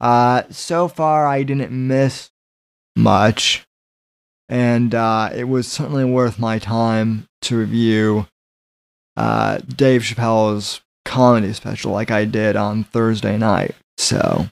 Uh, 0.00 0.44
so 0.50 0.88
far, 0.88 1.26
I 1.26 1.42
didn't 1.42 1.70
miss 1.70 2.30
much, 2.96 3.66
and 4.48 4.94
uh, 4.94 5.30
it 5.34 5.44
was 5.44 5.68
certainly 5.68 6.04
worth 6.04 6.38
my 6.38 6.58
time 6.58 7.26
to 7.42 7.58
review 7.58 8.26
uh, 9.16 9.58
Dave 9.58 10.02
Chappelle's 10.02 10.80
comedy 11.04 11.52
special 11.52 11.92
like 11.92 12.10
I 12.10 12.24
did 12.24 12.56
on 12.56 12.84
Thursday 12.84 13.36
night. 13.36 13.74
So, 13.98 14.46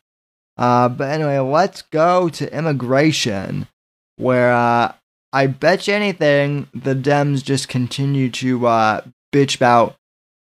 uh, 0.59 0.89
but 0.91 1.11
anyway, 1.11 1.39
let's 1.39 1.83
go 1.83 2.29
to 2.29 2.57
immigration, 2.57 3.69
where 4.17 4.53
uh, 4.53 4.93
I 5.33 5.47
bet 5.47 5.89
you 5.89 5.95
anything 5.95 6.69
the 6.75 6.95
Dems 6.95 7.43
just 7.43 7.69
continue 7.69 8.31
to 8.31 8.67
uh, 8.67 9.01
bitch 9.33 9.57
about 9.57 9.97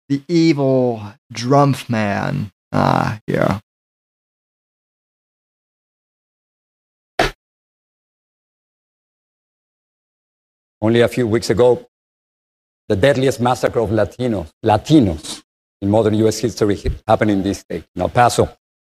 the 0.10 0.22
evil 0.28 1.14
Drumpf 1.34 1.90
man 1.90 2.52
uh, 2.72 3.18
here. 3.26 3.62
Only 10.84 11.00
a 11.00 11.08
few 11.08 11.26
weeks 11.26 11.50
ago, 11.50 11.88
the 12.90 12.98
deadliest 12.98 13.40
massacre 13.40 13.80
of 13.80 13.90
Latinos, 13.90 14.52
Latinos 14.66 15.42
in 15.82 15.90
modern 15.90 16.14
U.S. 16.16 16.40
history 16.40 16.78
happened 17.08 17.32
in 17.32 17.42
this 17.42 17.60
state, 17.60 17.86
in 17.96 18.02
El 18.02 18.10
Paso. 18.10 18.50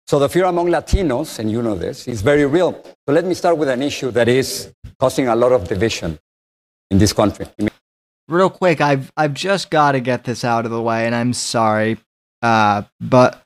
So 0.06 0.20
the 0.20 0.28
fear 0.28 0.44
among 0.44 0.68
Latinos, 0.68 1.40
and 1.40 1.50
you 1.50 1.62
know 1.62 1.74
this, 1.74 2.06
is 2.06 2.22
very 2.22 2.46
real. 2.46 2.80
So 2.84 3.12
let 3.12 3.24
me 3.24 3.34
start 3.34 3.58
with 3.58 3.68
an 3.68 3.82
issue 3.82 4.12
that 4.12 4.28
is 4.28 4.72
causing 5.00 5.26
a 5.26 5.34
lot 5.34 5.50
of 5.50 5.66
division 5.66 6.16
in 6.92 6.98
this 6.98 7.12
country. 7.12 7.46
Real 8.28 8.50
quick, 8.50 8.80
I've 8.80 9.10
I've 9.16 9.34
just 9.34 9.68
got 9.70 9.92
to 9.92 10.00
get 10.00 10.22
this 10.22 10.44
out 10.44 10.64
of 10.64 10.70
the 10.70 10.80
way, 10.80 11.06
and 11.06 11.14
I'm 11.14 11.32
sorry, 11.32 11.98
uh, 12.40 12.82
but 13.00 13.42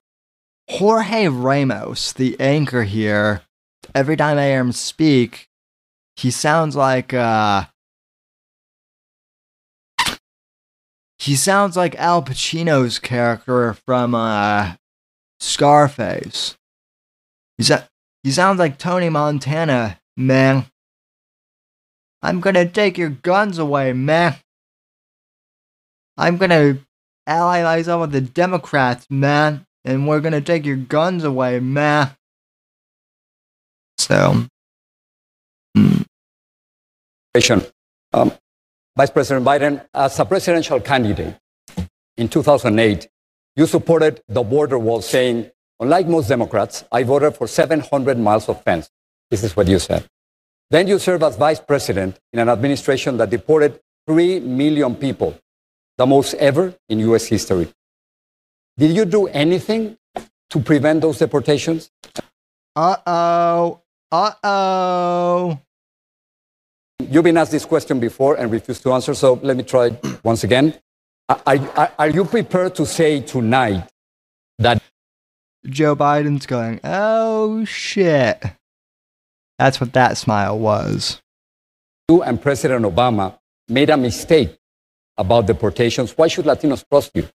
Jorge 0.69 1.29
Ramos, 1.29 2.13
the 2.13 2.37
anchor 2.39 2.83
here, 2.83 3.41
every 3.95 4.17
time 4.19 4.37
I 4.37 4.49
hear 4.49 4.61
him 4.61 4.73
speak, 4.73 5.49
he 6.17 6.31
sounds 6.31 6.77
like 6.77 7.15
uh, 7.15 7.65
he 11.19 11.37
sounds 11.37 11.77
like 11.77 11.95
Al 11.97 12.23
Pacino's 12.23 12.99
character 12.99 13.75
from 13.87 14.15
uh, 14.15 14.75
Scarface. 15.41 16.57
He's 17.59 17.71
a, 17.71 17.89
he 18.23 18.31
sounds 18.31 18.59
like 18.59 18.79
Tony 18.79 19.09
Montana, 19.09 20.01
man. 20.17 20.67
I'm 22.23 22.41
gonna 22.41 22.69
take 22.69 22.97
your 22.99 23.11
guns 23.11 23.59
away, 23.59 23.93
man. 23.93 24.37
I'm 26.17 26.37
gonna 26.37 26.79
ally 27.27 27.63
myself 27.63 28.03
with 28.03 28.13
the 28.13 28.21
Democrats, 28.21 29.07
man, 29.11 29.67
and 29.85 30.09
we're 30.09 30.21
gonna 30.21 30.41
take 30.41 30.65
your 30.65 30.77
guns 30.77 31.25
away, 31.25 31.61
man. 31.61 32.17
So, 33.99 34.47
um, 38.13 38.33
Vice 38.97 39.11
President 39.11 39.45
Biden, 39.45 39.85
as 39.93 40.21
a 40.21 40.25
presidential 40.25 40.79
candidate 40.79 41.37
in 42.17 42.29
2008, 42.29 43.09
you 43.57 43.67
supported 43.67 44.23
the 44.29 44.43
border 44.43 44.79
wall, 44.79 45.03
saying, 45.03 45.51
unlike 45.81 46.07
most 46.07 46.29
Democrats, 46.29 46.85
I 46.93 47.03
voted 47.03 47.35
for 47.35 47.49
700 47.49 48.17
miles 48.19 48.49
of 48.49 48.63
fence. 48.63 48.89
This 49.31 49.43
is 49.43 49.57
what 49.57 49.67
you 49.67 49.81
said. 49.81 50.07
Then 50.71 50.87
you 50.87 51.01
served 51.01 51.25
as 51.25 51.37
vice 51.37 51.59
president 51.59 52.21
in 52.33 52.39
an 52.39 52.49
administration 52.49 53.17
that 53.17 53.31
deported 53.31 53.81
3 54.07 54.41
million 54.41 54.95
people 54.95 55.37
the 55.99 56.07
most 56.07 56.35
ever 56.35 56.73
in 56.89 57.01
US 57.01 57.27
history. 57.27 57.69
Did 58.79 58.95
you 58.95 59.05
do 59.07 59.27
anything 59.27 59.97
to 60.51 60.61
prevent 60.61 61.01
those 61.01 61.19
deportations? 61.19 61.91
Uh 62.77 62.97
oh. 63.07 63.81
Uh 64.13 64.33
oh. 64.45 65.59
You've 67.11 67.25
been 67.25 67.37
asked 67.37 67.53
this 67.53 67.65
question 67.65 68.01
before 68.01 68.37
and 68.37 68.51
refused 68.51 68.83
to 68.83 68.93
answer, 68.93 69.15
so 69.15 69.35
let 69.43 69.57
me 69.57 69.63
try 69.63 69.97
once 70.23 70.45
again. 70.45 70.75
Are, 71.29 71.41
are, 71.47 71.93
are 71.99 72.09
you 72.09 72.25
prepared 72.25 72.75
to 72.77 72.87
say 72.87 73.21
tonight 73.21 73.89
that 74.59 74.83
Joe 75.67 75.97
Biden's 75.97 76.47
going, 76.47 76.81
oh 76.85 77.65
shit? 77.65 78.43
That's 79.59 79.81
what 79.81 79.93
that 79.95 80.17
smile 80.17 80.59
was. 80.59 81.23
You 82.09 82.23
and 82.23 82.41
President 82.41 82.85
Obama 82.85 83.39
made 83.69 83.89
a 83.91 83.97
mistake 83.97 84.57
about 85.17 85.47
deportations. 85.47 86.13
Why 86.19 86.29
should 86.29 86.45
Latinos 86.45 86.85
trust 86.91 87.13
you? 87.15 87.29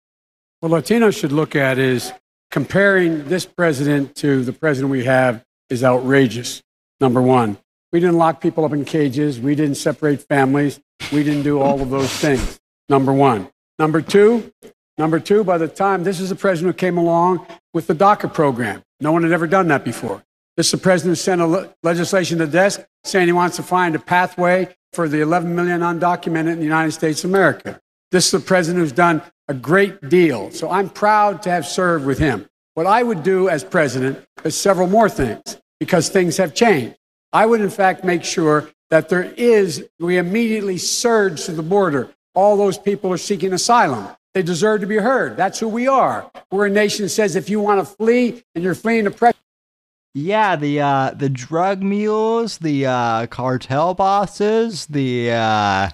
What 0.61 0.73
Latinos 0.73 1.19
should 1.19 1.33
look 1.33 1.57
at 1.57 1.79
is 1.79 2.12
comparing 2.51 3.29
this 3.29 3.47
president 3.47 4.16
to 4.16 4.45
the 4.45 4.53
president 4.53 4.91
we 4.91 5.05
have 5.05 5.45
is 5.71 5.85
outrageous. 5.85 6.62
Number 7.01 7.23
one, 7.23 7.57
we 7.93 8.01
didn't 8.01 8.16
lock 8.16 8.41
people 8.41 8.64
up 8.64 8.72
in 8.72 8.84
cages. 8.84 9.41
We 9.41 9.55
didn't 9.55 9.76
separate 9.76 10.20
families. 10.22 10.80
We 11.12 11.22
didn't 11.22 11.43
do 11.43 11.61
all 11.61 11.80
of 11.80 11.91
those 11.91 12.12
things. 12.12 12.61
Number 12.89 13.12
one. 13.12 13.49
Number 13.78 14.03
two, 14.03 14.53
number 14.99 15.20
two, 15.20 15.45
by 15.45 15.57
the 15.57 15.68
time 15.68 16.03
this 16.03 16.18
is 16.18 16.30
the 16.30 16.34
president 16.34 16.74
who 16.74 16.78
came 16.78 16.99
along 16.99 17.47
with 17.72 17.86
the 17.86 17.95
DACA 17.95 18.32
program. 18.32 18.82
No 19.01 19.12
one 19.12 19.22
had 19.22 19.32
ever 19.32 19.47
done 19.47 19.68
that 19.68 19.84
before. 19.84 20.24
This 20.57 20.66
is 20.66 20.72
the 20.72 20.78
president 20.78 21.12
who 21.12 21.22
sent 21.22 21.41
a 21.41 21.47
le- 21.47 21.74
legislation 21.84 22.39
to 22.39 22.47
the 22.47 22.53
desk 22.53 22.84
saying 23.05 23.26
he 23.26 23.32
wants 23.32 23.57
to 23.57 23.62
find 23.62 23.95
a 23.95 24.01
pathway 24.01 24.74
for 24.93 25.09
the 25.09 25.20
11 25.20 25.55
million 25.55 25.80
undocumented 25.80 26.53
in 26.53 26.59
the 26.59 26.64
United 26.64 26.91
States 26.91 27.22
of 27.22 27.30
America. 27.30 27.80
This 28.11 28.26
is 28.26 28.32
the 28.32 28.41
president 28.41 28.82
who's 28.82 28.91
done 28.93 29.22
a 29.47 29.55
great 29.55 30.09
deal. 30.09 30.51
So 30.51 30.70
I'm 30.70 30.91
proud 30.91 31.43
to 31.43 31.51
have 31.51 31.66
served 31.66 32.05
with 32.05 32.18
him. 32.18 32.49
What 32.74 32.86
I 32.86 33.03
would 33.03 33.22
do 33.22 33.49
as 33.49 33.62
president 33.62 34.18
is 34.45 34.57
several 34.57 34.89
more 34.89 35.09
things 35.09 35.61
because 35.78 36.09
things 36.09 36.36
have 36.39 36.55
changed. 36.55 36.97
I 37.39 37.47
would, 37.47 37.61
in 37.61 37.70
fact, 37.70 38.03
make 38.03 38.24
sure 38.24 38.68
that 38.91 39.11
there 39.11 39.22
is, 39.22 39.89
we 40.01 40.18
immediately 40.18 40.76
surge 40.76 41.45
to 41.45 41.53
the 41.53 41.62
border. 41.62 42.11
All 42.34 42.57
those 42.57 42.76
people 42.76 43.12
are 43.12 43.16
seeking 43.16 43.53
asylum. 43.53 44.09
They 44.34 44.43
deserve 44.43 44.80
to 44.80 44.89
be 44.89 44.97
heard. 44.97 45.36
That's 45.36 45.61
who 45.61 45.68
we 45.68 45.86
are. 45.86 46.28
We're 46.51 46.66
a 46.66 46.70
nation 46.70 47.05
that 47.05 47.11
says 47.11 47.36
if 47.36 47.49
you 47.49 47.61
want 47.61 47.78
to 47.78 47.84
flee 47.95 48.43
and 48.57 48.64
you're 48.64 48.74
fleeing 48.74 49.07
oppression, 49.07 49.39
yeah, 50.14 50.57
the 50.57 50.80
uh, 50.80 51.12
the 51.12 51.28
drug 51.28 51.80
mules, 51.80 52.59
the 52.59 52.86
uh, 52.86 53.26
cartel 53.28 53.95
bosses, 53.95 54.86
the 54.86 55.30
uh, 55.30 55.91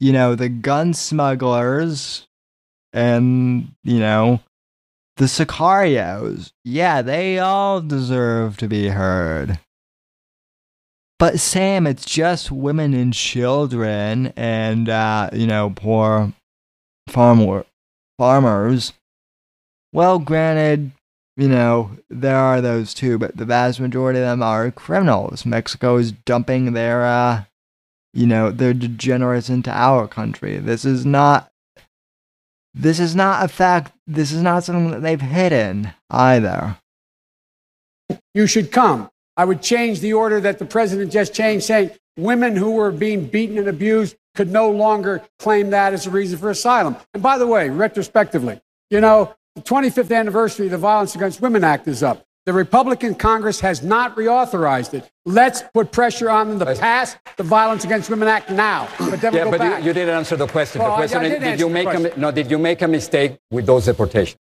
you 0.00 0.12
know 0.12 0.34
the 0.34 0.48
gun 0.48 0.94
smugglers, 0.94 2.26
and 2.94 3.74
you 3.82 3.98
know 3.98 4.40
the 5.18 5.26
sicarios. 5.26 6.52
Yeah, 6.64 7.02
they 7.02 7.38
all 7.38 7.82
deserve 7.82 8.56
to 8.58 8.66
be 8.66 8.88
heard. 8.88 9.58
But 11.18 11.40
Sam, 11.40 11.86
it's 11.86 12.04
just 12.04 12.50
women 12.50 12.92
and 12.92 13.12
children, 13.12 14.32
and 14.36 14.88
uh, 14.88 15.30
you 15.32 15.46
know 15.46 15.72
poor 15.74 16.32
farmer 17.08 17.64
farmers. 18.18 18.92
Well, 19.92 20.18
granted, 20.18 20.90
you 21.36 21.48
know, 21.48 21.90
there 22.10 22.36
are 22.36 22.60
those 22.60 22.94
too, 22.94 23.18
but 23.18 23.36
the 23.36 23.44
vast 23.44 23.80
majority 23.80 24.18
of 24.18 24.24
them 24.24 24.42
are 24.42 24.70
criminals. 24.70 25.44
Mexico 25.44 25.96
is 25.96 26.12
dumping 26.12 26.72
their, 26.72 27.04
uh, 27.04 27.44
you 28.12 28.26
know, 28.26 28.50
their 28.50 28.74
degenerates 28.74 29.48
into 29.48 29.70
our 29.70 30.06
country. 30.06 30.58
This 30.58 30.84
is 30.84 31.04
not, 31.04 31.50
this 32.72 33.00
is 33.00 33.14
not 33.14 33.44
a 33.44 33.48
fact. 33.48 33.92
This 34.06 34.32
is 34.32 34.42
not 34.42 34.64
something 34.64 34.90
that 34.90 35.02
they've 35.02 35.20
hidden 35.20 35.92
either. 36.10 36.76
You 38.34 38.46
should 38.46 38.70
come. 38.70 39.10
I 39.36 39.44
would 39.44 39.62
change 39.62 40.00
the 40.00 40.12
order 40.12 40.40
that 40.40 40.58
the 40.58 40.64
president 40.64 41.12
just 41.12 41.34
changed, 41.34 41.64
saying 41.64 41.90
women 42.16 42.56
who 42.56 42.72
were 42.72 42.92
being 42.92 43.26
beaten 43.26 43.58
and 43.58 43.68
abused 43.68 44.16
could 44.34 44.50
no 44.50 44.70
longer 44.70 45.22
claim 45.38 45.70
that 45.70 45.92
as 45.92 46.06
a 46.06 46.10
reason 46.10 46.38
for 46.38 46.50
asylum. 46.50 46.96
And 47.12 47.22
by 47.22 47.38
the 47.38 47.46
way, 47.46 47.68
retrospectively, 47.68 48.60
you 48.90 49.00
know, 49.00 49.34
the 49.54 49.62
25th 49.62 50.14
anniversary 50.14 50.66
of 50.66 50.72
the 50.72 50.78
Violence 50.78 51.14
Against 51.14 51.40
Women 51.40 51.64
Act 51.64 51.86
is 51.86 52.02
up. 52.02 52.24
The 52.46 52.52
Republican 52.52 53.14
Congress 53.14 53.60
has 53.60 53.82
not 53.82 54.16
reauthorized 54.16 54.92
it. 54.92 55.10
Let's 55.24 55.62
put 55.72 55.92
pressure 55.92 56.28
on 56.28 56.50
them 56.50 56.58
to 56.58 56.78
pass 56.78 57.16
the 57.36 57.42
Violence 57.42 57.84
Against 57.84 58.10
Women 58.10 58.28
Act 58.28 58.50
now. 58.50 58.88
But 58.98 59.20
then 59.22 59.32
yeah, 59.32 59.50
but. 59.50 59.62
You, 59.62 59.86
you, 59.86 59.92
didn't 59.94 60.14
answer 60.14 60.36
the 60.36 60.46
question. 60.46 60.82
Well, 60.82 60.90
the 60.90 60.96
question 60.96 61.18
I, 61.18 61.22
I 61.22 61.26
is, 61.26 61.32
did, 61.32 61.40
did 61.40 61.60
you 61.60 61.68
make 61.70 61.88
a 61.88 62.20
no? 62.20 62.30
Did 62.30 62.50
you 62.50 62.58
make 62.58 62.82
a 62.82 62.88
mistake 62.88 63.38
with 63.50 63.64
those 63.64 63.86
deportations? 63.86 64.38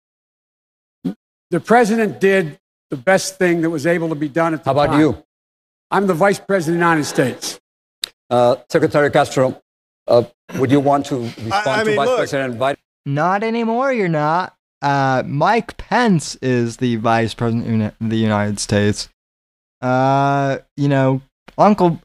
The 1.05 1.61
president 1.61 2.19
did 2.19 2.59
the 2.93 2.97
best 2.99 3.39
thing 3.39 3.63
that 3.63 3.71
was 3.71 3.87
able 3.87 4.11
to 4.11 4.15
be 4.15 4.29
done 4.29 4.53
at 4.53 4.63
the 4.63 4.69
How 4.69 4.73
about 4.73 4.89
time. 4.93 5.01
you? 5.01 5.25
I'm 5.91 6.07
the 6.07 6.13
vice 6.13 6.39
president 6.39 6.77
of 6.77 6.81
the 6.81 6.87
United 6.91 7.05
States. 7.05 7.59
Uh, 8.29 8.57
Secretary 8.69 9.11
Castro, 9.11 9.63
uh, 10.07 10.25
would 10.59 10.71
you 10.71 10.79
want 10.79 11.07
to 11.07 11.17
respond 11.21 11.53
I, 11.53 11.81
I 11.81 11.85
to 11.85 11.85
mean, 11.87 11.97
Vice 11.97 12.07
look, 12.07 12.19
President 12.19 12.59
Biden? 12.59 12.77
Not 13.07 13.43
anymore, 13.43 13.95
you're 13.95 14.09
not. 14.09 14.55
Uh, 14.83 15.23
Mike 15.25 15.79
Pence 15.79 16.37
is 16.43 16.77
the 16.77 16.97
vice 16.97 17.33
president 17.33 17.95
of 17.99 18.11
the 18.11 18.17
United 18.17 18.61
States. 18.61 19.09
Uh, 19.81 20.59
you 20.77 20.89
know, 20.89 21.23
Uncle, 21.57 21.99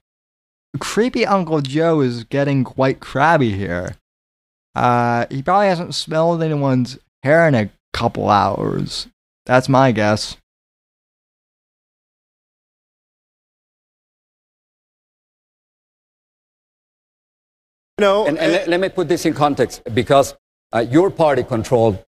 creepy 0.79 1.25
Uncle 1.25 1.59
Joe 1.59 1.99
is 1.99 2.23
getting 2.23 2.63
quite 2.63 3.01
crabby 3.01 3.51
here. 3.51 3.97
Uh, 4.73 5.25
he 5.29 5.41
probably 5.41 5.67
hasn't 5.67 5.95
smelled 5.95 6.41
anyone's 6.41 6.97
hair 7.23 7.45
in 7.45 7.55
a 7.55 7.69
couple 7.91 8.29
hours. 8.29 9.07
That's 9.45 9.67
my 9.67 9.91
guess. 9.91 10.37
No, 17.99 18.27
and, 18.27 18.37
and 18.37 18.51
let, 18.51 18.67
let, 18.67 18.79
me 18.79 18.89
put 18.89 19.07
this 19.07 19.25
in 19.25 19.33
context 19.33 19.81
because 19.95 20.35
uh, 20.71 20.85
your 20.87 21.09
party 21.09 21.41
controlled 21.41 22.03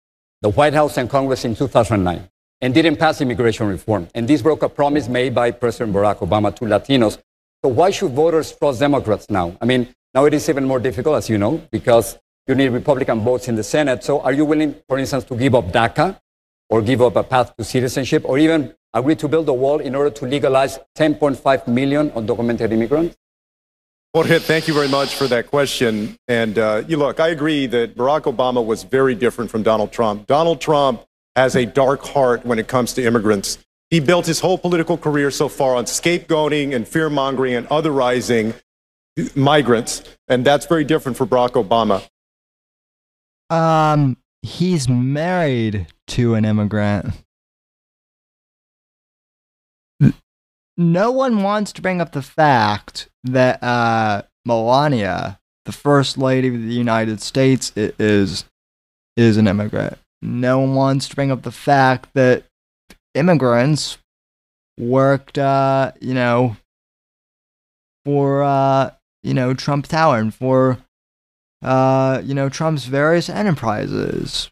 the 0.41 0.49
White 0.49 0.73
House 0.73 0.97
and 0.97 1.11
Congress 1.11 1.45
in 1.45 1.55
2009 1.55 2.27
and 2.63 2.73
didn't 2.73 2.97
pass 2.97 3.21
immigration 3.21 3.67
reform. 3.67 4.09
And 4.15 4.27
this 4.27 4.41
broke 4.41 4.63
a 4.63 4.69
promise 4.71 5.09
made 5.09 5.35
by 5.35 5.51
President 5.51 5.95
Barack 5.95 6.27
Obama 6.27 6.57
to 6.57 6.65
Latinos. 6.65 7.19
So 7.63 7.69
why 7.69 7.91
should 7.91 8.13
voters 8.13 8.57
trust 8.57 8.81
Democrats 8.81 9.29
now? 9.29 9.59
I 9.61 9.67
mean, 9.67 9.95
now 10.15 10.25
it 10.25 10.33
is 10.33 10.49
even 10.49 10.65
more 10.65 10.81
difficult, 10.81 11.17
as 11.17 11.29
you 11.29 11.37
know, 11.37 11.61
because 11.71 12.19
you 12.47 12.55
need 12.55 12.69
Republican 12.69 13.21
votes 13.21 13.49
in 13.49 13.55
the 13.55 13.63
Senate. 13.63 14.05
So 14.05 14.21
are 14.23 14.33
you 14.33 14.47
willing, 14.47 14.77
for 14.89 14.99
instance, 14.99 15.25
to 15.25 15.37
give 15.37 15.55
up 15.55 15.67
DACA 15.67 16.19
or 16.71 16.81
give 16.81 17.03
up 17.03 17.17
a 17.17 17.23
path 17.23 17.55
to 17.57 17.65
citizenship 17.65 18.23
or 18.25 18.39
even 18.39 18.75
agree 18.95 19.17
to 19.17 19.29
build 19.29 19.47
a 19.51 19.53
wall 19.53 19.81
in 19.81 19.95
order 19.95 20.09
to 20.11 20.25
legalize 20.25 20.79
10.5 20.97 21.69
million 21.69 22.09
undocumented 22.13 22.73
immigrants? 22.73 23.17
Jorge, 24.15 24.39
thank 24.39 24.69
you 24.69 24.75
very 24.75 24.87
much 24.87 25.17
for 25.17 25.27
that 25.27 25.49
question. 25.49 26.17
And 26.29 26.57
uh, 26.57 26.85
you 26.87 26.97
look, 26.97 27.19
I 27.19 27.31
agree 27.31 27.67
that 27.67 27.97
Barack 27.97 28.33
Obama 28.33 28.65
was 28.65 28.85
very 28.85 29.17
different 29.17 29.51
from 29.51 29.65
Donald 29.65 29.91
Trump. 29.91 30.29
Donald 30.29 30.61
Trump 30.61 31.03
has 31.35 31.57
a 31.57 31.67
dark 31.67 32.05
heart 32.05 32.47
when 32.47 32.61
it 32.61 32.69
comes 32.69 32.93
to 32.93 33.03
immigrants. 33.05 33.59
He 33.91 33.99
built 33.99 34.27
his 34.27 34.39
whole 34.39 34.57
political 34.57 34.97
career 34.97 35.33
so 35.33 35.49
far 35.49 35.75
on 35.75 35.87
scapegoating 35.87 36.77
and 36.77 36.87
fear 36.87 37.11
mongering 37.11 37.55
and 37.55 37.69
otherizing 37.71 38.55
migrants. 39.35 40.05
And 40.29 40.45
that's 40.45 40.67
very 40.67 40.85
different 40.85 41.19
for 41.19 41.27
Barack 41.27 41.61
Obama. 41.61 42.07
Um, 43.51 44.17
he's 44.43 44.89
married 44.89 45.89
to 46.07 46.35
an 46.35 46.45
immigrant. 46.45 47.07
No 50.77 51.11
one 51.11 51.43
wants 51.43 51.73
to 51.73 51.83
bring 51.83 52.01
up 52.01 52.13
the 52.13 52.23
fact 52.23 53.09
that 53.23 53.63
uh, 53.63 54.23
Melania, 54.45 55.39
the 55.65 55.73
first 55.73 56.19
lady 56.19 56.49
of 56.49 56.55
the 56.55 56.75
United 56.75 57.21
States, 57.21 57.73
is 57.77 58.45
is 59.17 59.37
an 59.37 59.47
immigrant. 59.47 59.99
No 60.21 60.59
one 60.61 60.75
wants 60.75 61.09
to 61.09 61.15
bring 61.15 61.31
up 61.31 61.43
the 61.43 61.53
fact 61.53 62.11
that 62.15 62.45
immigrants 63.15 63.99
worked, 64.79 65.39
uh, 65.39 65.93
you 66.01 66.15
know, 66.15 66.57
for 68.05 68.43
uh, 68.43 68.91
you 69.23 69.35
know 69.35 69.55
Trump 69.55 69.87
Tower 69.87 70.19
and 70.19 70.35
for 70.35 70.79
uh, 71.63 72.21
you 72.25 72.35
know 72.35 72.49
Trump's 72.49 72.87
various 72.87 73.29
enterprises. 73.29 74.51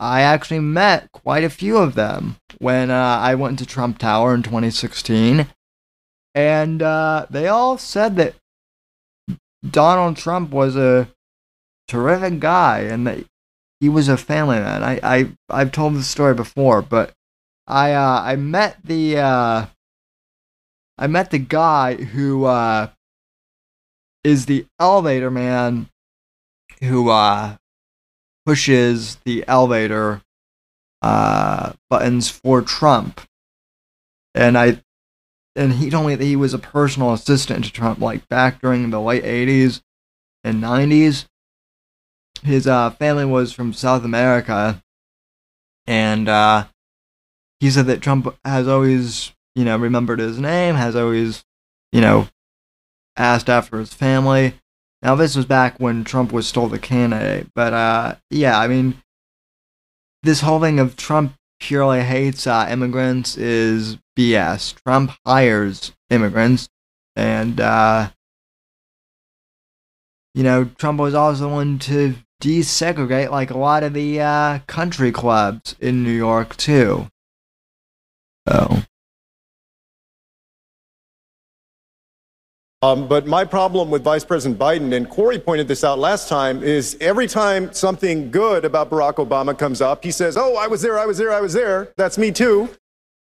I 0.00 0.22
actually 0.22 0.60
met 0.60 1.10
quite 1.12 1.44
a 1.44 1.50
few 1.50 1.76
of 1.78 1.94
them 1.94 2.36
when 2.58 2.90
uh, 2.90 3.18
I 3.20 3.34
went 3.34 3.58
to 3.60 3.66
Trump 3.66 3.98
Tower 3.98 4.34
in 4.34 4.42
2016, 4.42 5.46
and 6.34 6.82
uh, 6.82 7.26
they 7.30 7.48
all 7.48 7.78
said 7.78 8.16
that 8.16 8.34
Donald 9.68 10.16
Trump 10.16 10.50
was 10.50 10.76
a 10.76 11.08
terrific 11.88 12.40
guy 12.40 12.80
and 12.80 13.06
that 13.06 13.24
he 13.80 13.88
was 13.88 14.08
a 14.08 14.16
family 14.16 14.58
man. 14.58 14.82
I, 14.82 15.00
I 15.02 15.32
I've 15.48 15.72
told 15.72 15.94
this 15.94 16.08
story 16.08 16.34
before, 16.34 16.82
but 16.82 17.12
I 17.66 17.92
uh, 17.92 18.20
I 18.22 18.36
met 18.36 18.78
the 18.84 19.18
uh, 19.18 19.66
I 20.98 21.06
met 21.06 21.30
the 21.30 21.38
guy 21.38 21.96
who 21.96 22.44
uh, 22.44 22.88
is 24.22 24.46
the 24.46 24.66
elevator 24.80 25.30
man 25.30 25.88
who 26.80 27.10
uh, 27.10 27.56
pushes 28.44 29.16
the 29.24 29.44
elevator 29.48 30.22
uh, 31.02 31.72
buttons 31.90 32.30
for 32.30 32.62
Trump, 32.62 33.20
and 34.34 34.56
I 34.56 34.82
and 35.56 35.74
he 35.74 35.90
told 35.90 36.06
me 36.06 36.14
that 36.14 36.24
he 36.24 36.36
was 36.36 36.54
a 36.54 36.58
personal 36.58 37.12
assistant 37.12 37.64
to 37.64 37.72
Trump, 37.72 38.00
like 38.00 38.28
back 38.28 38.60
during 38.60 38.90
the 38.90 39.00
late 39.00 39.24
'80s 39.24 39.82
and 40.42 40.62
'90s. 40.62 41.26
His 42.42 42.66
uh, 42.66 42.90
family 42.90 43.24
was 43.24 43.52
from 43.52 43.72
South 43.72 44.04
America, 44.04 44.82
and 45.86 46.28
uh, 46.28 46.66
he 47.60 47.70
said 47.70 47.86
that 47.86 48.02
Trump 48.02 48.36
has 48.44 48.68
always, 48.68 49.32
you 49.54 49.64
know, 49.64 49.76
remembered 49.76 50.18
his 50.18 50.38
name, 50.38 50.74
has 50.74 50.96
always, 50.96 51.44
you 51.92 52.00
know, 52.00 52.28
asked 53.16 53.48
after 53.48 53.78
his 53.78 53.94
family. 53.94 54.54
Now 55.04 55.14
this 55.14 55.36
was 55.36 55.44
back 55.44 55.78
when 55.78 56.02
Trump 56.02 56.32
was 56.32 56.48
still 56.48 56.66
the 56.66 56.78
candidate, 56.78 57.48
but 57.54 57.74
uh, 57.74 58.14
yeah, 58.30 58.58
I 58.58 58.66
mean, 58.68 59.02
this 60.22 60.40
whole 60.40 60.60
thing 60.60 60.80
of 60.80 60.96
Trump 60.96 61.34
purely 61.60 62.00
hates 62.00 62.46
uh, 62.46 62.66
immigrants 62.70 63.36
is 63.36 63.98
BS. 64.18 64.74
Trump 64.82 65.12
hires 65.26 65.92
immigrants, 66.08 66.70
and 67.14 67.60
uh, 67.60 68.08
you 70.34 70.42
know, 70.42 70.64
Trump 70.78 70.98
was 70.98 71.14
also 71.14 71.48
the 71.48 71.54
one 71.54 71.78
to 71.80 72.14
desegregate 72.42 73.30
like 73.30 73.50
a 73.50 73.58
lot 73.58 73.82
of 73.82 73.92
the 73.92 74.22
uh, 74.22 74.60
country 74.66 75.12
clubs 75.12 75.76
in 75.80 76.02
New 76.02 76.12
York 76.12 76.56
too. 76.56 77.08
So 78.48 78.78
Um, 82.84 83.08
but 83.08 83.26
my 83.26 83.46
problem 83.46 83.88
with 83.88 84.04
Vice 84.04 84.26
President 84.26 84.60
Biden, 84.60 84.94
and 84.94 85.08
Cory 85.08 85.38
pointed 85.38 85.68
this 85.68 85.84
out 85.84 85.98
last 85.98 86.28
time, 86.28 86.62
is 86.62 86.98
every 87.00 87.26
time 87.26 87.72
something 87.72 88.30
good 88.30 88.66
about 88.66 88.90
Barack 88.90 89.14
Obama 89.14 89.58
comes 89.58 89.80
up, 89.80 90.04
he 90.04 90.10
says, 90.10 90.36
Oh, 90.36 90.56
I 90.56 90.66
was 90.66 90.82
there, 90.82 90.98
I 90.98 91.06
was 91.06 91.16
there, 91.16 91.32
I 91.32 91.40
was 91.40 91.54
there. 91.54 91.94
That's 91.96 92.18
me 92.18 92.30
too. 92.30 92.68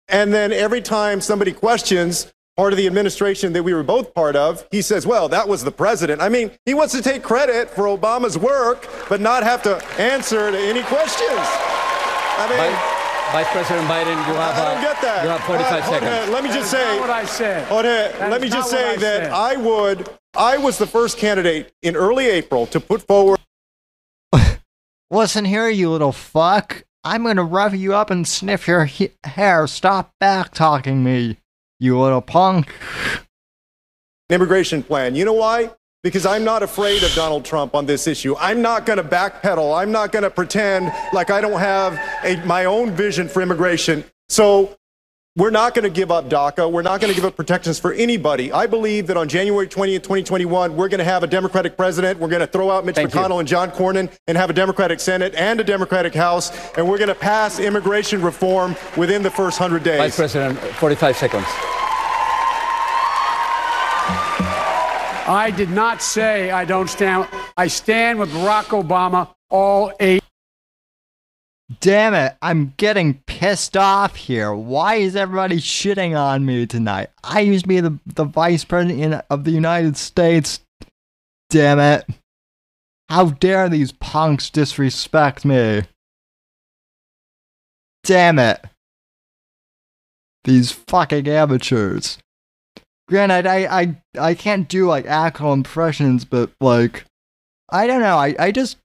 And 0.09 0.35
then 0.35 0.53
every 0.53 0.83
time 0.83 1.21
somebody 1.21 1.53
questions 1.53 2.33
part 2.57 2.73
of 2.73 2.77
the 2.77 2.89
administration 2.89 3.53
that 3.53 3.63
we 3.63 3.73
were 3.73 3.85
both 3.85 4.13
part 4.15 4.35
of, 4.35 4.67
he 4.73 4.83
says, 4.83 5.07
Well, 5.07 5.29
that 5.29 5.47
was 5.47 5.63
the 5.63 5.71
president. 5.71 6.21
I 6.21 6.29
mean, 6.29 6.51
he 6.67 6.75
wants 6.75 6.93
to 6.95 7.01
take 7.01 7.23
credit 7.23 7.71
for 7.71 7.85
Obama's 7.85 8.37
work, 8.37 8.89
but 9.09 9.21
not 9.21 9.45
have 9.45 9.63
to 9.63 9.77
answer 9.97 10.51
to 10.51 10.59
any 10.59 10.83
questions. 10.83 11.31
I 11.31 12.47
mean, 12.51 12.92
Vice 13.31 13.49
President 13.51 13.87
Biden, 13.89 14.17
you 14.27 14.35
have, 14.35 14.57
I 14.57 14.75
don't 14.75 14.83
get 14.83 15.01
that. 15.03 15.23
You 15.23 15.31
have 15.31 15.41
45 15.45 15.73
uh, 15.73 15.87
seconds. 15.87 16.31
let 16.33 16.45
me 16.45 16.51
just 16.51 16.71
say. 16.71 17.01
what 17.01 17.11
I 17.11 17.25
said. 17.25 17.71
let 17.71 18.41
me 18.41 18.49
just 18.49 18.71
say 18.71 18.97
that 18.97 19.01
said. 19.01 19.31
I 19.31 19.57
would. 19.57 20.09
I 20.35 20.59
was 20.59 20.79
the 20.79 20.87
first 20.87 21.19
candidate 21.19 21.73
in 21.83 21.97
early 21.97 22.27
April 22.27 22.67
to 22.67 22.81
put 22.81 23.03
forward. 23.03 23.39
Listen 25.11 25.45
here, 25.45 25.69
you 25.69 25.91
little 25.91 26.13
fuck. 26.13 26.85
I'm 27.05 27.25
gonna 27.25 27.45
rough 27.45 27.75
you 27.75 27.95
up 27.95 28.11
and 28.11 28.27
sniff 28.27 28.69
your 28.69 28.85
he- 28.85 29.13
hair. 29.25 29.67
Stop 29.67 30.13
back 30.21 30.53
talking 30.53 31.03
me, 31.03 31.39
you 31.81 31.99
little 31.99 32.21
punk. 32.21 32.75
Immigration 34.31 34.83
plan. 34.83 35.15
You 35.15 35.25
know 35.25 35.33
why? 35.33 35.71
Because 36.03 36.27
I'm 36.27 36.45
not 36.45 36.63
afraid 36.63 37.03
of 37.03 37.13
Donald 37.15 37.45
Trump 37.45 37.75
on 37.75 37.87
this 37.87 38.07
issue. 38.07 38.35
I'm 38.39 38.61
not 38.61 38.87
going 38.87 38.97
to 38.97 39.05
backpedal. 39.05 39.77
I'm 39.81 39.93
not 39.93 40.13
going 40.13 40.25
to 40.25 40.31
pretend 40.31 40.93
like 41.13 41.31
I 41.31 41.41
don't 41.41 41.61
have 41.61 41.99
a, 42.25 42.37
my 42.45 42.65
own 42.65 42.91
vision 42.91 43.29
for 43.29 43.41
immigration. 43.41 44.05
So 44.29 44.77
we're 45.37 45.51
not 45.51 45.75
going 45.75 45.85
to 45.85 45.91
give 45.91 46.11
up 46.11 46.29
DACA. 46.29 46.71
We're 46.71 46.83
not 46.83 47.01
going 47.01 47.11
to 47.11 47.15
give 47.15 47.25
up 47.25 47.37
protections 47.37 47.79
for 47.79 47.93
anybody. 47.93 48.53
I 48.53 48.67
believe 48.67 49.07
that 49.07 49.17
on 49.17 49.29
January 49.29 49.67
20th, 49.67 50.03
2021, 50.03 50.77
we're 50.77 50.89
going 50.89 50.99
to 50.99 51.05
have 51.05 51.23
a 51.23 51.27
Democratic 51.27 51.77
president. 51.77 52.19
We're 52.19 52.29
going 52.29 52.41
to 52.41 52.47
throw 52.47 52.71
out 52.71 52.85
Mitch 52.85 52.97
Thank 52.97 53.11
McConnell 53.13 53.35
you. 53.35 53.39
and 53.39 53.49
John 53.49 53.71
Cornyn 53.71 54.13
and 54.27 54.37
have 54.37 54.51
a 54.51 54.53
Democratic 54.53 55.01
Senate 55.01 55.35
and 55.35 55.61
a 55.61 55.65
Democratic 55.65 56.15
House. 56.15 56.51
And 56.77 56.89
we're 56.89 56.99
going 56.99 57.09
to 57.09 57.15
pass 57.15 57.61
immigration 57.61 58.21
reform 58.21 58.77
within 58.97 59.23
the 59.23 59.31
first 59.31 59.59
100 59.59 59.83
days. 59.85 59.99
Vice 59.99 60.17
President, 60.17 60.59
45 60.59 61.17
seconds. 61.17 61.47
I 65.27 65.53
did 65.53 65.71
not 65.71 66.03
say 66.03 66.51
I 66.51 66.65
don't 66.65 66.89
stand. 66.89 67.29
I 67.57 67.69
stand 67.69 68.19
with 68.19 68.31
Barack 68.33 68.83
Obama 68.83 69.33
all 69.51 69.93
eight. 70.01 70.23
Damn 71.81 72.15
it, 72.15 72.37
I'm 72.43 72.75
getting 72.77 73.23
pissed 73.27 73.77
off 73.77 74.17
here. 74.17 74.53
Why 74.53 74.97
is 74.97 75.17
everybody 75.17 75.59
shitting 75.59 76.19
on 76.19 76.45
me 76.45 76.67
tonight? 76.67 77.11
I 77.23 77.41
used 77.41 77.65
to 77.65 77.69
be 77.69 77.81
the, 77.81 77.99
the 78.05 78.25
vice 78.25 78.65
president 78.65 79.25
of 79.31 79.45
the 79.45 79.53
United 79.53 79.97
States. 79.97 80.61
Damn 81.51 81.79
it. 81.79 82.05
How 83.09 83.31
dare 83.31 83.69
these 83.69 83.93
punks 83.93 84.51
disrespect 84.51 85.45
me? 85.45 85.83
Damn 88.05 88.39
it. 88.39 88.61
These 90.45 90.73
fucking 90.73 91.29
amateurs 91.29 92.19
granted, 93.09 93.47
I, 93.47 93.81
I 93.81 93.97
I 94.19 94.35
can't 94.35 94.69
do 94.69 94.87
like 94.87 95.07
actual 95.07 95.53
impressions, 95.53 96.25
but 96.25 96.51
like 96.61 97.05
I 97.71 97.87
don't 97.87 98.01
know. 98.01 98.17
I, 98.17 98.35
I 98.39 98.51
just 98.53 98.79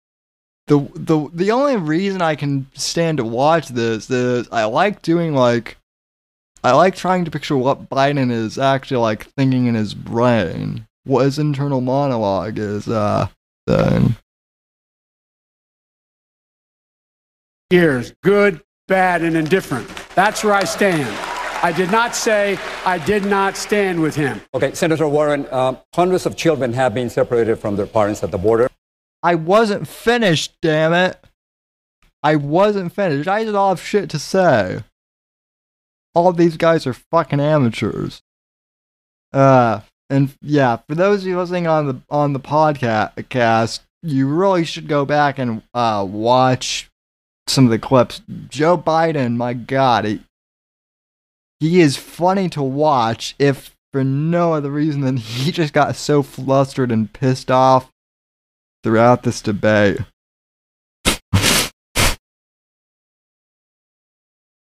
the 0.68 0.80
the 0.96 1.30
the 1.34 1.52
only 1.52 1.78
reason 1.78 2.22
I 2.22 2.36
can 2.36 2.68
stand 2.74 3.18
to 3.18 3.26
watch 3.26 3.70
this 3.70 4.10
is 4.10 4.48
I 4.52 4.66
like 4.66 5.02
doing 5.02 5.34
like 5.34 5.78
I 6.64 6.74
like 6.74 6.96
trying 6.96 7.26
to 7.26 7.32
picture 7.32 7.58
what 7.58 7.90
Biden 7.90 8.32
is 8.32 8.58
actually 8.58 8.98
like 8.98 9.28
thinking 9.38 9.68
in 9.68 9.76
his 9.76 9.94
brain, 9.94 10.86
what 11.06 11.26
his 11.26 11.40
internal 11.40 11.82
monologue 11.82 12.58
is. 12.58 12.88
Uh, 12.88 13.28
then 13.68 14.18
years, 17.70 18.14
good, 18.24 18.62
bad, 18.88 19.22
and 19.22 19.36
indifferent. 19.36 19.88
That's 20.16 20.44
where 20.44 20.54
I 20.54 20.64
stand. 20.64 21.27
I 21.64 21.72
did 21.72 21.92
not 21.92 22.16
say 22.16 22.58
I 22.86 23.00
did 23.00 23.26
not 23.26 23.58
stand 23.58 24.02
with 24.02 24.16
him. 24.16 24.42
Okay, 24.54 24.74
Senator 24.74 25.08
Warren, 25.08 25.48
um, 25.52 25.78
hundreds 25.96 26.26
of 26.26 26.36
children 26.36 26.74
have 26.74 26.94
been 26.94 27.10
separated 27.10 27.58
from 27.58 27.76
their 27.76 27.88
parents 27.88 28.24
at 28.24 28.32
the 28.32 28.38
border. 28.38 28.70
I 29.24 29.36
wasn't 29.36 29.88
finished, 29.88 30.54
damn 30.62 30.94
it. 30.94 31.20
I 32.22 32.36
wasn't 32.36 32.94
finished. 32.94 33.28
I 33.28 33.44
just 33.44 33.56
all 33.56 33.70
have 33.70 33.82
shit 33.82 34.10
to 34.12 34.20
say. 34.20 34.84
All 36.14 36.32
these 36.32 36.58
guys 36.58 36.86
are 36.86 36.94
fucking 36.94 37.40
amateurs. 37.40 38.22
Uh, 39.34 39.82
and 40.10 40.36
yeah, 40.42 40.78
for 40.88 40.96
those 40.96 41.22
of 41.22 41.28
you 41.28 41.38
listening 41.38 41.68
on 41.68 41.88
the 41.88 42.02
on 42.10 42.34
the 42.34 42.40
podcast, 42.40 43.80
you 44.04 44.28
really 44.28 44.64
should 44.64 44.88
go 44.88 45.06
back 45.06 45.40
and 45.40 45.64
uh 45.74 46.06
watch 46.08 46.90
some 47.48 47.66
of 47.66 47.72
the 47.72 47.80
clips. 47.80 48.22
Joe 48.48 48.78
Biden, 48.78 49.36
my 49.36 49.54
God, 49.54 50.06
he, 50.06 50.22
he 51.60 51.82
is 51.82 51.98
funny 51.98 52.50
to 52.50 52.62
watch. 52.64 53.36
If 53.40 53.76
for 53.92 54.04
no 54.04 54.54
other 54.54 54.70
reason 54.70 55.02
than 55.02 55.18
he 55.18 55.52
just 55.60 55.74
got 55.74 55.96
so 55.96 56.22
flustered 56.22 56.92
and 56.92 57.12
pissed 57.12 57.50
off 57.50 57.92
throughout 58.84 59.24
this 59.24 59.42
debate. 59.42 60.00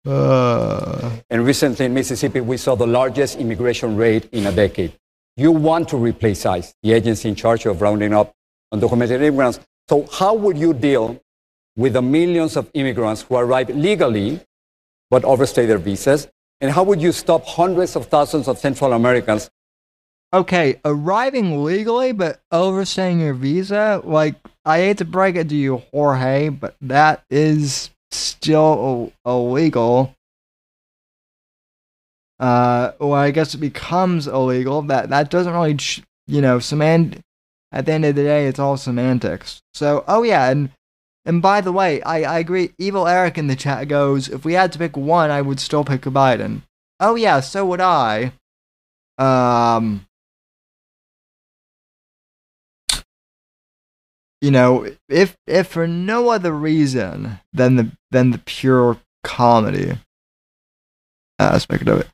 uh. 0.05 1.11
And 1.29 1.45
recently 1.45 1.85
in 1.85 1.93
Mississippi, 1.93 2.39
we 2.39 2.55
saw 2.57 2.75
the 2.75 2.87
largest 2.87 3.37
immigration 3.37 3.97
rate 3.97 4.29
in 4.31 4.45
a 4.45 4.51
decade. 4.51 4.93
You 5.35 5.51
want 5.51 5.89
to 5.89 5.97
replace 5.97 6.45
ICE, 6.45 6.73
the 6.81 6.93
agency 6.93 7.27
in 7.29 7.35
charge 7.35 7.65
of 7.65 7.81
rounding 7.81 8.13
up 8.13 8.33
undocumented 8.73 9.21
immigrants. 9.21 9.59
So, 9.89 10.07
how 10.11 10.33
would 10.33 10.57
you 10.57 10.73
deal 10.73 11.21
with 11.75 11.93
the 11.93 12.01
millions 12.01 12.55
of 12.55 12.71
immigrants 12.73 13.21
who 13.23 13.35
arrive 13.35 13.69
legally 13.69 14.39
but 15.09 15.23
overstay 15.25 15.65
their 15.65 15.77
visas? 15.77 16.27
And 16.59 16.71
how 16.71 16.83
would 16.83 17.01
you 17.01 17.11
stop 17.11 17.45
hundreds 17.45 17.95
of 17.95 18.07
thousands 18.07 18.47
of 18.47 18.57
Central 18.57 18.93
Americans 18.93 19.49
Okay, 20.33 20.79
arriving 20.83 21.63
legally 21.63 22.11
but 22.11 22.41
overstaying 22.51 23.21
your 23.21 23.33
visa, 23.33 24.01
like 24.03 24.35
I 24.65 24.79
hate 24.79 24.97
to 24.97 25.05
break 25.05 25.37
it 25.37 25.47
to 25.49 25.55
you, 25.55 25.77
Jorge, 25.91 26.49
but 26.49 26.75
that 26.81 27.23
is 27.29 27.91
still 28.11 29.13
illegal. 29.25 30.13
Uh, 32.39 32.91
well, 32.99 33.13
I 33.13 33.31
guess 33.31 33.53
it 33.53 33.59
becomes 33.59 34.27
illegal. 34.27 34.81
That 34.81 35.09
that 35.09 35.29
doesn't 35.31 35.53
really, 35.53 35.77
you 36.27 36.41
know, 36.41 36.59
semant. 36.59 37.21
At 37.71 37.85
the 37.85 37.91
end 37.91 38.05
of 38.05 38.15
the 38.15 38.23
day, 38.23 38.47
it's 38.47 38.59
all 38.59 38.77
semantics. 38.77 39.61
So, 39.73 40.03
oh 40.07 40.23
yeah, 40.23 40.49
and 40.49 40.69
and 41.27 41.41
by 41.41 41.61
the 41.61 41.71
way, 41.71 42.01
I 42.01 42.23
I 42.23 42.39
agree. 42.39 42.71
Evil 42.79 43.07
Eric 43.07 43.37
in 43.37 43.45
the 43.45 43.55
chat 43.55 43.87
goes, 43.87 44.29
if 44.29 44.43
we 44.43 44.53
had 44.53 44.71
to 44.71 44.79
pick 44.79 44.97
one, 44.97 45.29
I 45.29 45.43
would 45.43 45.59
still 45.59 45.83
pick 45.83 46.01
Biden. 46.01 46.63
Oh 46.99 47.13
yeah, 47.13 47.41
so 47.41 47.65
would 47.65 47.81
I. 47.81 48.31
Um. 49.19 50.07
you 54.41 54.51
know, 54.51 54.89
if 55.09 55.35
if 55.47 55.67
for 55.67 55.87
no 55.87 56.29
other 56.29 56.53
reason 56.53 57.39
than 57.53 57.75
the 57.75 57.91
than 58.11 58.31
the 58.31 58.37
pure 58.39 58.97
comedy 59.23 59.97
aspect 61.39 61.87
of 61.87 62.01
it, 62.01 62.07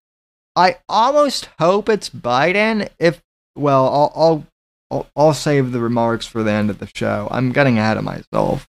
I 0.55 0.77
almost 0.87 1.49
hope 1.59 1.89
it's 1.89 2.09
Biden. 2.09 2.89
If 2.99 3.21
well, 3.55 3.87
I'll 3.87 4.11
I'll 4.15 4.47
I'll, 4.91 5.07
I'll 5.15 5.33
save 5.33 5.71
the 5.71 5.79
remarks 5.79 6.25
for 6.25 6.43
the 6.43 6.51
end 6.51 6.69
of 6.69 6.79
the 6.79 6.89
show. 6.93 7.27
I'm 7.29 7.51
getting 7.51 7.77
ahead 7.77 7.97
of 7.97 8.03
myself. 8.03 8.67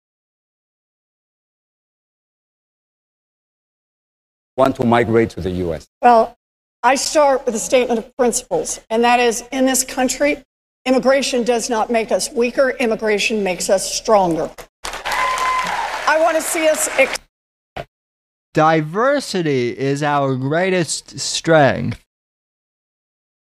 Want 4.57 4.75
to 4.77 4.85
migrate 4.85 5.31
to 5.31 5.41
the 5.41 5.51
U.S. 5.51 5.87
Well, 6.01 6.37
I 6.83 6.95
start 6.95 7.45
with 7.45 7.55
a 7.55 7.59
statement 7.59 7.99
of 7.99 8.15
principles, 8.17 8.79
and 8.89 9.03
that 9.03 9.19
is 9.19 9.43
in 9.51 9.65
this 9.65 9.83
country, 9.83 10.43
Immigration 10.85 11.43
does 11.43 11.69
not 11.69 11.89
make 11.89 12.11
us 12.11 12.29
weaker, 12.29 12.71
immigration 12.71 13.41
makes 13.41 13.69
us 13.69 13.89
stronger. 13.89 14.51
I 14.83 16.17
want 16.19 16.35
to 16.35 16.41
see 16.41 16.67
us. 16.67 16.89
Ex- 16.99 17.19
Diversity 18.53 19.77
is 19.77 20.03
our 20.03 20.35
greatest 20.35 21.19
strength. 21.19 22.01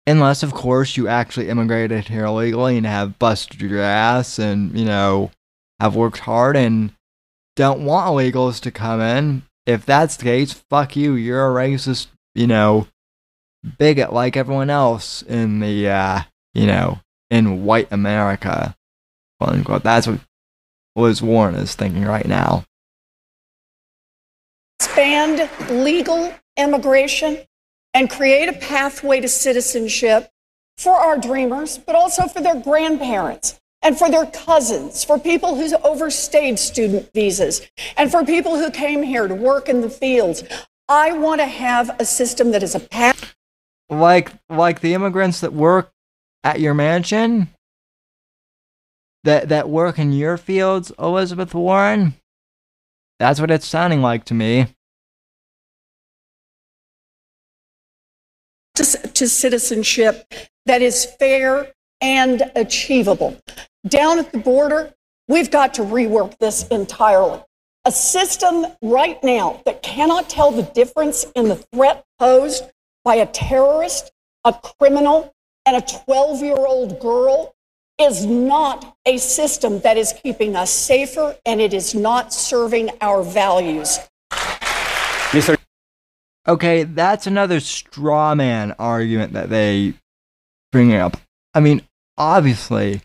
Unless, 0.06 0.44
of 0.44 0.54
course, 0.54 0.96
you 0.96 1.08
actually 1.08 1.48
immigrated 1.48 2.06
here 2.06 2.26
illegally 2.26 2.76
and 2.76 2.86
have 2.86 3.18
busted 3.18 3.60
your 3.60 3.80
ass 3.80 4.38
and, 4.38 4.78
you 4.78 4.84
know, 4.84 5.32
have 5.80 5.96
worked 5.96 6.20
hard 6.20 6.56
and 6.56 6.92
don't 7.56 7.84
want 7.84 8.08
illegals 8.08 8.60
to 8.60 8.70
come 8.70 9.00
in. 9.00 9.42
If 9.66 9.84
that's 9.84 10.16
the 10.16 10.24
case, 10.24 10.52
fuck 10.52 10.96
you. 10.96 11.14
You're 11.14 11.46
a 11.46 11.52
racist, 11.52 12.06
you 12.34 12.46
know, 12.46 12.86
bigot 13.78 14.12
like 14.12 14.36
everyone 14.36 14.70
else 14.70 15.22
in 15.22 15.58
the, 15.60 15.88
uh, 15.88 16.20
you 16.54 16.66
know, 16.66 17.00
in 17.30 17.64
white 17.64 17.88
America. 17.90 18.76
Quote 19.40 19.52
unquote. 19.52 19.82
That's 19.82 20.06
what 20.06 20.20
Liz 20.94 21.20
Warren 21.20 21.56
is 21.56 21.74
thinking 21.74 22.04
right 22.04 22.26
now. 22.26 22.64
Expand 24.78 25.50
legal 25.68 26.32
immigration 26.56 27.38
and 27.92 28.08
create 28.08 28.48
a 28.48 28.52
pathway 28.52 29.20
to 29.20 29.28
citizenship 29.28 30.30
for 30.78 30.94
our 30.94 31.18
dreamers, 31.18 31.78
but 31.78 31.94
also 31.94 32.28
for 32.28 32.40
their 32.40 32.60
grandparents 32.60 33.58
and 33.86 33.96
for 33.96 34.10
their 34.10 34.26
cousins, 34.26 35.04
for 35.04 35.16
people 35.16 35.54
who 35.54 35.72
overstayed 35.84 36.58
student 36.58 37.08
visas, 37.14 37.62
and 37.96 38.10
for 38.10 38.24
people 38.24 38.58
who 38.58 38.68
came 38.68 39.00
here 39.00 39.28
to 39.28 39.34
work 39.34 39.68
in 39.68 39.80
the 39.80 39.88
fields. 39.88 40.42
I 40.88 41.12
want 41.12 41.40
to 41.40 41.46
have 41.46 41.94
a 42.00 42.04
system 42.04 42.50
that 42.50 42.64
is 42.64 42.74
a 42.74 42.80
path. 42.80 43.36
Like, 43.88 44.32
like 44.48 44.80
the 44.80 44.92
immigrants 44.92 45.38
that 45.40 45.52
work 45.52 45.92
at 46.42 46.58
your 46.58 46.74
mansion 46.74 47.48
that 49.22 49.48
that 49.50 49.68
work 49.68 50.00
in 50.00 50.12
your 50.12 50.36
fields, 50.36 50.90
Elizabeth 50.98 51.54
Warren? 51.54 52.14
That's 53.20 53.40
what 53.40 53.52
it's 53.52 53.66
sounding 53.66 54.02
like 54.02 54.24
to 54.24 54.34
me. 54.34 54.66
To, 58.74 58.84
to 58.84 59.28
citizenship 59.28 60.32
that 60.66 60.82
is 60.82 61.04
fair 61.04 61.72
and 62.00 62.50
achievable. 62.54 63.36
Down 63.88 64.18
at 64.18 64.32
the 64.32 64.38
border, 64.38 64.92
we've 65.28 65.50
got 65.50 65.74
to 65.74 65.82
rework 65.82 66.38
this 66.38 66.66
entirely. 66.68 67.42
A 67.84 67.92
system 67.92 68.66
right 68.82 69.22
now 69.22 69.62
that 69.64 69.82
cannot 69.82 70.28
tell 70.28 70.50
the 70.50 70.62
difference 70.62 71.24
in 71.36 71.48
the 71.48 71.56
threat 71.56 72.04
posed 72.18 72.64
by 73.04 73.16
a 73.16 73.26
terrorist, 73.26 74.10
a 74.44 74.52
criminal, 74.52 75.34
and 75.66 75.76
a 75.76 76.02
12 76.04 76.42
year 76.42 76.56
old 76.56 76.98
girl 77.00 77.54
is 77.98 78.26
not 78.26 78.96
a 79.06 79.16
system 79.16 79.80
that 79.80 79.96
is 79.96 80.12
keeping 80.22 80.54
us 80.54 80.70
safer 80.70 81.36
and 81.46 81.60
it 81.60 81.72
is 81.72 81.94
not 81.94 82.32
serving 82.32 82.90
our 83.00 83.22
values. 83.22 83.98
Okay, 86.48 86.84
that's 86.84 87.26
another 87.26 87.60
straw 87.60 88.34
man 88.34 88.72
argument 88.78 89.32
that 89.32 89.50
they 89.50 89.94
bring 90.72 90.94
up. 90.94 91.16
I 91.54 91.60
mean, 91.60 91.82
obviously, 92.18 93.02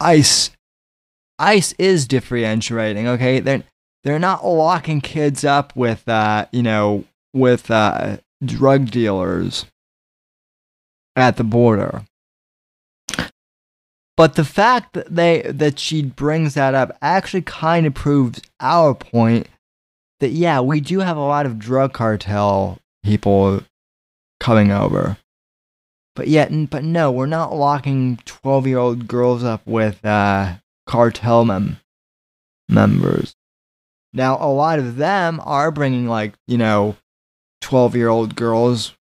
ICE 0.00 0.50
ICE 1.38 1.72
is 1.78 2.06
differentiating, 2.06 3.08
okay? 3.08 3.40
They're 3.40 3.64
they're 4.04 4.18
not 4.18 4.44
locking 4.44 5.00
kids 5.00 5.44
up 5.44 5.74
with 5.76 6.08
uh, 6.08 6.46
you 6.52 6.62
know, 6.62 7.04
with 7.32 7.70
uh 7.70 8.18
drug 8.44 8.90
dealers 8.90 9.66
at 11.16 11.36
the 11.36 11.44
border. 11.44 12.02
But 14.16 14.34
the 14.34 14.44
fact 14.44 14.92
that 14.92 15.14
they 15.14 15.42
that 15.42 15.78
she 15.78 16.02
brings 16.02 16.54
that 16.54 16.74
up 16.74 16.96
actually 17.00 17.42
kind 17.42 17.86
of 17.86 17.94
proves 17.94 18.40
our 18.60 18.94
point 18.94 19.48
that 20.20 20.30
yeah, 20.30 20.60
we 20.60 20.80
do 20.80 21.00
have 21.00 21.16
a 21.16 21.20
lot 21.20 21.46
of 21.46 21.58
drug 21.58 21.92
cartel 21.92 22.78
people 23.04 23.62
coming 24.38 24.70
over. 24.70 25.16
But 26.14 26.28
yet, 26.28 26.50
but 26.70 26.84
no, 26.84 27.10
we're 27.10 27.26
not 27.26 27.54
locking 27.54 28.18
twelve-year-old 28.24 29.08
girls 29.08 29.42
up 29.42 29.66
with 29.66 30.04
uh, 30.04 30.56
cartel 30.86 31.44
mem- 31.44 31.78
members. 32.68 33.34
Now, 34.12 34.36
a 34.38 34.52
lot 34.52 34.78
of 34.78 34.96
them 34.96 35.40
are 35.44 35.70
bringing 35.70 36.06
like 36.06 36.34
you 36.46 36.58
know, 36.58 36.96
twelve-year-old 37.62 38.36
girls 38.36 38.94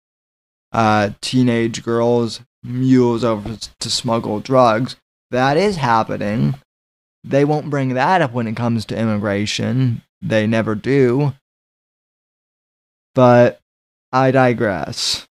uh, 0.71 1.11
teenage 1.21 1.83
girls 1.83 2.41
mules 2.63 3.23
over 3.23 3.57
to 3.79 3.89
smuggle 3.89 4.39
drugs. 4.39 4.95
That 5.31 5.57
is 5.57 5.77
happening. 5.77 6.55
They 7.23 7.45
won't 7.45 7.69
bring 7.69 7.95
that 7.95 8.21
up 8.21 8.33
when 8.33 8.47
it 8.47 8.55
comes 8.55 8.85
to 8.85 8.97
immigration. 8.97 10.03
They 10.21 10.47
never 10.47 10.75
do. 10.75 11.33
But 13.15 13.59
I 14.11 14.31
digress. 14.31 15.27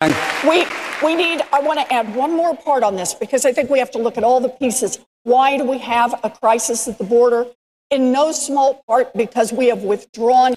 We 0.00 0.66
we 1.02 1.14
need 1.14 1.40
I 1.52 1.60
want 1.60 1.80
to 1.80 1.92
add 1.92 2.14
one 2.14 2.36
more 2.36 2.54
part 2.54 2.82
on 2.82 2.96
this 2.96 3.14
because 3.14 3.46
I 3.46 3.52
think 3.52 3.70
we 3.70 3.78
have 3.78 3.90
to 3.92 3.98
look 3.98 4.18
at 4.18 4.24
all 4.24 4.40
the 4.40 4.50
pieces. 4.50 4.98
Why 5.22 5.56
do 5.56 5.64
we 5.64 5.78
have 5.78 6.20
a 6.22 6.30
crisis 6.30 6.86
at 6.86 6.98
the 6.98 7.04
border? 7.04 7.46
In 7.90 8.12
no 8.12 8.32
small 8.32 8.82
part 8.86 9.14
because 9.14 9.52
we 9.52 9.68
have 9.68 9.82
withdrawn 9.82 10.54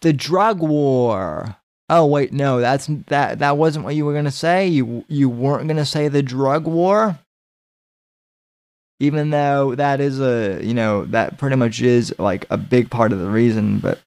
the 0.00 0.12
drug 0.12 0.60
war. 0.60 1.56
Oh 1.88 2.06
wait, 2.06 2.32
no, 2.32 2.60
that's 2.60 2.86
that 3.08 3.38
that 3.38 3.56
wasn't 3.56 3.84
what 3.84 3.94
you 3.94 4.04
were 4.04 4.14
gonna 4.14 4.30
say. 4.30 4.66
You 4.66 5.04
you 5.08 5.28
weren't 5.28 5.68
gonna 5.68 5.86
say 5.86 6.08
the 6.08 6.22
drug 6.22 6.66
war, 6.66 7.18
even 8.98 9.30
though 9.30 9.76
that 9.76 10.00
is 10.00 10.20
a 10.20 10.60
you 10.64 10.74
know 10.74 11.04
that 11.06 11.38
pretty 11.38 11.56
much 11.56 11.80
is 11.80 12.12
like 12.18 12.46
a 12.50 12.56
big 12.56 12.90
part 12.90 13.12
of 13.12 13.20
the 13.20 13.30
reason. 13.30 13.78
But 13.78 14.00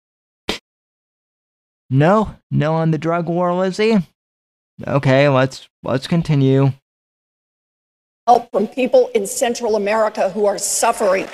no, 1.90 2.36
no 2.52 2.74
on 2.74 2.92
the 2.92 2.98
drug 2.98 3.30
war, 3.30 3.54
Lizzie. 3.54 4.00
Okay, 4.86 5.30
let's 5.30 5.70
let's 5.84 6.08
continue. 6.08 6.74
Help 8.28 8.52
from 8.52 8.68
people 8.68 9.10
in 9.16 9.26
Central 9.26 9.76
America 9.76 10.30
who 10.30 10.46
are 10.46 10.58
suffering. 10.58 11.28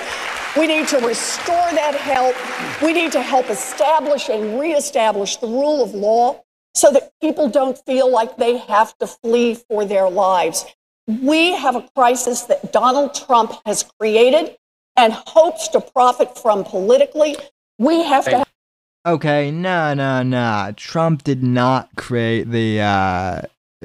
We 0.57 0.67
need 0.67 0.87
to 0.89 0.97
restore 0.97 1.55
that 1.55 1.95
help. 1.95 2.35
We 2.81 2.91
need 2.91 3.13
to 3.13 3.21
help 3.21 3.49
establish 3.49 4.29
and 4.29 4.59
reestablish 4.59 5.37
the 5.37 5.47
rule 5.47 5.81
of 5.81 5.93
law 5.95 6.43
so 6.75 6.91
that 6.91 7.13
people 7.21 7.49
don't 7.49 7.77
feel 7.85 8.11
like 8.11 8.35
they 8.37 8.57
have 8.57 8.97
to 8.97 9.07
flee 9.07 9.55
for 9.55 9.85
their 9.85 10.09
lives. 10.09 10.65
We 11.07 11.53
have 11.53 11.75
a 11.75 11.87
crisis 11.95 12.41
that 12.43 12.71
Donald 12.71 13.13
Trump 13.15 13.53
has 13.65 13.83
created 13.99 14.57
and 14.97 15.13
hopes 15.13 15.69
to 15.69 15.81
profit 15.81 16.37
from 16.37 16.63
politically. 16.63 17.37
We 17.79 18.03
have 18.03 18.25
to. 18.25 18.45
Okay, 19.05 19.49
no, 19.49 19.95
no, 19.95 20.21
no. 20.21 20.73
Trump 20.77 21.23
did 21.23 21.41
not 21.41 21.89
create 21.97 22.51
the. 22.51 22.79
Uh, 22.79 23.41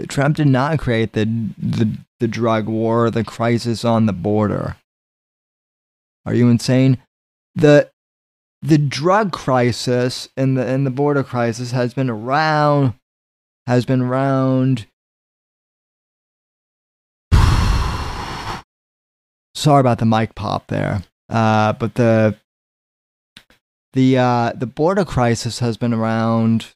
Trump 0.08 0.36
did 0.36 0.48
not 0.48 0.78
create 0.78 1.14
the 1.14 1.24
the 1.56 1.96
the 2.20 2.28
drug 2.28 2.66
war, 2.66 3.10
the 3.10 3.24
crisis 3.24 3.82
on 3.82 4.04
the 4.04 4.12
border. 4.12 4.76
Are 6.26 6.34
you 6.34 6.50
insane? 6.50 6.98
The 7.54 7.90
the 8.60 8.76
drug 8.76 9.32
crisis 9.32 10.28
and 10.36 10.58
the 10.58 10.66
and 10.66 10.84
the 10.84 10.90
border 10.90 11.22
crisis 11.22 11.70
has 11.70 11.94
been 11.94 12.10
around 12.10 12.92
has 13.66 13.86
been 13.86 14.02
around 14.02 14.86
Sorry 19.54 19.80
about 19.80 19.98
the 19.98 20.04
mic 20.04 20.34
pop 20.34 20.66
there. 20.66 21.04
Uh, 21.30 21.72
but 21.72 21.94
the 21.94 22.36
the 23.96 24.18
uh, 24.18 24.52
the 24.54 24.66
border 24.66 25.06
crisis 25.06 25.58
has 25.60 25.78
been 25.78 25.94
around 25.94 26.74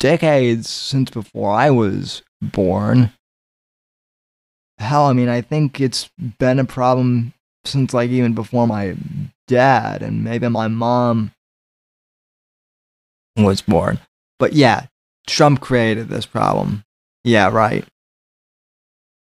decades 0.00 0.68
since 0.68 1.08
before 1.10 1.52
I 1.52 1.70
was 1.70 2.22
born. 2.42 3.12
Hell, 4.78 5.06
I 5.06 5.12
mean, 5.12 5.28
I 5.28 5.40
think 5.40 5.80
it's 5.80 6.10
been 6.38 6.58
a 6.58 6.64
problem 6.64 7.32
since 7.64 7.94
like 7.94 8.10
even 8.10 8.34
before 8.34 8.66
my 8.66 8.96
dad 9.46 10.02
and 10.02 10.24
maybe 10.24 10.48
my 10.48 10.66
mom 10.66 11.30
was 13.36 13.62
born. 13.62 14.00
But 14.38 14.52
yeah, 14.52 14.86
Trump 15.26 15.60
created 15.60 16.08
this 16.08 16.26
problem. 16.26 16.82
Yeah, 17.24 17.48
right. 17.48 17.86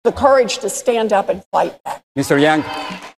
The 0.05 0.13
courage 0.13 0.59
to 0.59 0.69
stand 0.69 1.11
up 1.11 1.27
and 1.27 1.43
fight 1.51 1.83
back. 1.83 2.03
Mr. 2.17 2.39
Yang, 2.39 2.63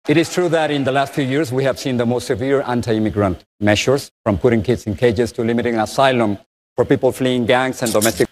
it 0.08 0.18
is 0.18 0.34
true 0.34 0.50
that 0.50 0.72
in 0.72 0.84
the 0.84 0.92
last 0.92 1.14
few 1.14 1.24
years 1.24 1.52
we 1.52 1.64
have 1.64 1.78
seen 1.78 1.98
the 1.98 2.08
most 2.08 2.26
severe 2.26 2.64
anti 2.64 2.96
immigrant 2.96 3.46
measures, 3.60 4.12
from 4.24 4.40
putting 4.40 4.64
kids 4.64 4.88
in 4.88 4.96
cages 4.96 5.32
to 5.34 5.44
limiting 5.44 5.76
asylum 5.78 6.40
for 6.76 6.84
people 6.84 7.12
fleeing 7.12 7.46
gangs 7.46 7.84
and 7.84 7.94
domestic. 7.94 8.28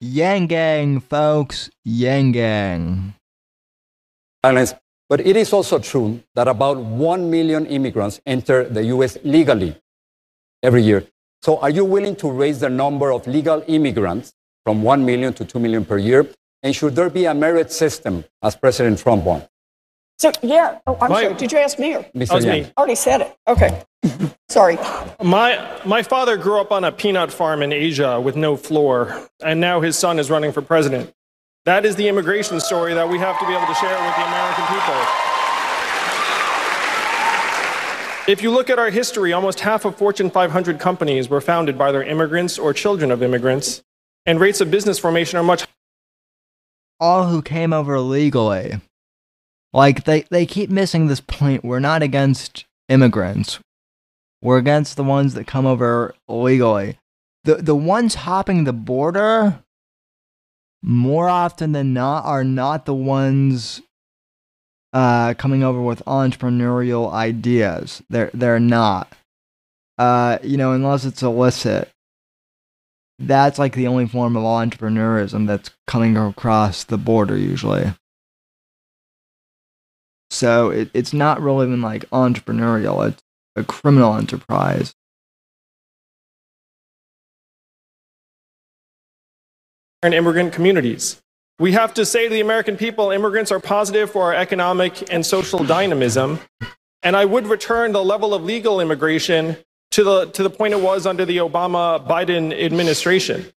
Yang 0.00 0.46
Gang, 0.48 1.00
folks. 1.00 1.70
Yang 1.82 2.32
Gang. 2.32 3.14
Violence. 4.42 4.74
But 5.08 5.20
it 5.20 5.36
is 5.36 5.52
also 5.54 5.78
true 5.78 6.20
that 6.34 6.48
about 6.48 6.76
1 6.76 7.30
million 7.30 7.64
immigrants 7.66 8.20
enter 8.26 8.64
the 8.64 8.84
U.S. 8.96 9.16
legally 9.24 9.76
every 10.62 10.82
year. 10.82 11.06
So, 11.40 11.58
are 11.58 11.70
you 11.70 11.84
willing 11.84 12.16
to 12.16 12.30
raise 12.30 12.60
the 12.60 12.68
number 12.68 13.12
of 13.12 13.26
legal 13.26 13.64
immigrants 13.66 14.34
from 14.64 14.82
1 14.82 15.04
million 15.04 15.32
to 15.34 15.44
2 15.44 15.58
million 15.58 15.84
per 15.84 15.96
year? 15.98 16.26
And 16.62 16.74
should 16.74 16.94
there 16.94 17.10
be 17.10 17.24
a 17.24 17.34
merit 17.34 17.72
system, 17.72 18.24
as 18.42 18.54
President 18.54 18.98
Trump 18.98 19.24
wants? 19.24 19.48
So, 20.18 20.30
yeah, 20.42 20.78
oh, 20.86 20.96
I'm 21.00 21.10
My- 21.10 21.22
sorry. 21.22 21.34
Did 21.34 21.50
you 21.50 21.58
ask 21.58 21.78
me 21.78 21.96
or? 21.96 22.02
Mr. 22.14 22.28
That 22.28 22.34
was 22.34 22.44
Yang. 22.44 22.62
me. 22.62 22.72
Already 22.78 22.94
said 22.94 23.20
it. 23.22 23.36
Okay. 23.48 23.82
sorry. 24.48 24.76
My, 25.22 25.80
my 25.84 26.02
father 26.02 26.36
grew 26.36 26.60
up 26.60 26.70
on 26.70 26.84
a 26.84 26.92
peanut 26.92 27.32
farm 27.32 27.62
in 27.62 27.72
Asia 27.72 28.20
with 28.20 28.36
no 28.36 28.56
floor, 28.56 29.28
and 29.44 29.60
now 29.60 29.80
his 29.80 29.98
son 29.98 30.20
is 30.20 30.30
running 30.30 30.52
for 30.52 30.62
president. 30.62 31.12
That 31.64 31.84
is 31.84 31.96
the 31.96 32.08
immigration 32.08 32.60
story 32.60 32.94
that 32.94 33.08
we 33.08 33.18
have 33.18 33.38
to 33.40 33.46
be 33.46 33.52
able 33.52 33.66
to 33.66 33.74
share 33.74 33.90
with 33.90 34.16
the 34.16 34.26
American 34.26 34.64
people. 34.66 35.02
If 38.28 38.40
you 38.40 38.52
look 38.52 38.70
at 38.70 38.78
our 38.78 38.90
history, 38.90 39.32
almost 39.32 39.58
half 39.60 39.84
of 39.84 39.96
Fortune 39.96 40.30
500 40.30 40.78
companies 40.78 41.28
were 41.28 41.40
founded 41.40 41.76
by 41.76 41.90
their 41.90 42.04
immigrants 42.04 42.56
or 42.56 42.72
children 42.72 43.10
of 43.10 43.20
immigrants, 43.22 43.82
and 44.26 44.38
rates 44.38 44.60
of 44.60 44.70
business 44.70 45.00
formation 45.00 45.38
are 45.40 45.42
much 45.42 45.66
all 47.02 47.26
who 47.26 47.42
came 47.42 47.72
over 47.72 47.96
illegally. 47.96 48.80
Like 49.72 50.04
they, 50.04 50.22
they 50.30 50.46
keep 50.46 50.70
missing 50.70 51.08
this 51.08 51.20
point. 51.20 51.64
We're 51.64 51.80
not 51.80 52.02
against 52.02 52.64
immigrants. 52.88 53.58
We're 54.40 54.58
against 54.58 54.96
the 54.96 55.04
ones 55.04 55.34
that 55.34 55.46
come 55.46 55.66
over 55.66 56.14
illegally. 56.28 56.98
The 57.44 57.56
the 57.56 57.74
ones 57.74 58.14
hopping 58.14 58.64
the 58.64 58.72
border 58.72 59.62
more 60.80 61.28
often 61.28 61.72
than 61.72 61.92
not 61.92 62.24
are 62.24 62.44
not 62.44 62.86
the 62.86 62.94
ones 62.94 63.82
uh, 64.92 65.34
coming 65.34 65.64
over 65.64 65.80
with 65.80 66.04
entrepreneurial 66.04 67.12
ideas. 67.12 68.02
They're 68.10 68.30
they're 68.32 68.60
not. 68.60 69.12
Uh, 69.98 70.38
you 70.42 70.56
know, 70.56 70.72
unless 70.72 71.04
it's 71.04 71.22
illicit 71.22 71.88
that's 73.26 73.58
like 73.58 73.74
the 73.74 73.86
only 73.86 74.06
form 74.06 74.36
of 74.36 74.42
entrepreneurism 74.42 75.46
that's 75.46 75.70
coming 75.86 76.16
across 76.16 76.84
the 76.84 76.98
border 76.98 77.36
usually. 77.36 77.92
So 80.30 80.70
it, 80.70 80.90
it's 80.94 81.12
not 81.12 81.40
really 81.40 81.66
even 81.66 81.82
like 81.82 82.08
entrepreneurial, 82.10 83.06
it's 83.08 83.22
a 83.56 83.64
criminal 83.64 84.14
enterprise. 84.14 84.94
and 90.02 90.12
immigrant 90.12 90.52
communities. 90.52 91.22
We 91.58 91.72
have 91.72 91.94
to 91.94 92.04
say 92.04 92.24
to 92.24 92.34
the 92.34 92.40
American 92.40 92.76
people 92.76 93.10
immigrants 93.10 93.52
are 93.52 93.60
positive 93.60 94.10
for 94.10 94.24
our 94.24 94.34
economic 94.34 95.12
and 95.12 95.24
social 95.24 95.62
dynamism. 95.62 96.40
And 97.04 97.16
I 97.16 97.24
would 97.24 97.46
return 97.46 97.92
the 97.92 98.04
level 98.04 98.34
of 98.34 98.42
legal 98.42 98.80
immigration 98.80 99.56
to 99.92 100.04
the, 100.04 100.26
to 100.26 100.42
the 100.42 100.50
point 100.50 100.74
it 100.74 100.80
was 100.80 101.06
under 101.06 101.24
the 101.24 101.38
Obama 101.38 102.06
Biden 102.06 102.52
administration. 102.52 103.50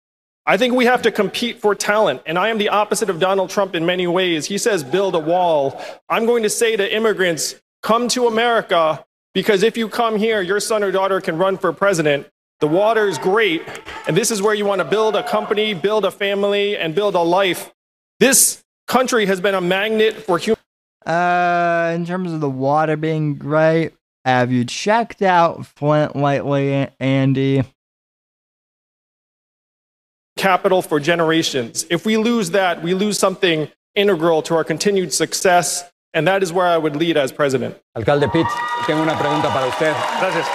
I 0.46 0.58
think 0.58 0.74
we 0.74 0.86
have 0.86 1.02
to 1.04 1.12
compete 1.12 1.62
for 1.62 1.74
talent. 1.74 2.22
And 2.26 2.38
I 2.38 2.50
am 2.50 2.58
the 2.58 2.70
opposite 2.70 3.10
of 3.10 3.20
Donald 3.20 3.50
Trump 3.50 3.76
in 3.76 3.86
many 3.86 4.08
ways. 4.08 4.46
He 4.46 4.58
says, 4.58 4.84
build 4.84 5.16
a 5.16 5.20
wall. 5.20 5.82
I'm 6.10 6.26
going 6.26 6.44
to 6.44 6.50
say 6.50 6.76
to 6.76 6.94
immigrants, 6.96 7.56
come 7.82 8.10
to 8.10 8.28
America 8.28 9.06
because 9.34 9.64
if 9.64 9.78
you 9.78 9.88
come 9.88 10.18
here, 10.18 10.42
your 10.42 10.60
son 10.60 10.84
or 10.84 10.92
daughter 10.92 11.22
can 11.22 11.38
run 11.38 11.58
for 11.58 11.72
president. 11.72 12.28
The 12.60 12.68
water 12.68 13.08
is 13.08 13.18
great. 13.18 13.62
And 14.08 14.18
this 14.18 14.32
is 14.32 14.42
where 14.42 14.54
you 14.54 14.66
want 14.66 14.80
to 14.80 14.86
build 14.86 15.16
a 15.16 15.24
company, 15.24 15.74
build 15.74 16.04
a 16.04 16.12
family, 16.12 16.78
and 16.78 16.94
build 16.94 17.16
a 17.16 17.22
life. 17.22 17.74
This 18.20 18.64
country 18.88 19.26
has 19.26 19.40
been 19.40 19.56
a 19.56 19.62
magnet 19.62 20.16
for 20.16 20.38
human. 20.38 20.60
Uh, 21.06 21.92
in 21.96 22.06
terms 22.06 22.32
of 22.32 22.42
the 22.42 22.50
water 22.50 22.96
being 22.96 23.36
great, 23.36 23.94
have 24.26 24.52
you 24.52 24.66
checked 24.66 25.22
out 25.22 25.66
Flint 25.66 26.16
lately, 26.16 26.90
Andy? 27.00 27.64
capital 30.36 30.82
for 30.82 31.00
generations. 31.00 31.86
If 31.90 32.06
we 32.06 32.18
lose 32.18 32.52
that, 32.52 32.84
we 32.84 32.94
lose 32.94 33.18
something 33.18 33.70
integral 33.96 34.42
to 34.44 34.56
our 34.56 34.64
continued 34.64 35.14
success, 35.14 35.90
and 36.14 36.28
that 36.28 36.44
is 36.44 36.52
where 36.52 36.66
I 36.66 36.78
would 36.78 36.96
lead 36.96 37.18
as 37.18 37.32
president. 37.32 37.78
Alcalde 37.96 38.28
Pitt, 38.32 38.48
tengo 38.86 39.02
una 39.04 39.14
pregunta 39.14 39.50
para 39.52 39.68
usted. 39.68 39.94
Gracias. 40.20 40.48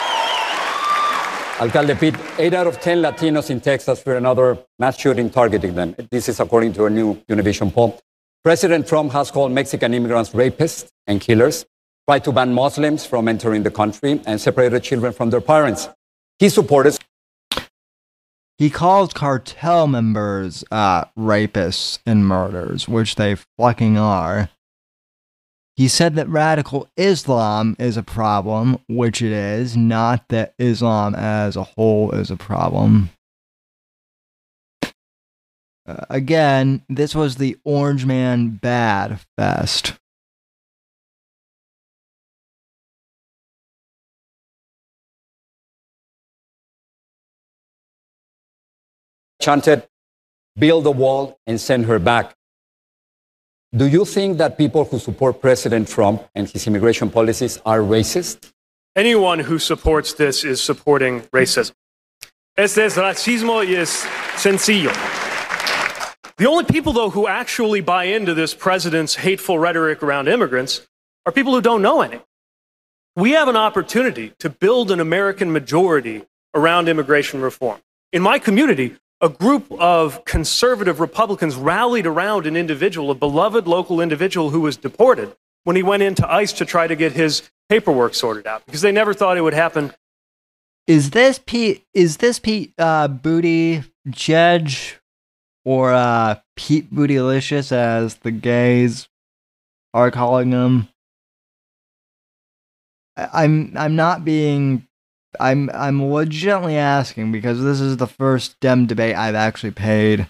Alcalde 1.61 1.95
Pitt, 1.99 2.15
8 2.39 2.55
out 2.55 2.67
of 2.67 2.81
10 2.81 3.03
Latinos 3.03 3.51
in 3.51 3.61
Texas 3.61 4.01
fear 4.03 4.17
another 4.17 4.59
mass 4.79 4.99
shooting 4.99 5.31
targeting 5.31 5.75
them. 5.75 5.95
This 6.11 6.29
is 6.29 6.39
according 6.39 6.73
to 6.75 6.87
a 6.87 6.91
new 6.91 7.15
Univision 7.29 7.73
poll. 7.73 7.99
President 8.45 8.87
Trump 8.87 9.13
has 9.13 9.31
called 9.31 9.53
Mexican 9.53 9.93
immigrants 9.95 10.31
rapists 10.31 10.89
and 11.07 11.21
killers, 11.21 11.67
tried 12.09 12.25
to 12.25 12.33
ban 12.33 12.55
Muslims 12.55 13.05
from 13.05 13.29
entering 13.29 13.63
the 13.63 13.71
country, 13.71 14.19
and 14.25 14.41
separated 14.41 14.83
children 14.83 15.13
from 15.13 15.29
their 15.29 15.43
parents. 15.43 15.91
He 16.39 16.49
supported. 16.49 16.97
He 18.57 18.71
calls 18.71 19.13
cartel 19.13 19.87
members 19.87 20.65
uh, 20.71 21.05
rapists 21.19 21.99
and 22.07 22.27
murderers, 22.27 22.89
which 22.89 23.17
they 23.17 23.37
fucking 23.59 23.99
are. 23.99 24.49
He 25.77 25.87
said 25.87 26.15
that 26.17 26.29
radical 26.29 26.89
Islam 26.97 27.77
is 27.79 27.99
a 27.99 28.03
problem, 28.03 28.79
which 28.89 29.21
it 29.21 29.31
is, 29.31 29.77
not 29.77 30.29
that 30.29 30.55
Islam 30.59 31.15
as 31.15 31.57
a 31.57 31.63
whole 31.63 32.13
is 32.13 32.31
a 32.31 32.37
problem. 32.37 33.11
Uh, 35.87 36.07
again, 36.09 36.83
this 36.89 37.15
was 37.15 37.37
the 37.37 37.59
Orange 37.65 38.07
Man 38.07 38.59
Bad 38.63 39.21
Fest. 39.37 39.99
Chanted, 49.41 49.87
build 50.57 50.87
a 50.87 50.91
wall 50.91 51.39
and 51.47 51.61
send 51.61 51.87
her 51.87 51.99
back. 51.99 52.35
Do 53.75 53.87
you 53.87 54.05
think 54.05 54.39
that 54.39 54.57
people 54.57 54.85
who 54.85 54.99
support 54.99 55.41
President 55.41 55.89
Trump 55.89 56.23
and 56.35 56.49
his 56.49 56.67
immigration 56.67 57.11
policies 57.11 57.61
are 57.67 57.81
racist? 57.81 58.53
Anyone 58.97 59.41
who 59.41 59.59
supports 59.59 60.15
this 60.15 60.43
is 60.43 60.63
supporting 60.63 61.21
racism. 61.35 61.73
Este 62.57 62.79
es 62.79 62.97
racismo 62.97 63.65
y 63.65 63.75
es 63.75 64.07
sencillo. 64.37 64.91
The 66.39 66.47
only 66.47 66.65
people, 66.65 66.93
though, 66.93 67.11
who 67.11 67.27
actually 67.27 67.81
buy 67.81 68.05
into 68.05 68.33
this 68.33 68.55
president's 68.55 69.17
hateful 69.17 69.59
rhetoric 69.59 70.03
around 70.03 70.29
immigrants 70.29 70.89
are 71.27 71.33
people 71.33 71.53
who 71.53 71.61
don't 71.61 71.83
know 71.83 72.01
any. 72.01 72.21
We 73.17 73.33
have 73.33 73.49
an 73.49 73.57
opportunity 73.57 74.33
to 74.39 74.49
build 74.49 74.91
an 74.91 75.01
American 75.01 75.53
majority 75.53 76.25
around 76.55 76.89
immigration 76.89 77.41
reform. 77.41 77.81
In 78.13 78.23
my 78.23 78.39
community, 78.39 78.97
a 79.21 79.29
group 79.29 79.71
of 79.73 80.25
conservative 80.25 81.01
Republicans 81.01 81.57
rallied 81.57 82.07
around 82.07 82.47
an 82.47 82.57
individual, 82.57 83.11
a 83.11 83.15
beloved 83.15 83.67
local 83.67 84.01
individual 84.01 84.51
who 84.51 84.61
was 84.61 84.77
deported 84.77 85.35
when 85.65 85.77
he 85.77 85.83
went 85.83 86.03
into 86.03 86.31
ICE 86.31 86.53
to 86.53 86.65
try 86.65 86.87
to 86.87 86.95
get 86.95 87.13
his 87.13 87.51
paperwork 87.69 88.15
sorted 88.15 88.47
out 88.47 88.65
because 88.67 88.81
they 88.81 88.93
never 88.93 89.13
thought 89.13 89.37
it 89.37 89.43
would 89.43 89.55
happen. 89.55 89.93
Is 90.87 91.11
this 91.11 91.39
Pete? 91.45 91.85
Is 91.93 92.19
this 92.19 92.39
Pete 92.39 92.73
uh, 92.79 93.09
Booty 93.09 93.85
Judge 94.09 94.99
or 95.65 95.93
uh, 95.93 96.37
Pete 96.57 96.93
Bootylicious, 96.93 97.73
as 97.73 98.17
the 98.17 98.31
gays 98.31 99.09
are 99.93 100.11
calling 100.11 100.53
him? 100.53 100.89
I'm 103.17 103.77
I'm 103.77 103.97
not 103.97 104.25
being 104.25 104.87
I'm 105.39 105.71
I'm 105.75 106.13
legitimately 106.13 106.77
asking 106.77 107.33
because 107.33 107.63
this 107.63 107.81
is 107.81 107.97
the 107.97 108.07
first 108.07 108.59
Dem 108.61 108.87
debate 108.87 109.17
I've 109.17 109.35
actually 109.35 109.73
paid 109.73 110.27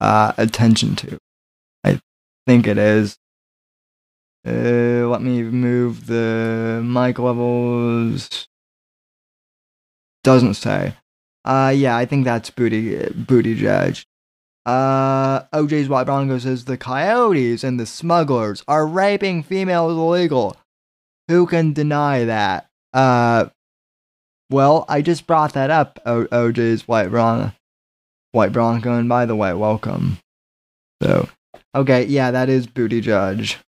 uh, 0.00 0.32
attention 0.36 0.96
to. 0.96 1.18
I 1.84 2.00
think 2.46 2.66
it 2.66 2.78
is. 2.78 3.18
Uh, 4.46 5.08
let 5.08 5.22
me 5.22 5.42
move 5.42 6.06
the 6.06 6.82
mic 6.84 7.18
levels. 7.18 8.48
Doesn't 10.24 10.54
say. 10.54 10.94
Uh, 11.44 11.72
yeah, 11.74 11.96
I 11.96 12.04
think 12.04 12.24
that's 12.24 12.50
booty 12.50 13.08
booty 13.14 13.54
judge. 13.54 14.06
Uh, 14.64 15.42
OJ's 15.52 15.88
White 15.88 16.04
Bronco 16.04 16.38
says 16.38 16.64
the 16.64 16.76
coyotes 16.76 17.64
and 17.64 17.80
the 17.80 17.86
smugglers 17.86 18.62
are 18.68 18.86
raping 18.86 19.42
females 19.42 19.92
illegal. 19.92 20.56
Who 21.28 21.46
can 21.46 21.72
deny 21.72 22.24
that? 22.24 22.68
Uh, 22.92 23.46
well, 24.52 24.84
I 24.88 25.02
just 25.02 25.26
brought 25.26 25.54
that 25.54 25.70
up, 25.70 25.98
o- 26.06 26.26
OJ's 26.26 26.86
White 26.86 27.08
Bronco. 27.08 27.52
White 28.32 28.52
Bronco, 28.52 28.94
and 28.94 29.08
by 29.08 29.26
the 29.26 29.36
way, 29.36 29.52
welcome. 29.52 30.18
So, 31.02 31.28
okay, 31.74 32.04
yeah, 32.04 32.30
that 32.30 32.48
is 32.48 32.66
Booty 32.66 33.00
Judge. 33.00 33.58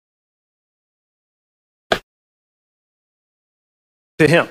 to 4.19 4.29
him. 4.29 4.49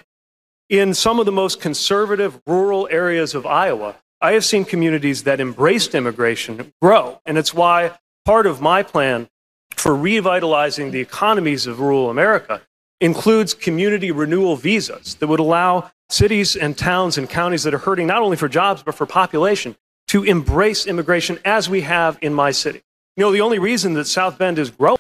In 0.69 0.93
some 0.93 1.19
of 1.19 1.25
the 1.25 1.31
most 1.31 1.61
conservative 1.61 2.41
rural 2.47 2.87
areas 2.91 3.35
of 3.35 3.45
Iowa, 3.45 3.95
I 4.21 4.33
have 4.33 4.45
seen 4.45 4.65
communities 4.65 5.23
that 5.23 5.39
embraced 5.39 5.93
immigration 5.95 6.73
grow. 6.81 7.19
And 7.25 7.37
it's 7.37 7.53
why 7.53 7.91
part 8.25 8.47
of 8.47 8.61
my 8.61 8.83
plan 8.83 9.27
for 9.75 9.95
revitalizing 9.95 10.91
the 10.91 10.99
economies 11.01 11.67
of 11.67 11.79
rural 11.79 12.09
America 12.09 12.61
includes 13.03 13.53
community 13.53 14.11
renewal 14.11 14.55
visas 14.55 15.15
that 15.15 15.27
would 15.27 15.39
allow 15.39 15.91
cities 16.09 16.55
and 16.55 16.77
towns 16.77 17.17
and 17.17 17.29
counties 17.29 17.63
that 17.63 17.73
are 17.73 17.79
hurting 17.79 18.07
not 18.07 18.21
only 18.21 18.37
for 18.37 18.47
jobs 18.47 18.81
but 18.81 18.95
for 18.95 19.05
population 19.05 19.75
to 20.07 20.23
embrace 20.23 20.87
immigration 20.87 21.37
as 21.43 21.69
we 21.69 21.81
have 21.81 22.17
in 22.21 22.33
my 22.33 22.51
city. 22.51 22.81
You 23.17 23.23
know, 23.25 23.31
the 23.31 23.41
only 23.41 23.59
reason 23.59 23.93
that 23.95 24.05
South 24.05 24.37
Bend 24.37 24.57
is 24.57 24.71
growing 24.71 24.97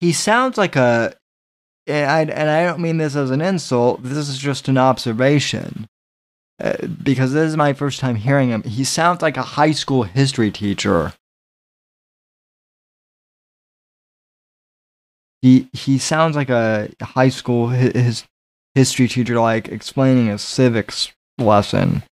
He 0.00 0.12
sounds 0.12 0.56
like 0.56 0.76
a, 0.76 1.14
and 1.86 2.10
I, 2.10 2.20
and 2.20 2.50
I 2.50 2.64
don't 2.64 2.80
mean 2.80 2.98
this 2.98 3.16
as 3.16 3.30
an 3.30 3.40
insult. 3.40 4.02
This 4.02 4.28
is 4.28 4.38
just 4.38 4.68
an 4.68 4.78
observation, 4.78 5.88
uh, 6.62 6.86
because 7.02 7.32
this 7.32 7.48
is 7.48 7.56
my 7.56 7.72
first 7.72 8.00
time 8.00 8.16
hearing 8.16 8.50
him. 8.50 8.62
He 8.62 8.84
sounds 8.84 9.22
like 9.22 9.36
a 9.36 9.42
high 9.42 9.72
school 9.72 10.04
history 10.04 10.50
teacher. 10.50 11.12
He 15.44 15.68
he 15.74 15.98
sounds 15.98 16.36
like 16.36 16.48
a 16.48 16.88
high 17.02 17.28
school 17.28 17.68
his 17.68 18.24
history 18.74 19.08
teacher, 19.08 19.38
like 19.38 19.68
explaining 19.68 20.30
a 20.30 20.38
civics 20.38 21.12
lesson. 21.36 22.02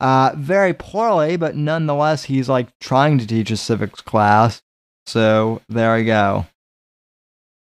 Uh, 0.00 0.32
very 0.34 0.74
poorly, 0.74 1.36
but 1.36 1.54
nonetheless, 1.54 2.24
he's 2.24 2.48
like 2.48 2.76
trying 2.80 3.18
to 3.18 3.26
teach 3.28 3.52
a 3.52 3.56
civics 3.56 4.00
class. 4.00 4.60
So 5.06 5.62
there 5.68 5.94
we 5.94 6.04
go. 6.04 6.46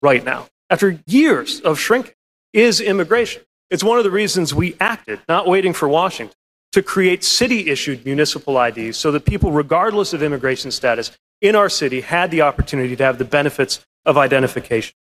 right 0.01 0.23
now, 0.23 0.47
after 0.71 0.99
years 1.05 1.59
of 1.59 1.77
shrinking, 1.77 2.15
is 2.51 2.81
immigration. 2.81 3.43
It's 3.69 3.83
one 3.83 3.99
of 3.99 4.03
the 4.03 4.09
reasons 4.09 4.55
we 4.55 4.75
acted, 4.79 5.19
not 5.29 5.45
waiting 5.45 5.73
for 5.73 5.87
Washington, 5.87 6.35
to 6.71 6.81
create 6.81 7.23
city 7.23 7.69
issued 7.69 8.05
municipal 8.05 8.59
IDs 8.59 8.97
so 8.97 9.11
that 9.11 9.23
people, 9.23 9.51
regardless 9.51 10.13
of 10.13 10.23
immigration 10.23 10.71
status 10.71 11.11
in 11.41 11.55
our 11.55 11.69
city, 11.69 12.01
had 12.01 12.31
the 12.31 12.41
opportunity 12.41 12.95
to 12.95 13.03
have 13.03 13.19
the 13.19 13.25
benefits 13.25 13.85
of 14.05 14.17
identification. 14.17 14.95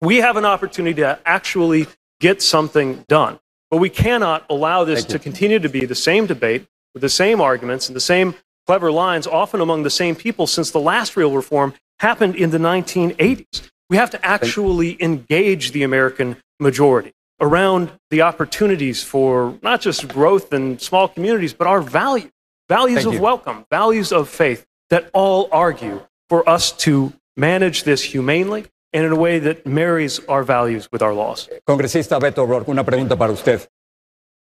We 0.00 0.18
have 0.18 0.36
an 0.36 0.44
opportunity 0.44 1.00
to 1.00 1.18
actually 1.24 1.86
get 2.20 2.42
something 2.42 3.04
done, 3.08 3.38
but 3.70 3.78
we 3.78 3.88
cannot 3.88 4.44
allow 4.50 4.84
this 4.84 5.04
to 5.04 5.18
continue 5.18 5.58
to 5.58 5.68
be 5.68 5.84
the 5.84 5.94
same 5.94 6.26
debate 6.26 6.66
with 6.94 7.02
the 7.02 7.08
same 7.08 7.40
arguments 7.40 7.88
and 7.88 7.96
the 7.96 8.00
same 8.00 8.34
clever 8.66 8.90
lines, 8.90 9.26
often 9.26 9.60
among 9.60 9.82
the 9.82 9.90
same 9.90 10.16
people, 10.16 10.46
since 10.46 10.70
the 10.70 10.80
last 10.80 11.16
real 11.16 11.32
reform 11.32 11.74
happened 11.98 12.34
in 12.36 12.50
the 12.50 12.58
1980s. 12.58 13.70
We 13.88 13.96
have 13.96 14.10
to 14.10 14.26
actually 14.26 15.00
engage 15.02 15.72
the 15.72 15.84
American 15.84 16.36
majority 16.58 17.12
around 17.40 17.92
the 18.10 18.22
opportunities 18.22 19.02
for 19.02 19.58
not 19.62 19.80
just 19.80 20.08
growth 20.08 20.52
in 20.52 20.78
small 20.78 21.06
communities, 21.06 21.52
but 21.52 21.66
our 21.66 21.80
values, 21.80 22.30
values 22.68 23.04
Thank 23.04 23.08
of 23.08 23.14
you. 23.14 23.20
welcome, 23.20 23.64
values 23.70 24.12
of 24.12 24.28
faith 24.28 24.66
that 24.90 25.10
all 25.12 25.48
argue 25.52 26.00
for 26.28 26.48
us 26.48 26.72
to 26.72 27.12
manage 27.36 27.84
this 27.84 28.02
humanely 28.02 28.66
and 28.92 29.04
in 29.04 29.12
a 29.12 29.16
way 29.16 29.38
that 29.38 29.66
marries 29.66 30.20
our 30.26 30.42
values 30.42 30.88
with 30.90 31.02
our 31.02 31.12
laws. 31.12 31.48
Congresista 31.68 32.18
Beto 32.18 32.38
O'Rourke, 32.38 32.68
una 32.68 32.84
pregunta 32.84 33.16
para 33.16 33.32
usted. 33.32 33.66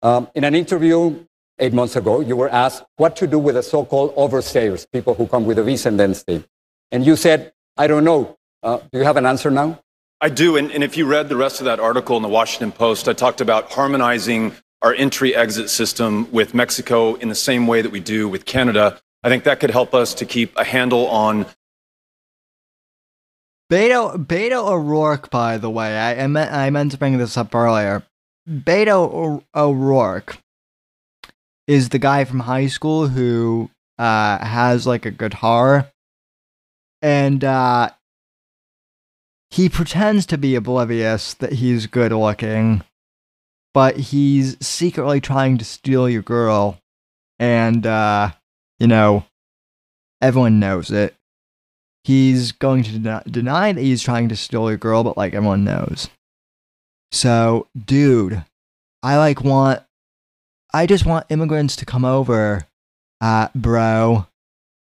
Um, 0.01 0.27
in 0.35 0.43
an 0.43 0.53
interview 0.53 1.25
eight 1.59 1.73
months 1.73 1.95
ago, 1.95 2.19
you 2.19 2.35
were 2.35 2.49
asked 2.49 2.83
what 2.97 3.15
to 3.17 3.27
do 3.27 3.39
with 3.39 3.55
the 3.55 3.63
so-called 3.63 4.13
overstayers, 4.15 4.85
people 4.91 5.13
who 5.13 5.27
come 5.27 5.45
with 5.45 5.57
a 5.59 5.63
visa 5.63 5.87
and 5.87 5.99
then 5.99 6.13
stay. 6.13 6.43
And 6.91 7.05
you 7.05 7.15
said, 7.15 7.53
I 7.77 7.87
don't 7.87 8.03
know. 8.03 8.37
Uh, 8.61 8.79
do 8.91 8.99
you 8.99 9.05
have 9.05 9.17
an 9.17 9.25
answer 9.25 9.49
now? 9.49 9.79
I 10.19 10.29
do. 10.29 10.57
And, 10.57 10.71
and 10.71 10.83
if 10.83 10.97
you 10.97 11.05
read 11.05 11.29
the 11.29 11.35
rest 11.35 11.59
of 11.59 11.65
that 11.65 11.79
article 11.79 12.17
in 12.17 12.23
the 12.23 12.29
Washington 12.29 12.71
Post, 12.71 13.07
I 13.07 13.13
talked 13.13 13.41
about 13.41 13.71
harmonizing 13.71 14.53
our 14.81 14.93
entry 14.93 15.35
exit 15.35 15.69
system 15.69 16.29
with 16.31 16.53
Mexico 16.53 17.15
in 17.15 17.29
the 17.29 17.35
same 17.35 17.67
way 17.67 17.81
that 17.81 17.91
we 17.91 17.99
do 17.99 18.27
with 18.27 18.45
Canada. 18.45 18.99
I 19.23 19.29
think 19.29 19.45
that 19.45 19.59
could 19.61 19.71
help 19.71 19.93
us 19.93 20.13
to 20.15 20.25
keep 20.25 20.55
a 20.57 20.63
handle 20.65 21.07
on 21.07 21.45
Beto 23.73 24.15
Beto 24.23 24.67
O'Rourke, 24.67 25.31
by 25.31 25.57
the 25.57 25.67
way, 25.67 25.97
I, 25.97 26.25
I 26.25 26.27
meant 26.27 26.51
I 26.51 26.69
meant 26.69 26.91
to 26.91 26.97
bring 26.99 27.17
this 27.17 27.35
up 27.37 27.55
earlier. 27.55 28.03
Beto 28.47 29.41
O'Rourke 29.55 30.37
is 31.65 31.89
the 31.89 31.97
guy 31.97 32.23
from 32.23 32.41
high 32.41 32.67
school 32.67 33.07
who 33.07 33.71
uh, 33.97 34.45
has 34.45 34.85
like 34.85 35.07
a 35.07 35.11
guitar, 35.11 35.87
and 37.01 37.43
uh, 37.43 37.89
he 39.49 39.69
pretends 39.69 40.27
to 40.27 40.37
be 40.37 40.53
oblivious 40.53 41.33
that 41.33 41.53
he's 41.53 41.87
good 41.87 42.11
looking, 42.11 42.83
but 43.73 43.97
he's 43.97 44.55
secretly 44.63 45.19
trying 45.19 45.57
to 45.57 45.65
steal 45.65 46.07
your 46.07 46.21
girl, 46.21 46.77
and 47.39 47.87
uh, 47.87 48.29
you 48.77 48.85
know, 48.85 49.25
everyone 50.21 50.59
knows 50.59 50.91
it 50.91 51.15
he's 52.03 52.51
going 52.51 52.83
to 52.83 52.91
deny, 52.91 53.23
deny 53.29 53.71
that 53.71 53.81
he's 53.81 54.01
trying 54.01 54.29
to 54.29 54.35
steal 54.35 54.69
your 54.69 54.77
girl, 54.77 55.03
but 55.03 55.17
like 55.17 55.33
everyone 55.33 55.63
knows. 55.63 56.09
So, 57.11 57.67
dude, 57.77 58.43
I 59.01 59.17
like 59.17 59.43
want, 59.43 59.81
I 60.73 60.85
just 60.85 61.05
want 61.05 61.27
immigrants 61.29 61.75
to 61.77 61.85
come 61.85 62.05
over, 62.05 62.67
uh, 63.21 63.49
bro, 63.55 64.27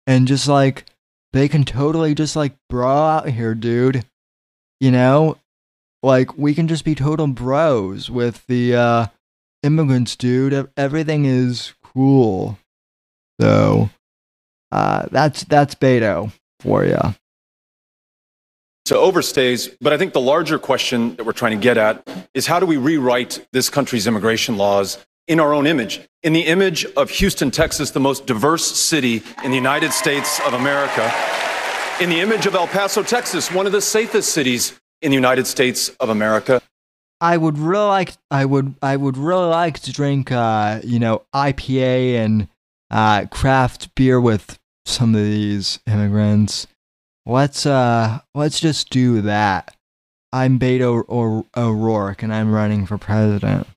and 0.07 0.27
just 0.27 0.47
like 0.47 0.85
they 1.33 1.47
can 1.47 1.65
totally 1.65 2.15
just 2.15 2.35
like 2.35 2.53
bro 2.69 2.87
out 2.87 3.29
here, 3.29 3.53
dude. 3.53 4.05
You 4.79 4.91
know, 4.91 5.37
like 6.01 6.37
we 6.37 6.53
can 6.53 6.67
just 6.67 6.85
be 6.85 6.95
total 6.95 7.27
bros 7.27 8.09
with 8.09 8.45
the 8.47 8.75
uh 8.75 9.07
immigrants, 9.63 10.15
dude. 10.15 10.69
Everything 10.77 11.25
is 11.25 11.73
cool. 11.83 12.57
So, 13.41 13.89
uh, 14.71 15.07
that's 15.11 15.43
that's 15.43 15.75
Beto 15.75 16.31
for 16.65 16.83
you. 16.83 16.97
to 18.85 18.93
overstays. 18.93 19.75
But 19.81 19.93
I 19.93 19.97
think 19.97 20.13
the 20.13 20.21
larger 20.21 20.59
question 20.59 21.15
that 21.15 21.25
we're 21.25 21.31
trying 21.31 21.57
to 21.57 21.63
get 21.63 21.77
at 21.77 22.07
is 22.33 22.45
how 22.45 22.59
do 22.59 22.65
we 22.65 22.77
rewrite 22.77 23.45
this 23.51 23.69
country's 23.69 24.05
immigration 24.05 24.57
laws 24.57 24.99
in 25.27 25.39
our 25.39 25.53
own 25.53 25.65
image, 25.65 26.01
in 26.21 26.33
the 26.33 26.41
image 26.41 26.85
of 26.97 27.09
Houston, 27.09 27.49
Texas, 27.49 27.91
the 27.91 27.99
most 27.99 28.27
diverse 28.27 28.65
city 28.65 29.23
in 29.43 29.49
the 29.49 29.57
United 29.57 29.91
States 29.91 30.39
of 30.45 30.53
America, 30.53 31.11
in 31.99 32.09
the 32.09 32.19
image 32.19 32.45
of 32.45 32.53
El 32.53 32.67
Paso, 32.67 33.01
Texas, 33.01 33.51
one 33.51 33.65
of 33.65 33.71
the 33.71 33.81
safest 33.81 34.29
cities 34.29 34.79
in 35.01 35.09
the 35.09 35.15
United 35.15 35.47
States 35.47 35.89
of 35.99 36.09
America. 36.09 36.61
I 37.21 37.37
would 37.37 37.57
really 37.57 37.87
like 37.87 38.13
I 38.29 38.45
would 38.45 38.75
I 38.81 38.95
would 38.95 39.17
really 39.17 39.47
like 39.47 39.79
to 39.81 39.93
drink 39.93 40.31
uh, 40.31 40.81
you 40.83 40.99
know 40.99 41.23
IPA 41.33 42.15
and 42.17 42.47
uh, 42.91 43.25
craft 43.31 43.95
beer 43.95 44.19
with 44.19 44.59
some 44.85 45.15
of 45.15 45.21
these 45.21 45.79
immigrants. 45.87 46.67
Let's 47.25 47.65
uh 47.65 48.19
let's 48.33 48.59
just 48.59 48.89
do 48.89 49.21
that. 49.21 49.75
I'm 50.31 50.59
Beto 50.59 51.03
or 51.07 51.45
O'Rourke 51.55 52.23
and 52.23 52.33
I'm 52.33 52.53
running 52.53 52.85
for 52.85 52.97
president. 52.97 53.67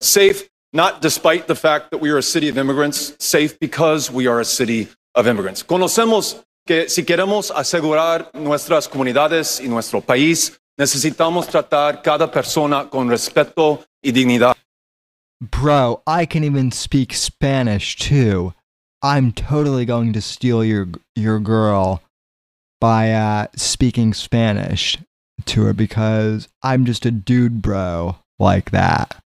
Safe 0.00 0.48
not 0.72 1.00
despite 1.00 1.46
the 1.46 1.54
fact 1.54 1.90
that 1.90 1.98
we 1.98 2.10
are 2.10 2.18
a 2.18 2.22
city 2.22 2.48
of 2.48 2.58
immigrants, 2.58 3.14
safe 3.18 3.58
because 3.58 4.10
we 4.10 4.26
are 4.26 4.40
a 4.40 4.44
city 4.44 4.88
of 5.14 5.26
immigrants. 5.26 5.62
Conocemos 5.62 6.44
que 6.66 6.88
si 6.88 7.04
queremos 7.04 7.50
asegurar 7.50 8.30
nuestras 8.34 8.88
comunidades 8.88 9.60
y 9.60 9.68
nuestro 9.68 10.00
país, 10.00 10.60
necesitamos 10.76 11.46
tratar 11.46 12.02
cada 12.02 12.30
persona 12.30 12.90
con 12.90 13.08
respeto 13.08 13.84
y 14.02 14.12
dignidad. 14.12 14.54
Bro, 15.40 16.02
I 16.06 16.26
can 16.26 16.44
even 16.44 16.70
speak 16.70 17.12
Spanish 17.12 17.96
too. 17.96 18.54
I'm 19.02 19.32
totally 19.32 19.84
going 19.84 20.12
to 20.14 20.22
steal 20.22 20.64
your 20.64 20.88
your 21.14 21.38
girl 21.38 22.02
by 22.80 23.12
uh, 23.12 23.46
speaking 23.54 24.14
Spanish 24.14 24.98
to 25.44 25.64
her 25.64 25.72
because 25.72 26.48
I'm 26.62 26.84
just 26.84 27.04
a 27.06 27.10
dude 27.10 27.62
bro 27.62 28.16
like 28.38 28.70
that. 28.70 29.22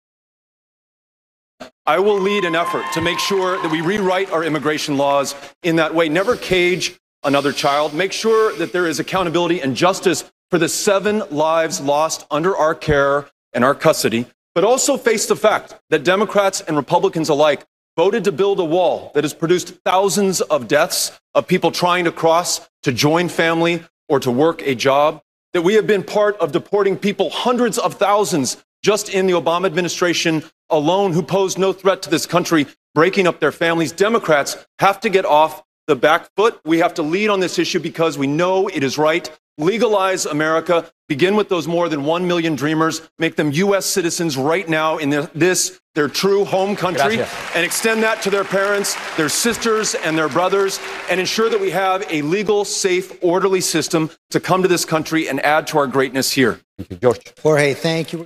I 1.86 2.00
will 2.00 2.20
lead 2.20 2.46
an 2.46 2.56
effort 2.56 2.86
to 2.94 3.02
make 3.02 3.20
sure 3.20 3.62
that 3.62 3.72
we 3.72 3.82
rewrite 3.82 4.32
our 4.32 4.44
immigration 4.44 4.98
laws 4.98 5.36
in 5.64 5.76
that 5.78 5.94
way. 5.94 6.08
Never 6.08 6.36
cage 6.36 7.00
another 7.24 7.52
child. 7.52 7.94
Make 7.94 8.14
sure 8.14 8.56
that 8.58 8.72
there 8.72 8.88
is 8.88 9.00
accountability 9.00 9.62
and 9.62 9.76
justice 9.76 10.24
for 10.52 10.58
the 10.58 10.70
seven 10.70 11.24
lives 11.32 11.82
lost 11.82 12.26
under 12.32 12.56
our 12.56 12.76
care 12.76 13.28
and 13.54 13.64
our 13.64 13.76
custody, 13.76 14.26
but 14.60 14.68
also 14.68 14.98
face 14.98 15.26
the 15.26 15.38
fact 15.38 15.74
that 15.90 16.04
Democrats 16.04 16.60
and 16.60 16.76
Republicans 16.76 17.30
alike 17.30 17.66
voted 17.96 18.26
to 18.26 18.32
build 18.34 18.60
a 18.60 18.66
wall 18.66 19.10
that 19.16 19.24
has 19.24 19.34
produced 19.34 19.70
thousands 19.86 20.42
of 20.42 20.68
deaths 20.68 21.18
of 21.34 21.48
people 21.48 21.72
trying 21.72 22.04
to 22.04 22.12
cross 22.12 22.70
to 22.84 22.92
join 22.92 23.30
family 23.30 23.82
or 24.10 24.20
to 24.20 24.30
work 24.30 24.62
a 24.64 24.76
job, 24.76 25.22
that 25.54 25.62
we 25.62 25.76
have 25.76 25.88
been 25.88 26.04
part 26.04 26.36
of 26.40 26.52
deporting 26.52 26.98
people, 26.98 27.30
hundreds 27.30 27.78
of 27.78 27.94
thousands 27.94 28.62
just 28.84 29.08
in 29.08 29.28
the 29.28 29.32
Obama 29.32 29.66
administration 29.66 30.44
alone 30.70 31.14
who 31.14 31.24
pose 31.24 31.58
no 31.58 31.72
threat 31.72 32.02
to 32.02 32.10
this 32.10 32.26
country, 32.26 32.66
breaking 32.94 33.28
up 33.28 33.40
their 33.40 33.54
families. 33.54 33.94
Democrats 33.94 34.58
have 34.80 35.00
to 35.00 35.10
get 35.10 35.24
off 35.24 35.64
the 35.88 35.96
back 35.96 36.28
foot. 36.36 36.60
We 36.66 36.80
have 36.80 36.96
to 36.96 37.02
lead 37.02 37.30
on 37.30 37.40
this 37.40 37.58
issue 37.58 37.80
because 37.80 38.18
we 38.18 38.28
know 38.28 38.68
it 38.68 38.84
is 38.84 38.98
right. 38.98 39.32
Legalize 39.60 40.26
America. 40.26 40.90
Begin 41.10 41.36
with 41.36 41.50
those 41.50 41.68
more 41.68 41.90
than 41.90 42.06
1 42.06 42.28
million 42.28 42.56
dreamers. 42.56 43.02
Make 43.20 43.36
them 43.36 43.52
U.S. 43.52 43.86
citizens 43.86 44.38
right 44.38 44.68
now 44.68 44.98
in 44.98 45.10
this, 45.34 45.80
their 45.96 46.08
true 46.08 46.46
home 46.46 46.76
country. 46.76 47.18
Gracias. 47.18 47.56
And 47.56 47.66
extend 47.66 48.02
that 48.04 48.22
to 48.22 48.30
their 48.30 48.46
parents, 48.46 48.96
their 49.18 49.28
sisters, 49.28 49.96
and 49.96 50.18
their 50.18 50.30
brothers. 50.30 50.80
And 51.10 51.20
ensure 51.20 51.50
that 51.50 51.60
we 51.60 51.72
have 51.72 52.06
a 52.10 52.22
legal, 52.22 52.64
safe, 52.64 53.12
orderly 53.22 53.60
system 53.60 54.10
to 54.30 54.40
come 54.40 54.62
to 54.62 54.68
this 54.68 54.86
country 54.86 55.28
and 55.28 55.40
add 55.42 55.68
to 55.68 55.78
our 55.78 55.88
greatness 55.88 56.32
here. 56.32 56.62
Thank 56.78 56.92
you, 56.92 56.98
George. 56.98 57.34
Jorge, 57.42 57.74
thank 57.74 58.14
you. 58.14 58.26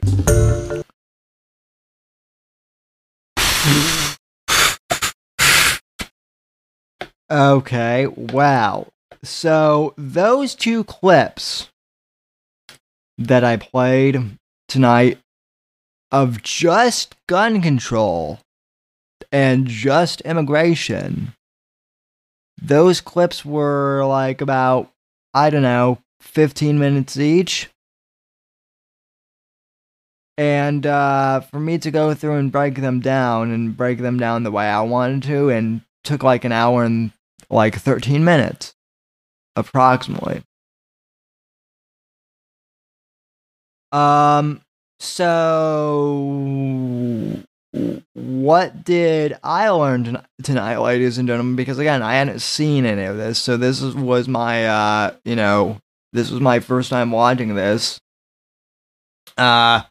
Okay, 7.32 8.06
wow. 8.06 8.88
So 9.24 9.94
those 9.98 10.54
two 10.54 10.84
clips 10.84 11.70
that 13.18 13.44
I 13.44 13.56
played 13.56 14.38
tonight 14.68 15.18
of 16.12 16.44
just 16.44 17.16
gun 17.28 17.62
control 17.62 18.40
and 19.32 19.66
just 19.66 20.20
immigration, 20.22 21.34
those 22.62 23.00
clips 23.00 23.46
were 23.46 24.06
like 24.06 24.42
about, 24.42 24.92
I 25.34 25.50
don't 25.50 25.62
know, 25.62 26.00
15 26.20 26.78
minutes 26.78 27.18
each. 27.18 27.70
And 30.38 30.86
uh, 30.86 31.42
for 31.42 31.60
me 31.60 31.78
to 31.78 31.92
go 31.92 32.14
through 32.14 32.36
and 32.36 32.52
break 32.52 32.76
them 32.76 33.00
down 33.00 33.52
and 33.52 33.78
break 33.78 34.00
them 34.00 34.18
down 34.18 34.44
the 34.44 34.52
way 34.52 34.66
I 34.66 34.82
wanted 34.82 35.24
to, 35.24 35.50
and 35.50 35.82
took 36.04 36.24
like 36.24 36.44
an 36.44 36.52
hour 36.52 36.84
and 36.84 37.12
like 37.50 37.76
13 37.76 38.24
minutes, 38.26 38.74
approximately. 39.56 40.44
Um, 43.92 44.62
so 45.00 46.24
what 48.14 48.84
did 48.84 49.38
I 49.44 49.70
learn 49.70 50.24
tonight, 50.42 50.78
ladies 50.78 51.18
and 51.18 51.28
gentlemen? 51.28 51.56
Because 51.56 51.80
again, 51.80 52.02
I 52.02 52.16
hadn't 52.16 52.40
seen 52.40 52.86
any 52.86 53.04
of 53.04 53.18
this, 53.18 53.40
so 53.40 53.58
this 53.58 53.82
was 53.82 54.28
my, 54.28 54.68
uh, 54.68 55.16
you 55.26 55.36
know, 55.36 55.78
this 56.12 56.32
was 56.32 56.42
my 56.42 56.60
first 56.60 56.90
time 56.90 57.12
watching 57.12 57.56
this. 57.56 58.00
Uh, 59.38 59.82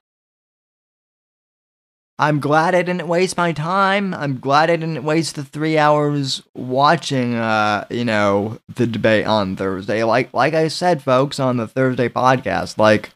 I'm 2.18 2.40
glad 2.40 2.74
I 2.74 2.82
didn't 2.82 3.09
waste 3.09 3.36
my 3.36 3.52
time. 3.52 4.14
I'm 4.14 4.39
glad 4.39 4.70
I 4.70 4.76
didn't 4.76 5.02
waste 5.02 5.34
the 5.34 5.44
three 5.44 5.78
hours 5.78 6.43
watching, 6.55 7.34
uh, 7.34 7.86
you 7.90 8.05
know, 8.05 8.59
the 8.74 8.86
debate 8.86 9.26
on 9.26 9.56
Thursday. 9.56 10.05
Like, 10.05 10.32
like 10.32 10.55
I 10.55 10.68
said, 10.68 11.02
folks, 11.02 11.40
on 11.40 11.56
the 11.56 11.66
Thursday 11.66 12.09
podcast, 12.09 12.78
like, 12.78 13.10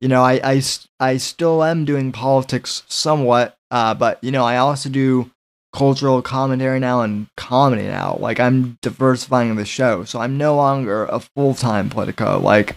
you 0.00 0.08
know, 0.08 0.22
I, 0.22 0.40
I, 0.44 0.62
I 1.00 1.16
still 1.16 1.64
am 1.64 1.84
doing 1.84 2.12
politics 2.12 2.82
somewhat, 2.88 3.56
uh, 3.70 3.94
but 3.94 4.22
you 4.22 4.30
know, 4.30 4.44
I 4.44 4.58
also 4.58 4.90
do 4.90 5.30
cultural 5.72 6.20
commentary 6.20 6.80
now 6.80 7.02
and 7.02 7.28
comedy 7.36 7.84
now. 7.84 8.16
Like, 8.20 8.40
I'm 8.40 8.76
diversifying 8.82 9.56
the 9.56 9.64
show, 9.64 10.04
so 10.04 10.20
I'm 10.20 10.36
no 10.36 10.56
longer 10.56 11.06
a 11.06 11.20
full 11.20 11.54
time 11.54 11.88
Politico. 11.88 12.38
Like, 12.38 12.76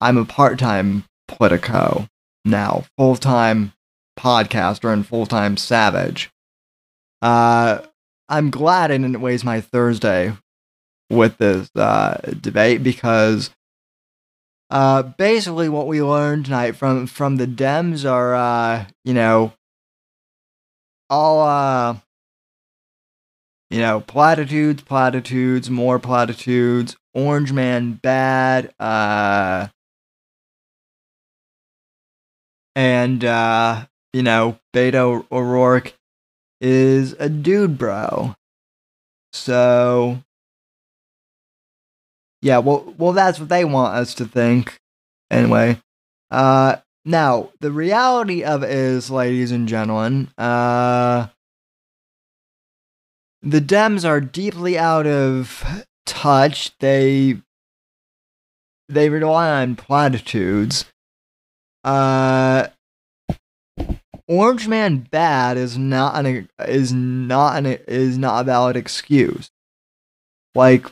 I'm 0.00 0.16
a 0.16 0.24
part 0.24 0.58
time 0.58 1.04
Politico 1.28 2.08
now, 2.44 2.84
full 2.96 3.16
time 3.16 3.72
podcaster 4.18 4.92
and 4.92 5.06
full 5.06 5.26
time 5.26 5.56
savage. 5.56 6.30
Uh, 7.22 7.80
I'm 8.28 8.50
glad 8.50 8.90
I 8.90 8.98
didn't 8.98 9.20
waste 9.20 9.44
my 9.44 9.60
Thursday 9.60 10.36
with 11.10 11.38
this 11.38 11.70
uh, 11.74 12.20
debate 12.40 12.82
because 12.82 13.50
uh, 14.70 15.02
basically 15.02 15.68
what 15.68 15.86
we 15.86 16.02
learned 16.02 16.46
tonight 16.46 16.72
from 16.72 17.06
from 17.06 17.36
the 17.36 17.46
Dems 17.46 18.08
are 18.08 18.34
uh, 18.34 18.86
you 19.04 19.14
know 19.14 19.52
all 21.08 21.40
uh, 21.40 21.96
you 23.70 23.80
know 23.80 24.00
platitudes, 24.00 24.82
platitudes, 24.82 25.70
more 25.70 25.98
platitudes. 25.98 26.96
Orange 27.14 27.52
Man 27.52 27.94
bad. 27.94 28.72
Uh, 28.78 29.68
and 32.76 33.24
uh, 33.24 33.86
you 34.12 34.22
know, 34.22 34.58
Beto 34.74 35.26
O'Rourke 35.30 35.94
is 36.60 37.12
a 37.14 37.28
dude, 37.28 37.78
bro. 37.78 38.34
So, 39.32 40.22
yeah, 42.42 42.58
well, 42.58 42.94
well, 42.98 43.12
that's 43.12 43.38
what 43.38 43.48
they 43.48 43.64
want 43.64 43.94
us 43.94 44.14
to 44.14 44.24
think. 44.24 44.78
Anyway, 45.30 45.80
uh, 46.30 46.76
now 47.04 47.50
the 47.60 47.70
reality 47.70 48.42
of 48.42 48.62
it 48.62 48.70
is, 48.70 49.10
ladies 49.10 49.52
and 49.52 49.68
gentlemen, 49.68 50.28
uh, 50.38 51.28
the 53.42 53.60
Dems 53.60 54.04
are 54.04 54.20
deeply 54.20 54.78
out 54.78 55.06
of 55.06 55.84
touch. 56.06 56.76
They 56.78 57.36
they 58.88 59.10
rely 59.10 59.62
on 59.62 59.76
platitudes. 59.76 60.86
Uh, 61.84 62.68
Orange 64.28 64.68
Man 64.68 64.98
bad 65.10 65.56
is 65.56 65.78
not 65.78 66.14
an 66.24 66.48
is 66.66 66.92
not 66.92 67.56
an 67.56 67.66
is 67.88 68.18
not 68.18 68.42
a 68.42 68.44
valid 68.44 68.76
excuse. 68.76 69.50
Like 70.54 70.86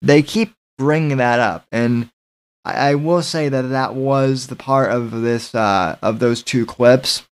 they 0.00 0.22
keep 0.22 0.52
bringing 0.78 1.16
that 1.16 1.40
up, 1.40 1.66
and 1.72 2.08
I, 2.64 2.90
I 2.90 2.94
will 2.94 3.22
say 3.22 3.48
that 3.48 3.62
that 3.62 3.94
was 3.94 4.46
the 4.46 4.56
part 4.56 4.92
of 4.92 5.22
this 5.22 5.54
uh, 5.54 5.96
of 6.02 6.20
those 6.20 6.42
two 6.42 6.64
clips 6.64 7.26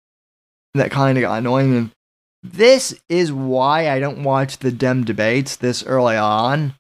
that 0.73 0.91
kind 0.91 1.17
of 1.17 1.21
got 1.21 1.37
annoying. 1.37 1.75
And 1.75 1.91
this 2.41 2.99
is 3.09 3.31
why 3.31 3.89
I 3.89 3.99
don't 3.99 4.23
watch 4.23 4.57
the 4.57 4.71
Dem 4.71 5.03
debates 5.03 5.57
this 5.57 5.83
early 5.83 6.15
on, 6.15 6.73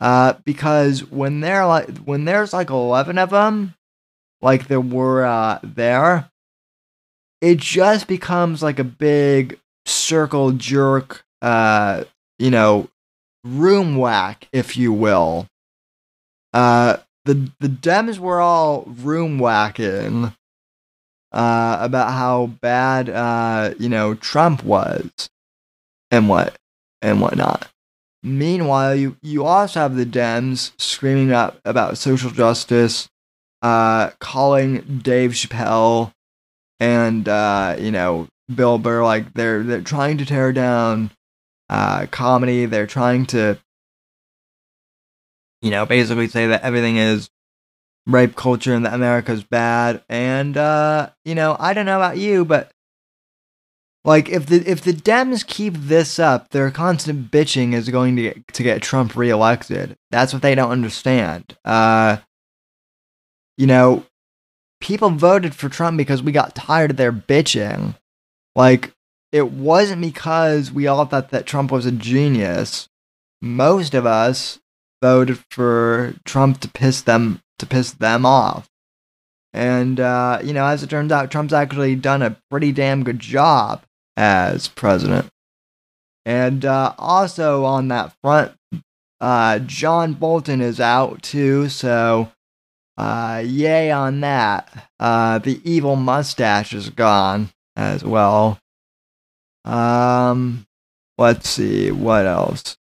uh, 0.00 0.34
because 0.44 1.04
when 1.04 1.40
they're 1.40 1.66
like 1.66 1.98
when 1.98 2.24
there's 2.24 2.52
like 2.52 2.70
eleven 2.70 3.18
of 3.18 3.30
them, 3.30 3.74
like 4.42 4.68
there 4.68 4.80
were 4.80 5.24
uh, 5.24 5.58
there, 5.62 6.30
it 7.40 7.58
just 7.58 8.06
becomes 8.06 8.62
like 8.62 8.78
a 8.78 8.84
big 8.84 9.58
circle 9.86 10.52
jerk, 10.52 11.24
uh, 11.42 12.04
you 12.38 12.50
know, 12.50 12.88
room 13.44 13.96
whack, 13.96 14.48
if 14.52 14.76
you 14.76 14.92
will. 14.92 15.46
Uh, 16.52 16.98
the 17.24 17.50
the 17.60 17.68
Dems 17.68 18.18
were 18.18 18.40
all 18.40 18.82
room 18.86 19.38
whacking 19.38 20.32
uh, 21.32 21.78
about 21.80 22.12
how 22.12 22.46
bad 22.46 23.08
uh, 23.08 23.74
you 23.78 23.88
know 23.88 24.14
Trump 24.14 24.64
was 24.64 25.10
and 26.10 26.28
what 26.28 26.56
and 27.00 27.20
whatnot. 27.20 27.68
Meanwhile, 28.22 28.96
you 28.96 29.16
you 29.22 29.44
also 29.44 29.80
have 29.80 29.96
the 29.96 30.06
Dems 30.06 30.72
screaming 30.78 31.32
up 31.32 31.58
about 31.64 31.98
social 31.98 32.30
justice, 32.30 33.08
uh, 33.62 34.10
calling 34.18 35.00
Dave 35.02 35.32
Chappelle 35.32 36.12
and 36.80 37.28
uh, 37.28 37.76
you 37.78 37.92
know 37.92 38.26
Bill 38.52 38.78
Burr 38.78 39.04
like 39.04 39.34
they're 39.34 39.62
they're 39.62 39.82
trying 39.82 40.18
to 40.18 40.26
tear 40.26 40.52
down 40.52 41.10
uh, 41.68 42.06
comedy. 42.10 42.66
They're 42.66 42.86
trying 42.86 43.26
to 43.26 43.58
you 45.62 45.70
know 45.70 45.86
basically 45.86 46.26
say 46.26 46.48
that 46.48 46.62
everything 46.62 46.96
is 46.96 47.30
rape 48.06 48.34
culture 48.34 48.74
and 48.74 48.86
that 48.86 48.94
America's 48.94 49.44
bad. 49.44 50.02
And 50.08 50.56
uh, 50.56 51.10
you 51.24 51.34
know 51.34 51.54
I 51.60 51.74
don't 51.74 51.86
know 51.86 51.98
about 51.98 52.18
you, 52.18 52.44
but 52.44 52.72
like 54.04 54.30
if 54.30 54.46
the 54.46 54.68
if 54.68 54.80
the 54.80 54.92
Dems 54.92 55.46
keep 55.46 55.74
this 55.74 56.18
up, 56.18 56.48
their 56.50 56.70
constant 56.70 57.30
bitching 57.30 57.74
is 57.74 57.90
going 57.90 58.16
to 58.16 58.22
get 58.22 58.48
to 58.54 58.62
get 58.62 58.82
Trump 58.82 59.14
reelected. 59.14 59.96
That's 60.10 60.32
what 60.32 60.42
they 60.42 60.54
don't 60.54 60.70
understand. 60.70 61.56
Uh, 61.64 62.16
you 63.58 63.66
know, 63.66 64.06
people 64.80 65.10
voted 65.10 65.54
for 65.54 65.68
Trump 65.68 65.96
because 65.96 66.22
we 66.22 66.32
got 66.32 66.54
tired 66.54 66.90
of 66.90 66.96
their 66.96 67.12
bitching. 67.12 67.96
Like 68.56 68.92
it 69.32 69.50
wasn't 69.50 70.02
because 70.02 70.72
we 70.72 70.86
all 70.86 71.04
thought 71.04 71.30
that 71.30 71.46
Trump 71.46 71.70
was 71.70 71.86
a 71.86 71.92
genius. 71.92 72.88
Most 73.40 73.94
of 73.94 74.06
us 74.06 74.58
voted 75.02 75.38
for 75.50 76.14
Trump 76.24 76.60
to 76.60 76.68
piss 76.68 77.00
them 77.02 77.40
to 77.58 77.66
piss 77.66 77.92
them 77.92 78.26
off. 78.26 78.68
And 79.52 80.00
uh, 80.00 80.40
you 80.42 80.52
know, 80.52 80.66
as 80.66 80.82
it 80.82 80.90
turns 80.90 81.12
out, 81.12 81.30
Trump's 81.30 81.52
actually 81.52 81.96
done 81.96 82.22
a 82.22 82.36
pretty 82.50 82.72
damn 82.72 83.04
good 83.04 83.18
job 83.18 83.82
as 84.16 84.68
president. 84.68 85.28
And 86.26 86.64
uh, 86.64 86.94
also 86.98 87.64
on 87.64 87.88
that 87.88 88.12
front, 88.22 88.52
uh, 89.20 89.58
John 89.60 90.14
Bolton 90.14 90.60
is 90.60 90.80
out 90.80 91.22
too, 91.22 91.68
so 91.68 92.30
uh, 93.00 93.42
yay 93.44 93.90
on 93.90 94.20
that. 94.20 94.90
Uh, 94.98 95.38
the 95.38 95.60
evil 95.64 95.96
mustache 95.96 96.74
is 96.74 96.90
gone 96.90 97.50
as 97.76 98.04
well. 98.04 98.58
Um, 99.64 100.66
let's 101.16 101.48
see 101.48 101.90
what 101.90 102.26
else. 102.26 102.76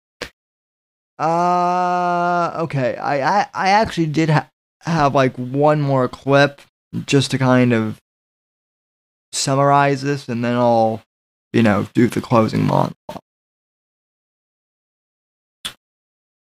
Uh, 1.18 2.52
okay. 2.62 2.96
I 2.96 3.40
I, 3.40 3.46
I 3.54 3.68
actually 3.70 4.06
did 4.06 4.30
ha- 4.30 4.50
have 4.82 5.14
like 5.14 5.34
one 5.36 5.80
more 5.80 6.08
clip 6.08 6.60
just 7.06 7.30
to 7.32 7.38
kind 7.38 7.72
of 7.72 8.00
summarize 9.32 10.02
this, 10.02 10.28
and 10.28 10.44
then 10.44 10.54
I'll 10.56 11.02
you 11.54 11.62
know, 11.62 11.86
do 11.94 12.08
the 12.08 12.20
closing 12.20 12.66
monologue. 12.66 12.92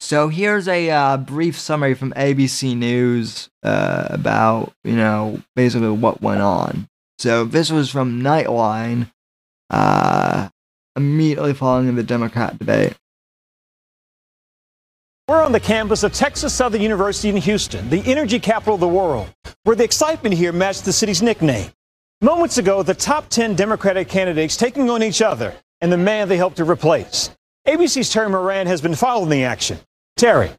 So 0.08 0.28
here's 0.28 0.68
a 0.68 0.88
uh, 0.88 1.16
brief 1.18 1.58
summary 1.58 1.92
from 1.92 2.14
ABC 2.14 2.74
News 2.74 3.50
uh, 3.62 4.06
about, 4.08 4.72
you 4.82 4.96
know, 4.96 5.42
basically 5.54 5.90
what 5.90 6.22
went 6.22 6.40
on. 6.40 6.88
So 7.18 7.44
this 7.44 7.70
was 7.70 7.90
from 7.90 8.22
Nightline, 8.22 9.10
uh, 9.68 10.48
immediately 10.96 11.52
following 11.52 11.94
the 11.94 12.02
Democrat 12.02 12.58
debate. 12.58 12.94
We're 15.28 15.44
on 15.44 15.52
the 15.52 15.60
campus 15.60 16.02
of 16.02 16.14
Texas 16.14 16.54
Southern 16.54 16.80
University 16.80 17.28
in 17.28 17.36
Houston, 17.36 17.90
the 17.90 18.00
energy 18.10 18.40
capital 18.40 18.76
of 18.76 18.80
the 18.80 18.88
world, 18.88 19.28
where 19.64 19.76
the 19.76 19.84
excitement 19.84 20.34
here 20.34 20.52
matched 20.52 20.86
the 20.86 20.92
city's 20.94 21.20
nickname. 21.20 21.70
Moments 22.22 22.56
ago, 22.56 22.82
the 22.82 22.94
top 22.94 23.28
10 23.28 23.56
Democratic 23.56 24.08
candidates 24.08 24.56
taking 24.56 24.88
on 24.88 25.02
each 25.02 25.20
other 25.20 25.54
and 25.82 25.92
the 25.92 25.98
man 25.98 26.30
they 26.30 26.38
hope 26.38 26.54
to 26.54 26.64
replace. 26.64 27.28
ABC's 27.66 28.10
Terry 28.10 28.30
Moran 28.30 28.66
has 28.66 28.80
been 28.80 28.94
following 28.94 29.28
the 29.28 29.44
action. 29.44 29.78
Terry. 30.18 30.50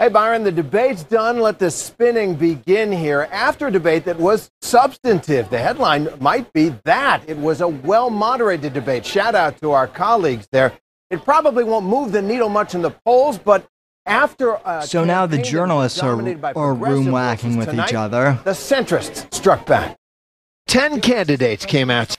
Hey, 0.00 0.08
Byron, 0.08 0.42
the 0.42 0.50
debate's 0.50 1.04
done. 1.04 1.38
Let 1.38 1.60
the 1.60 1.70
spinning 1.70 2.34
begin 2.34 2.90
here. 2.90 3.28
After 3.30 3.68
a 3.68 3.70
debate 3.70 4.04
that 4.06 4.18
was 4.18 4.50
substantive, 4.60 5.48
the 5.50 5.58
headline 5.58 6.08
might 6.18 6.52
be 6.52 6.74
that. 6.84 7.22
It 7.28 7.38
was 7.38 7.60
a 7.60 7.68
well 7.68 8.10
moderated 8.10 8.72
debate. 8.72 9.06
Shout 9.06 9.36
out 9.36 9.60
to 9.60 9.70
our 9.70 9.86
colleagues 9.86 10.48
there. 10.50 10.72
It 11.10 11.24
probably 11.24 11.62
won't 11.62 11.86
move 11.86 12.10
the 12.10 12.22
needle 12.22 12.48
much 12.48 12.74
in 12.74 12.82
the 12.82 12.90
polls, 12.90 13.38
but 13.38 13.68
after. 14.04 14.58
so 14.84 15.04
now 15.04 15.26
the 15.26 15.38
journalists 15.38 16.00
are, 16.00 16.16
are 16.56 16.74
room 16.74 17.12
whacking 17.12 17.56
with 17.56 17.68
tonight, 17.68 17.90
each 17.90 17.94
other. 17.94 18.40
The 18.42 18.50
centrists 18.50 19.32
struck 19.32 19.64
back. 19.64 19.96
Ten 20.66 21.00
candidates 21.00 21.64
came 21.64 21.88
out. 21.88 22.16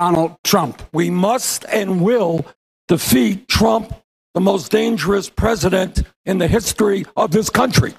Donald 0.00 0.36
Trump. 0.42 0.82
We 0.92 1.10
must 1.10 1.64
and 1.66 2.00
will 2.00 2.44
defeat 2.88 3.46
Trump, 3.46 3.94
the 4.34 4.40
most 4.40 4.70
dangerous 4.70 5.28
president 5.28 6.02
in 6.24 6.38
the 6.38 6.48
history 6.48 7.04
of 7.16 7.30
this 7.30 7.50
country. 7.50 7.94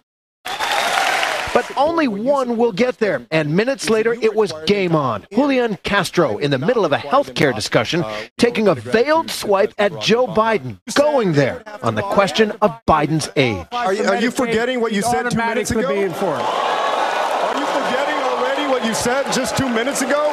But 1.52 1.76
only 1.76 2.08
one 2.08 2.58
will 2.58 2.72
get 2.72 3.00
there. 3.00 3.26
And 3.32 3.56
minutes 3.56 3.90
later, 3.90 4.14
it 4.14 4.36
was 4.36 4.54
game 4.68 4.96
on. 4.96 5.26
Julian 5.34 5.78
Castro, 5.84 6.38
in 6.38 6.52
the 6.52 6.60
middle 6.60 6.86
of 6.86 6.92
a 6.92 6.98
healthcare 6.98 7.56
discussion, 7.56 8.06
taking 8.38 8.68
a 8.68 8.76
veiled 8.76 9.32
swipe 9.32 9.74
at 9.80 10.00
Joe 10.00 10.28
Biden, 10.28 10.80
going 10.94 11.34
there 11.34 11.64
on 11.82 11.96
the 11.96 12.04
question 12.04 12.52
of 12.62 12.80
Biden's 12.86 13.30
age. 13.36 13.66
Are 13.72 13.94
you, 13.94 14.04
are 14.04 14.22
you 14.22 14.30
forgetting 14.30 14.80
what 14.80 14.94
you 14.94 15.02
said 15.02 15.30
two 15.32 15.38
minutes 15.38 15.72
ago? 15.72 15.88
Being 15.90 16.14
for 16.14 16.36
it. 16.36 16.42
Are 16.42 17.60
you 17.60 17.66
forgetting 17.66 18.16
already 18.16 18.68
what 18.68 18.86
you 18.86 18.94
said 18.94 19.24
just 19.34 19.58
two 19.58 19.70
minutes 19.70 20.04
ago? 20.04 20.30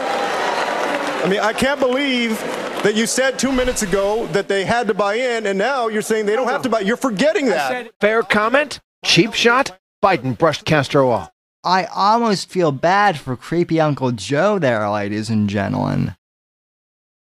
I 1.24 1.28
mean, 1.28 1.40
I 1.40 1.54
can't 1.54 1.80
believe 1.80 2.38
that 2.86 2.94
you 2.94 3.04
said 3.04 3.36
two 3.36 3.50
minutes 3.50 3.82
ago 3.82 4.28
that 4.28 4.46
they 4.46 4.64
had 4.64 4.86
to 4.86 4.94
buy 4.94 5.14
in, 5.14 5.46
and 5.46 5.58
now 5.58 5.88
you're 5.88 6.00
saying 6.00 6.24
they 6.24 6.36
don't 6.36 6.46
have 6.46 6.62
to 6.62 6.68
buy. 6.68 6.78
You're 6.78 6.96
forgetting 6.96 7.46
that. 7.46 7.90
Fair 8.00 8.22
comment? 8.22 8.78
Cheap 9.04 9.34
shot? 9.34 9.76
Biden 10.04 10.38
brushed 10.38 10.64
Castro 10.64 11.10
off. 11.10 11.32
I 11.64 11.86
almost 11.86 12.48
feel 12.48 12.70
bad 12.70 13.18
for 13.18 13.36
creepy 13.36 13.80
Uncle 13.80 14.12
Joe 14.12 14.60
there, 14.60 14.88
ladies 14.88 15.28
and 15.28 15.50
gentlemen. 15.50 16.14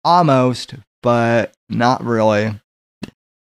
Almost, 0.02 0.74
but 1.00 1.54
not 1.68 2.02
really. 2.02 2.58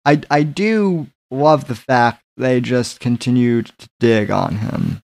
I, 0.07 0.23
I 0.31 0.43
do 0.43 1.09
love 1.31 1.69
the 1.69 1.75
fact 1.75 2.25
they 2.39 2.63
just 2.63 2.99
continued 2.99 3.73
to 3.79 3.91
dig 4.01 4.31
on 4.31 4.57
him. 4.57 5.03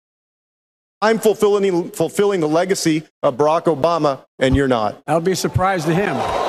I'm 1.00 1.20
fulfilling, 1.20 1.92
fulfilling 1.92 2.40
the 2.40 2.48
legacy 2.48 3.04
of 3.22 3.36
Barack 3.36 3.64
Obama, 3.72 4.24
and 4.40 4.56
you're 4.56 4.66
not. 4.66 5.04
That'll 5.06 5.20
be 5.20 5.32
a 5.32 5.36
surprise 5.36 5.84
to 5.84 5.94
him. 5.94 6.45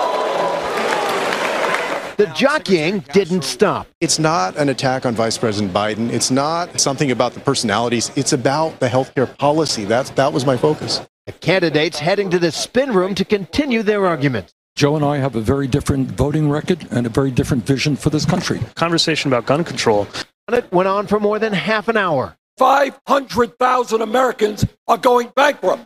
The 2.17 2.25
jockeying 2.27 3.01
didn't 3.13 3.43
stop. 3.43 3.87
It's 4.01 4.17
not 4.17 4.57
an 4.57 4.69
attack 4.69 5.05
on 5.05 5.13
Vice 5.13 5.37
President 5.37 5.71
Biden. 5.71 6.09
It's 6.11 6.31
not 6.31 6.81
something 6.81 7.11
about 7.11 7.33
the 7.33 7.39
personalities. 7.39 8.11
It's 8.15 8.33
about 8.33 8.79
the 8.79 8.87
healthcare 8.87 9.37
policy. 9.37 9.85
That's, 9.85 10.09
that 10.11 10.33
was 10.33 10.43
my 10.43 10.57
focus. 10.57 10.99
The 11.27 11.33
candidates 11.33 11.99
heading 11.99 12.31
to 12.31 12.39
the 12.39 12.51
spin 12.51 12.91
room 12.91 13.13
to 13.13 13.23
continue 13.23 13.83
their 13.83 14.07
argument. 14.07 14.51
Joe 14.75 14.95
and 14.95 15.05
I 15.05 15.17
have 15.17 15.35
a 15.35 15.41
very 15.41 15.67
different 15.67 16.09
voting 16.09 16.49
record 16.49 16.87
and 16.89 17.05
a 17.05 17.09
very 17.09 17.29
different 17.29 17.67
vision 17.67 17.95
for 17.95 18.09
this 18.09 18.25
country. 18.25 18.61
Conversation 18.73 19.31
about 19.31 19.45
gun 19.45 19.63
control. 19.63 20.07
It 20.51 20.71
went 20.71 20.87
on 20.87 21.05
for 21.05 21.19
more 21.19 21.37
than 21.37 21.53
half 21.53 21.87
an 21.87 21.97
hour. 21.97 22.35
500,000 22.57 24.01
Americans 24.01 24.65
are 24.87 24.97
going 24.97 25.31
bankrupt. 25.35 25.85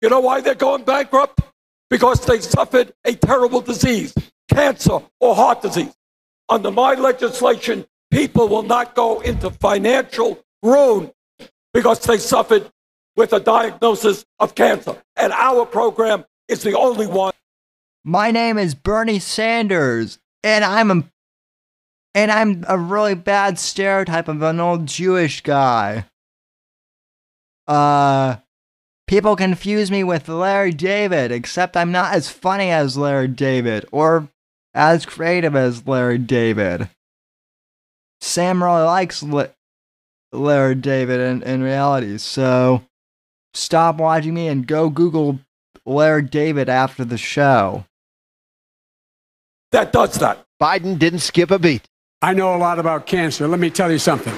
You 0.00 0.10
know 0.10 0.20
why 0.20 0.42
they're 0.42 0.54
going 0.54 0.84
bankrupt? 0.84 1.40
Because 1.90 2.24
they 2.24 2.38
suffered 2.38 2.92
a 3.04 3.14
terrible 3.14 3.60
disease, 3.60 4.14
cancer 4.48 5.00
or 5.20 5.34
heart 5.34 5.62
disease. 5.62 5.94
Under 6.48 6.70
my 6.70 6.94
legislation, 6.94 7.86
people 8.10 8.48
will 8.48 8.62
not 8.62 8.94
go 8.94 9.20
into 9.20 9.50
financial 9.50 10.44
ruin 10.62 11.10
because 11.72 12.00
they 12.00 12.18
suffered 12.18 12.70
with 13.16 13.32
a 13.32 13.40
diagnosis 13.40 14.24
of 14.38 14.54
cancer. 14.54 14.96
And 15.16 15.32
our 15.32 15.66
program 15.66 16.24
is 16.48 16.62
the 16.62 16.76
only 16.76 17.06
one. 17.06 17.32
My 18.04 18.30
name 18.30 18.58
is 18.58 18.74
Bernie 18.74 19.18
Sanders, 19.18 20.18
and 20.42 20.64
I'm 20.64 20.90
a 20.90 21.04
and 22.14 22.30
I'm 22.30 22.64
a 22.68 22.78
really 22.78 23.14
bad 23.14 23.58
stereotype 23.58 24.28
of 24.28 24.42
an 24.42 24.60
old 24.60 24.86
Jewish 24.86 25.40
guy. 25.40 26.04
Uh, 27.66 28.36
people 29.08 29.34
confuse 29.34 29.90
me 29.90 30.04
with 30.04 30.28
Larry 30.28 30.70
David, 30.70 31.32
except 31.32 31.76
I'm 31.76 31.90
not 31.90 32.14
as 32.14 32.28
funny 32.28 32.70
as 32.70 32.96
Larry 32.96 33.26
David 33.28 33.86
or 33.90 34.28
as 34.74 35.06
creative 35.06 35.54
as 35.54 35.86
Larry 35.86 36.18
David. 36.18 36.88
Sam 38.20 38.62
really 38.62 38.82
likes 38.82 39.24
Larry 40.32 40.74
David 40.74 41.20
in, 41.20 41.42
in 41.42 41.62
reality, 41.62 42.18
so 42.18 42.82
stop 43.52 43.96
watching 43.96 44.34
me 44.34 44.48
and 44.48 44.66
go 44.66 44.90
Google 44.90 45.38
Larry 45.86 46.22
David 46.22 46.68
after 46.68 47.04
the 47.04 47.18
show. 47.18 47.84
That 49.72 49.92
does 49.92 50.14
that. 50.14 50.44
Biden 50.60 50.98
didn't 50.98 51.18
skip 51.18 51.50
a 51.50 51.58
beat. 51.58 51.82
I 52.22 52.32
know 52.32 52.54
a 52.54 52.58
lot 52.58 52.78
about 52.78 53.06
cancer. 53.06 53.46
Let 53.46 53.60
me 53.60 53.70
tell 53.70 53.92
you 53.92 53.98
something. 53.98 54.34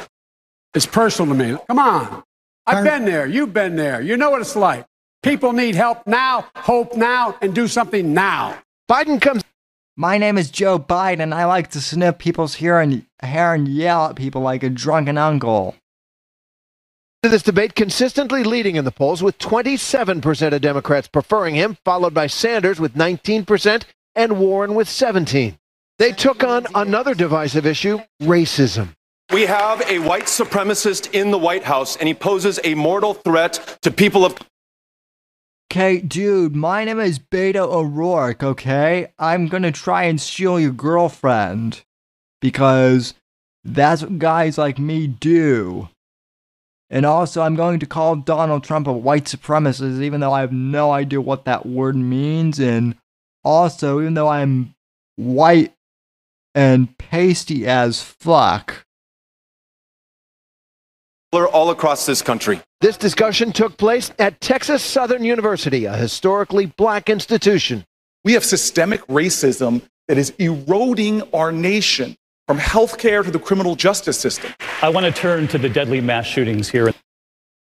It's 0.75 0.87
personal 0.87 1.37
to 1.37 1.45
me. 1.53 1.59
Come 1.69 1.79
on. 1.79 2.23
I've 2.67 2.85
been 2.85 3.05
there. 3.05 3.27
You've 3.27 3.55
been 3.55 3.77
there. 3.77 4.01
You 4.01 4.17
know 4.17 4.31
what 4.31 4.41
it's 4.41 4.57
like. 4.57 4.85
People 5.23 5.53
need 5.53 5.75
help 5.75 6.07
now, 6.07 6.47
hope 6.57 6.97
now, 6.97 7.37
and 7.41 7.55
do 7.55 7.69
something 7.69 8.13
now. 8.13 8.59
Biden 8.91 9.21
comes. 9.21 9.43
My 9.99 10.19
name 10.19 10.37
is 10.37 10.51
Joe 10.51 10.79
Biden. 10.79 11.21
And 11.21 11.33
I 11.33 11.47
like 11.47 11.71
to 11.71 11.81
sniff 11.81 12.19
people's 12.19 12.57
hair 12.57 12.81
and, 12.81 13.07
hair 13.21 13.55
and 13.55 13.67
yell 13.67 14.07
at 14.07 14.17
people 14.17 14.43
like 14.43 14.63
a 14.63 14.69
drunken 14.69 15.17
uncle. 15.17 15.75
To 17.23 17.31
this 17.31 17.43
debate 17.43 17.75
consistently 17.75 18.45
leading 18.45 18.77
in 18.77 18.85
the 18.85 18.93
polls 18.93 19.23
with 19.23 19.39
27% 19.39 20.53
of 20.53 20.61
Democrats 20.61 21.09
preferring 21.09 21.55
him, 21.55 21.79
followed 21.85 22.13
by 22.13 22.27
Sanders 22.27 22.79
with 22.79 22.95
19% 22.95 23.85
and 24.15 24.39
Warren 24.39 24.75
with 24.75 24.89
17. 24.89 25.59
They 25.99 26.13
took 26.13 26.45
on 26.45 26.67
another 26.75 27.15
divisive 27.15 27.65
issue, 27.65 28.01
racism. 28.23 28.91
We 29.33 29.47
have 29.47 29.81
a 29.89 29.99
white 30.01 30.27
supremacist 30.27 31.15
in 31.15 31.31
the 31.31 31.39
White 31.39 31.65
House, 31.65 31.97
and 31.97 32.07
he 32.07 32.15
poses 32.15 32.61
a 32.63 32.75
mortal 32.75 33.15
threat 33.15 33.79
to 33.83 33.91
people 33.91 34.25
of. 34.25 34.37
Okay, 35.71 35.99
dude, 36.01 36.55
my 36.55 36.85
name 36.85 37.01
is 37.01 37.19
Beta 37.19 37.63
O'Rourke, 37.63 38.43
okay? 38.43 39.09
I'm 39.19 39.49
gonna 39.49 39.73
try 39.73 40.05
and 40.05 40.21
steal 40.21 40.61
your 40.61 40.73
girlfriend. 40.73 41.83
Because 42.41 43.15
that's 43.65 44.03
what 44.03 44.19
guys 44.19 44.59
like 44.59 44.79
me 44.79 45.07
do. 45.07 45.89
And 46.89 47.05
also, 47.05 47.43
I'm 47.43 47.57
going 47.57 47.81
to 47.81 47.87
call 47.87 48.15
Donald 48.15 48.63
Trump 48.63 48.87
a 48.87 48.93
white 48.93 49.25
supremacist, 49.25 50.01
even 50.01 50.21
though 50.21 50.33
I 50.33 50.41
have 50.41 50.53
no 50.53 50.93
idea 50.93 51.21
what 51.21 51.45
that 51.45 51.67
word 51.67 51.97
means. 51.97 52.61
And 52.61 52.95
also, 53.43 54.01
even 54.01 54.15
though 54.15 54.29
I'm 54.29 54.75
white 55.17 55.75
and 56.55 56.97
pasty 56.97 57.67
as 57.67 58.03
fuck. 58.03 58.86
All 61.45 61.71
across 61.71 62.07
this 62.07 62.23
country. 62.23 62.61
This 62.81 62.97
discussion 62.97 63.53
took 63.53 63.77
place 63.77 64.13
at 64.19 64.41
Texas 64.41 64.83
Southern 64.83 65.25
University, 65.25 65.87
a 65.87 65.97
historically 65.97 66.67
black 66.67 67.11
institution. 67.11 67.85
We 68.25 68.35
have 68.35 68.45
systemic 68.45 69.05
racism 69.09 69.83
that 70.09 70.19
is 70.19 70.31
eroding 70.39 71.23
our 71.35 71.51
nation 71.51 72.17
from 72.47 72.59
healthcare 72.59 73.25
to 73.25 73.31
the 73.31 73.39
criminal 73.39 73.75
justice 73.75 74.19
system. 74.19 74.53
I 74.83 74.89
want 74.89 75.07
to 75.07 75.13
turn 75.13 75.49
to 75.49 75.59
the 75.59 75.69
deadly 75.69 76.01
mass 76.01 76.27
shootings 76.27 76.69
here. 76.69 76.93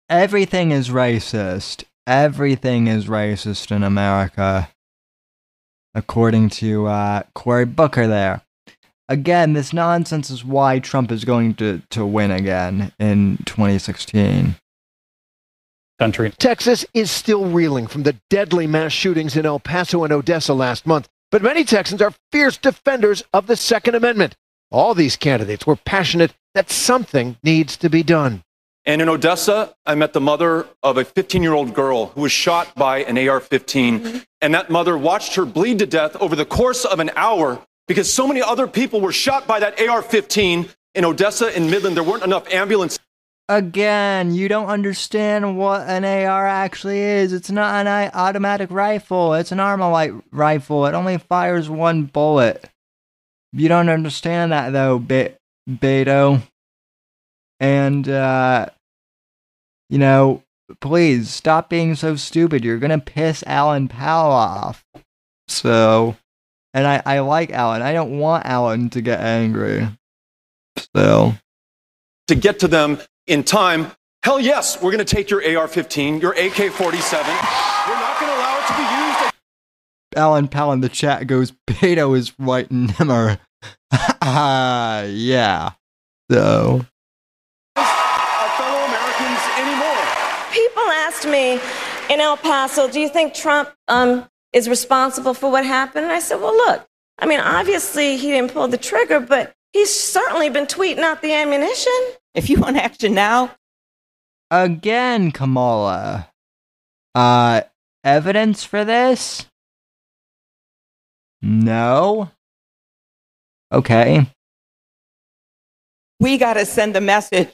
Everything 0.09 0.71
is 0.71 0.89
racist. 0.89 1.83
Everything 2.07 2.87
is 2.87 3.05
racist 3.05 3.73
in 3.73 3.83
America, 3.83 4.69
according 5.93 6.49
to 6.49 6.87
uh, 6.87 7.23
Cory 7.35 7.65
Booker 7.65 8.07
there. 8.07 8.41
Again, 9.11 9.51
this 9.51 9.73
nonsense 9.73 10.29
is 10.29 10.45
why 10.45 10.79
Trump 10.79 11.11
is 11.11 11.25
going 11.25 11.55
to, 11.55 11.81
to 11.89 12.05
win 12.05 12.31
again 12.31 12.93
in 12.97 13.39
2016. 13.45 14.55
Country. 15.99 16.31
Texas 16.39 16.85
is 16.93 17.11
still 17.11 17.43
reeling 17.43 17.87
from 17.87 18.03
the 18.03 18.15
deadly 18.29 18.67
mass 18.67 18.93
shootings 18.93 19.35
in 19.35 19.45
El 19.45 19.59
Paso 19.59 20.05
and 20.05 20.13
Odessa 20.13 20.53
last 20.53 20.87
month, 20.87 21.09
but 21.29 21.43
many 21.43 21.65
Texans 21.65 22.01
are 22.01 22.13
fierce 22.31 22.55
defenders 22.55 23.21
of 23.33 23.47
the 23.47 23.57
Second 23.57 23.95
Amendment. 23.95 24.37
All 24.71 24.95
these 24.95 25.17
candidates 25.17 25.67
were 25.67 25.75
passionate 25.75 26.33
that 26.53 26.69
something 26.69 27.35
needs 27.43 27.75
to 27.75 27.89
be 27.89 28.03
done. 28.03 28.43
And 28.85 29.01
in 29.01 29.09
Odessa, 29.09 29.75
I 29.85 29.93
met 29.95 30.13
the 30.13 30.21
mother 30.21 30.67
of 30.81 30.97
a 30.97 31.03
15 31.03 31.43
year 31.43 31.53
old 31.53 31.73
girl 31.73 32.07
who 32.07 32.21
was 32.21 32.31
shot 32.31 32.73
by 32.75 32.99
an 32.99 33.17
AR 33.27 33.41
15. 33.41 34.23
And 34.39 34.53
that 34.53 34.69
mother 34.69 34.97
watched 34.97 35.35
her 35.35 35.45
bleed 35.45 35.79
to 35.79 35.85
death 35.85 36.15
over 36.15 36.33
the 36.33 36.45
course 36.45 36.85
of 36.85 37.01
an 37.01 37.11
hour 37.17 37.61
because 37.91 38.11
so 38.11 38.25
many 38.25 38.41
other 38.41 38.67
people 38.67 39.01
were 39.01 39.11
shot 39.11 39.45
by 39.45 39.59
that 39.59 39.77
AR 39.81 40.01
15 40.01 40.69
in 40.95 41.03
Odessa 41.03 41.53
and 41.53 41.69
Midland. 41.69 41.97
There 41.97 42.03
weren't 42.05 42.23
enough 42.23 42.49
ambulances. 42.49 42.97
Again, 43.49 44.33
you 44.33 44.47
don't 44.47 44.67
understand 44.67 45.57
what 45.57 45.81
an 45.89 46.05
AR 46.05 46.47
actually 46.47 46.99
is. 46.99 47.33
It's 47.33 47.51
not 47.51 47.85
an 47.85 48.11
automatic 48.13 48.71
rifle, 48.71 49.33
it's 49.33 49.51
an 49.51 49.57
Armalite 49.57 50.23
rifle. 50.31 50.85
It 50.85 50.93
only 50.93 51.17
fires 51.17 51.69
one 51.69 52.03
bullet. 52.03 52.69
You 53.51 53.67
don't 53.67 53.89
understand 53.89 54.53
that 54.53 54.69
though, 54.71 54.97
Be- 54.97 55.35
Beto. 55.69 56.41
And, 57.59 58.07
uh, 58.07 58.67
you 59.89 59.97
know, 59.97 60.43
please 60.79 61.29
stop 61.29 61.69
being 61.69 61.95
so 61.95 62.15
stupid. 62.15 62.63
You're 62.63 62.79
gonna 62.79 62.99
piss 62.99 63.43
Alan 63.45 63.89
Powell 63.89 64.31
off. 64.31 64.85
So, 65.49 66.15
and 66.73 66.87
I, 66.87 67.01
I 67.05 67.19
like 67.19 67.51
Alan. 67.51 67.81
I 67.81 67.93
don't 67.93 68.17
want 68.19 68.45
Alan 68.45 68.89
to 68.91 69.01
get 69.01 69.19
angry. 69.19 69.87
So, 70.95 71.33
to 72.27 72.35
get 72.35 72.59
to 72.59 72.67
them 72.67 72.99
in 73.27 73.43
time. 73.43 73.91
Hell 74.23 74.39
yes, 74.39 74.81
we're 74.81 74.91
going 74.91 75.03
to 75.03 75.15
take 75.15 75.29
your 75.29 75.57
AR 75.57 75.67
15, 75.67 76.21
your 76.21 76.33
AK 76.33 76.71
47. 76.71 77.25
We're 77.27 77.93
not 77.93 78.19
going 78.19 78.31
to 78.31 78.37
allow 78.37 78.59
it 78.59 78.67
to 78.67 78.73
be 78.73 79.23
used. 79.23 79.33
Alan 80.15 80.47
Powell 80.47 80.73
in 80.73 80.81
the 80.81 80.89
chat 80.89 81.27
goes, 81.27 81.53
Beto 81.67 82.15
is 82.15 82.33
right 82.37 82.69
nimmer. 82.71 83.39
Ah, 83.91 85.01
yeah. 85.07 85.71
So. 86.29 86.85
fellow 87.75 88.85
Americans 88.85 89.41
anymore. 89.57 90.05
People 90.51 90.83
asked 90.83 91.25
me 91.25 91.59
in 92.13 92.21
El 92.21 92.37
Paso, 92.37 92.89
do 92.89 92.99
you 92.99 93.09
think 93.09 93.33
Trump 93.33 93.69
um, 93.87 94.27
is 94.53 94.69
responsible 94.69 95.33
for 95.33 95.51
what 95.51 95.65
happened? 95.65 96.05
And 96.05 96.13
I 96.13 96.19
said, 96.19 96.41
well, 96.41 96.55
look, 96.55 96.87
I 97.19 97.25
mean, 97.25 97.39
obviously 97.39 98.17
he 98.17 98.31
didn't 98.31 98.51
pull 98.51 98.67
the 98.67 98.77
trigger, 98.77 99.19
but 99.19 99.53
he's 99.73 99.93
certainly 99.93 100.49
been 100.49 100.65
tweeting 100.65 100.99
out 100.99 101.21
the 101.21 101.33
ammunition. 101.33 101.93
If 102.33 102.49
you 102.49 102.59
want 102.59 102.77
action 102.77 103.13
now. 103.13 103.51
Again, 104.49 105.31
Kamala. 105.31 106.29
Uh, 107.13 107.61
evidence 108.03 108.63
for 108.63 108.83
this? 108.83 109.45
No. 111.41 112.31
Okay. 113.71 114.27
We 116.19 116.37
got 116.37 116.53
to 116.53 116.65
send 116.65 116.95
a 116.95 117.01
message 117.01 117.49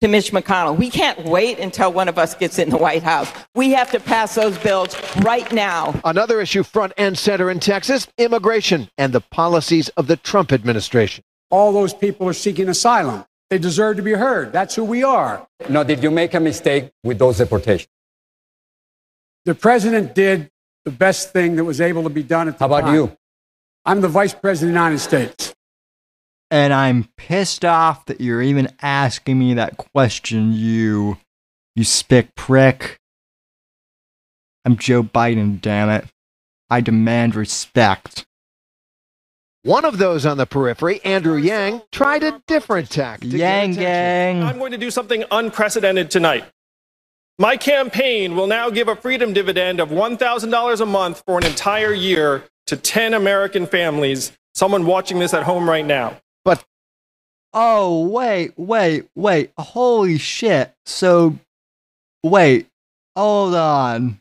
to 0.00 0.08
Mitch 0.08 0.32
McConnell. 0.32 0.78
We 0.78 0.88
can't 0.88 1.24
wait 1.24 1.58
until 1.58 1.92
one 1.92 2.08
of 2.08 2.18
us 2.18 2.34
gets 2.34 2.58
in 2.58 2.70
the 2.70 2.78
White 2.78 3.02
House. 3.02 3.30
We 3.54 3.72
have 3.72 3.90
to 3.90 4.00
pass 4.00 4.34
those 4.34 4.56
bills 4.58 4.96
right 5.18 5.50
now. 5.52 6.00
Another 6.04 6.40
issue 6.40 6.62
front 6.62 6.94
and 6.96 7.18
center 7.18 7.50
in 7.50 7.60
Texas 7.60 8.08
immigration 8.16 8.88
and 8.96 9.12
the 9.12 9.20
policies 9.20 9.90
of 9.90 10.06
the 10.06 10.16
Trump 10.16 10.52
administration. 10.52 11.22
All 11.50 11.72
those 11.72 11.92
people 11.92 12.26
are 12.28 12.32
seeking 12.32 12.68
asylum. 12.68 13.26
They 13.50 13.58
deserve 13.58 13.96
to 13.96 14.02
be 14.02 14.12
heard. 14.12 14.52
That's 14.52 14.74
who 14.74 14.84
we 14.84 15.02
are. 15.02 15.46
Now, 15.68 15.82
did 15.82 16.02
you 16.02 16.10
make 16.10 16.32
a 16.34 16.40
mistake 16.40 16.90
with 17.02 17.18
those 17.18 17.38
deportations? 17.38 17.88
The 19.44 19.54
president 19.54 20.14
did 20.14 20.50
the 20.84 20.92
best 20.92 21.32
thing 21.32 21.56
that 21.56 21.64
was 21.64 21.80
able 21.80 22.04
to 22.04 22.10
be 22.10 22.22
done 22.22 22.48
at 22.48 22.54
the 22.54 22.58
time. 22.60 22.70
How 22.70 22.78
about 22.78 22.86
time. 22.86 22.94
you? 22.94 23.16
I'm 23.84 24.00
the 24.00 24.08
vice 24.08 24.32
president 24.32 24.70
of 24.70 24.74
the 24.74 24.80
United 24.80 24.98
States. 25.00 25.49
And 26.50 26.72
I'm 26.72 27.08
pissed 27.16 27.64
off 27.64 28.06
that 28.06 28.20
you're 28.20 28.42
even 28.42 28.72
asking 28.82 29.38
me 29.38 29.54
that 29.54 29.76
question, 29.76 30.52
you 30.52 31.18
you 31.76 31.84
spick 31.84 32.34
prick. 32.34 32.98
I'm 34.64 34.76
Joe 34.76 35.02
Biden, 35.02 35.60
damn 35.60 35.88
it. 35.88 36.04
I 36.68 36.80
demand 36.80 37.34
respect. 37.34 38.26
One 39.62 39.84
of 39.84 39.98
those 39.98 40.24
on 40.24 40.38
the 40.38 40.46
periphery, 40.46 41.04
Andrew 41.04 41.36
Yang, 41.36 41.82
tried 41.92 42.22
a 42.22 42.42
different 42.46 42.90
tactic. 42.90 43.30
to 43.30 43.36
get 43.36 43.68
Yang 43.68 43.74
gang. 43.74 44.42
I'm 44.42 44.58
going 44.58 44.72
to 44.72 44.78
do 44.78 44.90
something 44.90 45.24
unprecedented 45.30 46.10
tonight. 46.10 46.44
My 47.38 47.56
campaign 47.56 48.36
will 48.36 48.46
now 48.46 48.70
give 48.70 48.88
a 48.88 48.96
freedom 48.96 49.32
dividend 49.32 49.80
of 49.80 49.90
$1,000 49.90 50.80
a 50.80 50.86
month 50.86 51.22
for 51.26 51.38
an 51.38 51.44
entire 51.44 51.92
year 51.92 52.44
to 52.66 52.76
10 52.76 53.14
American 53.14 53.66
families. 53.66 54.32
Someone 54.54 54.86
watching 54.86 55.18
this 55.18 55.34
at 55.34 55.44
home 55.44 55.68
right 55.68 55.84
now. 55.84 56.16
But 56.44 56.64
Oh, 57.52 58.06
wait, 58.08 58.52
wait, 58.56 59.08
wait. 59.16 59.52
Holy 59.58 60.18
shit. 60.18 60.72
So, 60.86 61.36
wait, 62.22 62.68
hold 63.16 63.54
on. 63.54 64.20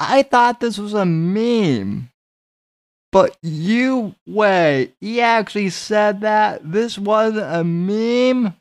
I 0.00 0.22
thought 0.22 0.60
this 0.60 0.78
was 0.78 0.94
a 0.94 1.04
meme. 1.04 2.10
But 3.12 3.36
you, 3.42 4.14
wait, 4.26 4.94
he 5.00 5.20
actually 5.20 5.70
said 5.70 6.22
that? 6.22 6.70
This 6.70 6.98
wasn't 6.98 7.46
a 7.46 7.64
meme? 7.64 8.54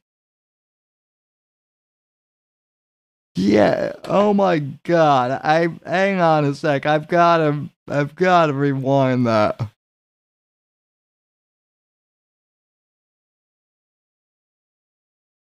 Yeah, 3.37 3.93
oh 4.05 4.33
my 4.33 4.59
god. 4.59 5.41
I, 5.43 5.67
hang 5.85 6.21
on 6.21 6.45
a 6.45 6.53
sec. 6.53 6.85
I've 6.85 7.07
gotta, 7.07 7.69
I've 7.87 8.15
gotta 8.15 8.53
rewind 8.53 9.27
that. 9.27 9.59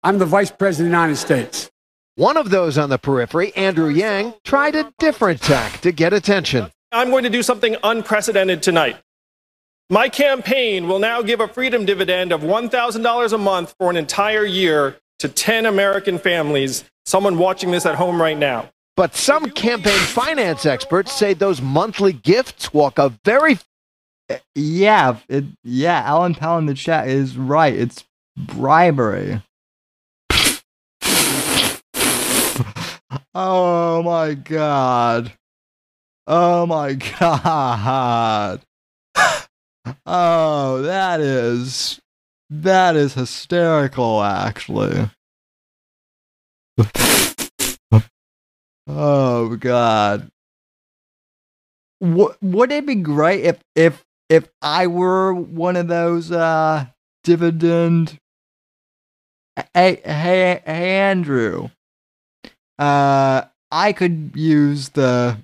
I'm 0.02 0.18
the 0.18 0.26
vice 0.26 0.50
president 0.50 0.88
of 0.88 0.92
the 0.92 0.98
United 0.98 1.18
States. 1.18 1.70
One 2.16 2.38
of 2.38 2.50
those 2.50 2.78
on 2.78 2.90
the 2.90 2.98
periphery, 2.98 3.54
Andrew 3.56 3.90
Yang, 3.90 4.34
tried 4.46 4.76
a 4.76 4.94
different 4.98 5.42
tack 5.42 5.82
to 5.82 5.92
get 5.92 6.14
attention. 6.14 6.72
I'm 6.92 7.10
going 7.10 7.24
to 7.24 7.30
do 7.30 7.44
something 7.44 7.76
unprecedented 7.84 8.64
tonight. 8.64 8.98
My 9.90 10.08
campaign 10.08 10.88
will 10.88 11.00
now 11.00 11.22
give 11.22 11.42
a 11.42 11.48
freedom 11.48 11.86
dividend 11.86 12.32
of 12.32 12.42
$1,000 12.42 13.34
a 13.34 13.38
month 13.38 13.76
for 13.78 13.90
an 13.90 13.98
entire 13.98 14.46
year 14.46 14.96
to 15.20 15.28
10 15.28 15.66
American 15.66 16.18
families, 16.18 16.86
someone 17.06 17.38
watching 17.38 17.72
this 17.72 17.86
at 17.86 17.96
home 17.96 18.22
right 18.22 18.38
now. 18.38 18.70
But 18.96 19.16
some 19.16 19.50
campaign 19.52 20.00
finance 20.00 20.66
experts 20.66 21.12
say 21.12 21.34
those 21.34 21.62
monthly 21.62 22.14
gifts 22.14 22.74
walk 22.74 23.00
a 23.00 23.10
very 23.26 23.60
Yeah, 24.56 25.18
it, 25.28 25.46
yeah, 25.64 26.04
Alan 26.06 26.36
Powell 26.36 26.60
in 26.60 26.68
the 26.68 26.74
chat 26.74 27.08
is 27.08 27.38
right. 27.38 27.74
It's 27.74 28.06
bribery. 28.38 29.42
Oh 33.34 34.04
my 34.04 34.34
god. 34.34 35.34
Oh 36.28 36.66
my 36.66 36.94
god. 37.20 38.62
Oh, 40.06 40.82
that 40.84 41.20
is 41.22 42.00
that 42.50 42.96
is 42.96 43.14
hysterical 43.14 44.22
actually. 44.24 45.10
oh 48.88 49.56
god. 49.56 50.30
Would 52.02 52.72
it 52.72 52.86
be 52.86 52.96
great 52.96 53.44
if 53.44 53.60
if 53.76 54.06
if 54.30 54.48
I 54.62 54.88
were 54.88 55.34
one 55.34 55.76
of 55.76 55.88
those 55.88 56.32
uh 56.32 56.86
dividend 57.24 58.18
hey 59.74 60.02
hey 60.06 60.62
hey 60.66 61.00
Andrew 61.00 61.70
uh 62.80 63.44
I 63.72 63.94
could 63.94 64.32
use 64.34 64.90
the 64.90 65.38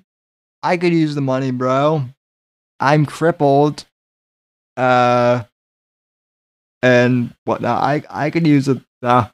I 0.62 0.76
could 0.76 0.92
use 0.92 1.14
the 1.14 1.20
money 1.20 1.50
bro. 1.50 2.06
I'm 2.80 3.06
crippled. 3.06 3.84
Uh 4.76 5.44
and 6.82 7.34
whatnot 7.44 7.82
I 7.82 8.02
I 8.10 8.30
could 8.30 8.46
use 8.46 8.68
a 8.68 8.82
uh, 9.02 9.28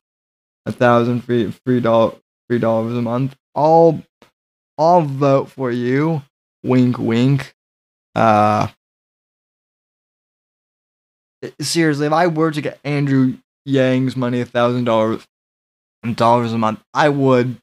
a 0.66 0.72
thousand 0.72 1.22
free 1.22 1.50
free 1.64 1.80
dollar 1.80 2.14
free 2.48 2.58
dollars 2.58 2.96
a 2.96 3.02
month. 3.02 3.36
I'll 3.54 4.02
I'll 4.76 5.02
vote 5.02 5.50
for 5.50 5.70
you. 5.70 6.22
Wink 6.62 6.98
wink. 6.98 7.54
Uh 8.14 8.68
seriously, 11.60 12.06
if 12.06 12.12
I 12.12 12.26
were 12.26 12.50
to 12.50 12.60
get 12.60 12.78
Andrew 12.84 13.36
Yang's 13.64 14.16
money, 14.16 14.40
a 14.40 14.44
thousand 14.44 14.84
dollars 14.84 15.26
dollars 16.14 16.52
a 16.52 16.58
month, 16.58 16.80
I 16.92 17.08
would 17.08 17.56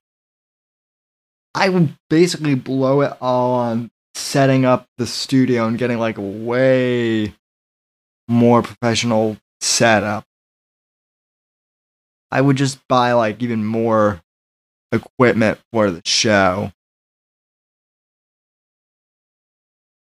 I 1.55 1.69
would 1.69 1.95
basically 2.09 2.55
blow 2.55 3.01
it 3.01 3.13
all 3.21 3.53
on 3.53 3.91
setting 4.13 4.65
up 4.65 4.87
the 4.97 5.07
studio 5.07 5.65
and 5.65 5.77
getting 5.77 5.97
like 5.97 6.17
a 6.17 6.21
way 6.21 7.33
more 8.27 8.61
professional 8.61 9.37
setup. 9.59 10.25
I 12.31 12.41
would 12.41 12.57
just 12.57 12.79
buy 12.87 13.13
like 13.13 13.41
even 13.41 13.65
more 13.65 14.21
equipment 14.91 15.59
for 15.71 15.89
the 15.89 16.01
show. 16.05 16.71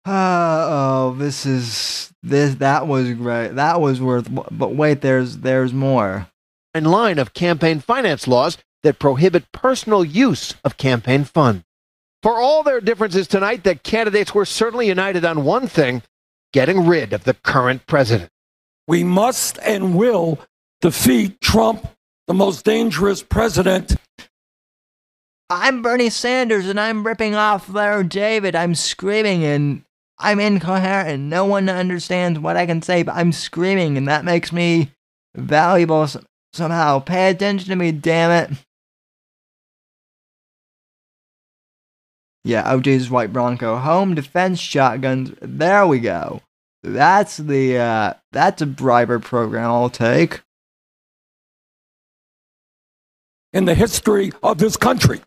Uh, 0.04 0.66
oh, 0.70 1.14
this 1.18 1.44
is 1.46 2.12
this 2.22 2.56
that 2.56 2.86
was 2.86 3.12
great. 3.12 3.48
That 3.48 3.80
was 3.80 4.00
worth. 4.00 4.28
But 4.50 4.74
wait, 4.74 5.00
there's 5.00 5.38
there's 5.38 5.72
more. 5.72 6.28
In 6.74 6.84
line 6.84 7.18
of 7.18 7.34
campaign 7.34 7.80
finance 7.80 8.28
laws 8.28 8.58
that 8.82 8.98
prohibit 8.98 9.50
personal 9.52 10.04
use 10.04 10.54
of 10.64 10.76
campaign 10.76 11.24
funds. 11.24 11.64
For 12.22 12.38
all 12.38 12.62
their 12.62 12.80
differences 12.80 13.26
tonight, 13.26 13.64
the 13.64 13.74
candidates 13.74 14.34
were 14.34 14.44
certainly 14.44 14.88
united 14.88 15.24
on 15.24 15.44
one 15.44 15.68
thing: 15.68 16.02
getting 16.52 16.86
rid 16.86 17.12
of 17.12 17.24
the 17.24 17.34
current 17.34 17.86
president. 17.86 18.30
We 18.86 19.04
must 19.04 19.58
and 19.58 19.96
will 19.96 20.38
defeat 20.80 21.40
Trump, 21.40 21.86
the 22.26 22.34
most 22.34 22.64
dangerous 22.64 23.22
president 23.22 23.96
I'm 25.50 25.80
Bernie 25.80 26.10
Sanders 26.10 26.68
and 26.68 26.78
I'm 26.78 27.06
ripping 27.06 27.34
off 27.34 27.70
Larry 27.70 28.04
David. 28.04 28.54
I'm 28.54 28.74
screaming 28.74 29.44
and 29.44 29.82
I'm 30.18 30.40
incoherent 30.40 31.08
and 31.08 31.30
no 31.30 31.46
one 31.46 31.70
understands 31.70 32.38
what 32.38 32.58
I 32.58 32.66
can 32.66 32.82
say, 32.82 33.02
but 33.02 33.14
I'm 33.14 33.32
screaming 33.32 33.96
and 33.96 34.06
that 34.08 34.26
makes 34.26 34.52
me 34.52 34.90
valuable 35.34 36.06
somehow. 36.52 36.98
Pay 36.98 37.30
attention 37.30 37.70
to 37.70 37.76
me, 37.76 37.92
damn 37.92 38.30
it. 38.30 38.58
Yeah, 42.48 42.64
OJ's 42.74 43.10
White 43.10 43.30
Bronco. 43.30 43.76
Home 43.76 44.14
defense 44.14 44.58
shotguns. 44.58 45.34
There 45.42 45.86
we 45.86 46.00
go. 46.00 46.40
That's 46.82 47.36
the, 47.36 47.76
uh, 47.76 48.14
that's 48.32 48.62
a 48.62 48.66
briber 48.66 49.18
program 49.18 49.66
I'll 49.66 49.90
take. 49.90 50.40
In 53.52 53.66
the 53.66 53.74
history 53.74 54.32
of 54.42 54.56
this 54.56 54.78
country. 54.78 55.20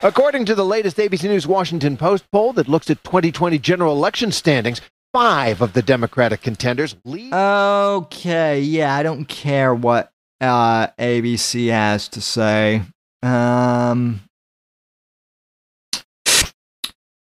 According 0.00 0.44
to 0.44 0.54
the 0.54 0.66
latest 0.66 0.98
ABC 0.98 1.24
News 1.24 1.46
Washington 1.46 1.96
Post 1.96 2.30
poll 2.30 2.52
that 2.52 2.68
looks 2.68 2.90
at 2.90 3.02
2020 3.04 3.58
general 3.58 3.94
election 3.94 4.30
standings, 4.30 4.82
five 5.14 5.62
of 5.62 5.72
the 5.72 5.80
Democratic 5.80 6.42
contenders 6.42 6.94
lead. 7.06 7.32
Okay, 7.32 8.60
yeah, 8.60 8.94
I 8.94 9.02
don't 9.02 9.24
care 9.24 9.74
what 9.74 10.12
uh, 10.42 10.88
ABC 10.98 11.70
has 11.70 12.06
to 12.08 12.20
say. 12.20 12.82
Um, 13.22 14.20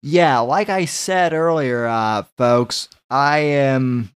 yeah, 0.01 0.39
like 0.39 0.69
I 0.69 0.85
said 0.85 1.33
earlier, 1.33 1.85
uh, 1.85 2.23
folks, 2.37 2.89
I 3.09 3.39
am. 3.39 4.11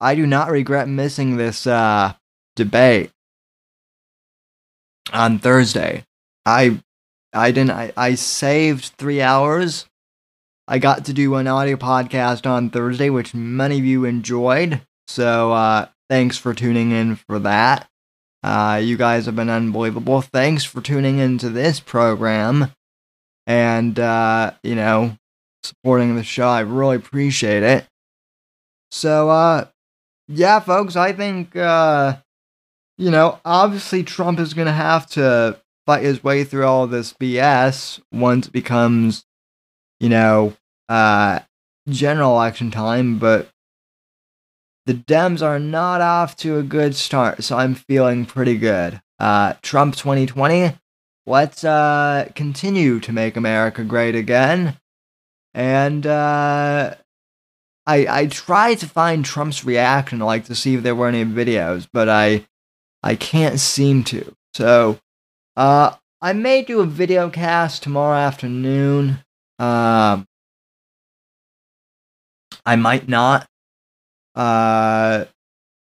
I 0.00 0.14
do 0.14 0.26
not 0.26 0.50
regret 0.50 0.88
missing 0.88 1.36
this 1.36 1.66
uh, 1.66 2.14
debate 2.54 3.10
on 5.12 5.38
Thursday. 5.38 6.04
I 6.44 6.80
I 7.32 7.50
didn't. 7.50 7.72
I, 7.72 7.92
I 7.96 8.14
saved 8.14 8.92
three 8.98 9.20
hours. 9.20 9.86
I 10.68 10.78
got 10.78 11.04
to 11.04 11.12
do 11.12 11.34
an 11.36 11.46
audio 11.46 11.76
podcast 11.76 12.48
on 12.48 12.70
Thursday, 12.70 13.10
which 13.10 13.34
many 13.34 13.78
of 13.78 13.84
you 13.84 14.04
enjoyed. 14.04 14.80
So 15.06 15.52
uh, 15.52 15.86
thanks 16.10 16.38
for 16.38 16.54
tuning 16.54 16.90
in 16.90 17.16
for 17.16 17.38
that. 17.40 17.88
Uh, 18.42 18.80
you 18.82 18.96
guys 18.96 19.26
have 19.26 19.36
been 19.36 19.50
unbelievable. 19.50 20.22
Thanks 20.22 20.64
for 20.64 20.80
tuning 20.80 21.18
into 21.18 21.50
this 21.50 21.78
program 21.78 22.72
and, 23.46 23.98
uh, 23.98 24.52
you 24.62 24.74
know, 24.74 25.16
supporting 25.66 26.16
the 26.16 26.24
show. 26.24 26.48
I 26.48 26.60
really 26.60 26.96
appreciate 26.96 27.62
it. 27.62 27.86
So, 28.90 29.30
uh, 29.30 29.66
yeah, 30.28 30.60
folks, 30.60 30.96
I 30.96 31.12
think, 31.12 31.54
uh, 31.56 32.16
you 32.98 33.10
know, 33.10 33.40
obviously 33.44 34.02
Trump 34.02 34.38
is 34.38 34.54
going 34.54 34.66
to 34.66 34.72
have 34.72 35.06
to 35.10 35.60
fight 35.86 36.02
his 36.02 36.22
way 36.24 36.44
through 36.44 36.66
all 36.66 36.86
this 36.86 37.12
BS 37.12 38.00
once 38.12 38.46
it 38.48 38.52
becomes, 38.52 39.24
you 40.00 40.08
know, 40.08 40.54
uh, 40.88 41.40
general 41.88 42.32
election 42.32 42.70
time, 42.70 43.18
but 43.18 43.48
the 44.86 44.94
Dems 44.94 45.42
are 45.42 45.58
not 45.58 46.00
off 46.00 46.36
to 46.38 46.58
a 46.58 46.62
good 46.62 46.94
start, 46.94 47.42
so 47.44 47.56
I'm 47.56 47.74
feeling 47.74 48.24
pretty 48.24 48.56
good. 48.56 49.00
Uh, 49.18 49.54
Trump 49.62 49.96
2020, 49.96 50.76
let's 51.26 51.64
uh, 51.64 52.28
continue 52.34 53.00
to 53.00 53.12
make 53.12 53.36
America 53.36 53.82
great 53.84 54.14
again. 54.14 54.78
And 55.56 56.06
uh, 56.06 56.94
I 57.86 58.06
I 58.08 58.26
tried 58.26 58.78
to 58.80 58.86
find 58.86 59.24
Trump's 59.24 59.64
reaction, 59.64 60.18
like 60.18 60.44
to 60.44 60.54
see 60.54 60.74
if 60.74 60.82
there 60.82 60.94
were 60.94 61.08
any 61.08 61.24
videos, 61.24 61.88
but 61.90 62.10
I 62.10 62.46
I 63.02 63.16
can't 63.16 63.58
seem 63.58 64.04
to. 64.04 64.34
So 64.52 64.98
uh, 65.56 65.94
I 66.20 66.34
may 66.34 66.60
do 66.62 66.80
a 66.80 66.86
video 66.86 67.30
cast 67.30 67.82
tomorrow 67.82 68.18
afternoon. 68.18 69.24
Um, 69.58 70.26
I 72.66 72.76
might 72.76 73.08
not. 73.08 73.48
Uh, 74.34 75.24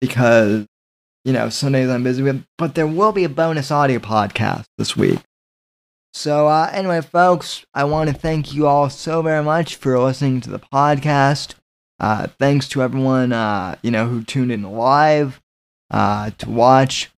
because 0.01 0.65
you 1.25 1.33
know 1.33 1.49
Sundays 1.49 1.89
I'm 1.89 2.03
busy 2.03 2.23
with, 2.23 2.43
but 2.57 2.73
there 2.73 2.87
will 2.87 3.11
be 3.11 3.23
a 3.23 3.29
bonus 3.29 3.69
audio 3.69 3.99
podcast 3.99 4.65
this 4.79 4.97
week. 4.97 5.19
So 6.13 6.47
uh, 6.47 6.69
anyway, 6.73 7.01
folks, 7.01 7.65
I 7.73 7.83
want 7.83 8.09
to 8.09 8.15
thank 8.15 8.53
you 8.53 8.67
all 8.67 8.89
so 8.89 9.21
very 9.21 9.43
much 9.43 9.75
for 9.75 9.99
listening 9.99 10.41
to 10.41 10.49
the 10.49 10.59
podcast. 10.59 11.55
Uh, 11.99 12.27
thanks 12.39 12.67
to 12.69 12.81
everyone 12.81 13.33
uh, 13.33 13.75
you 13.81 13.91
know 13.91 14.07
who 14.07 14.23
tuned 14.23 14.51
in 14.51 14.63
live 14.63 15.41
uh, 15.91 16.31
to 16.37 16.49
watch. 16.49 17.11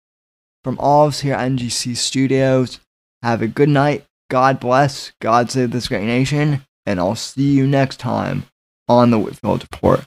From 0.62 0.78
all 0.78 1.06
of 1.06 1.14
us 1.14 1.20
here 1.20 1.34
at 1.34 1.50
NGC 1.50 1.96
Studios, 1.96 2.80
have 3.22 3.40
a 3.40 3.48
good 3.48 3.68
night. 3.68 4.04
God 4.28 4.60
bless. 4.60 5.12
God 5.20 5.50
save 5.50 5.70
this 5.70 5.88
great 5.88 6.04
nation. 6.04 6.64
And 6.86 7.00
I'll 7.00 7.14
see 7.14 7.52
you 7.52 7.66
next 7.66 7.98
time 7.98 8.44
on 8.88 9.10
the 9.10 9.18
Whitfield 9.18 9.66
Report. 9.70 10.06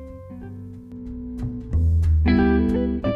Thank 2.71 3.05
you. 3.05 3.10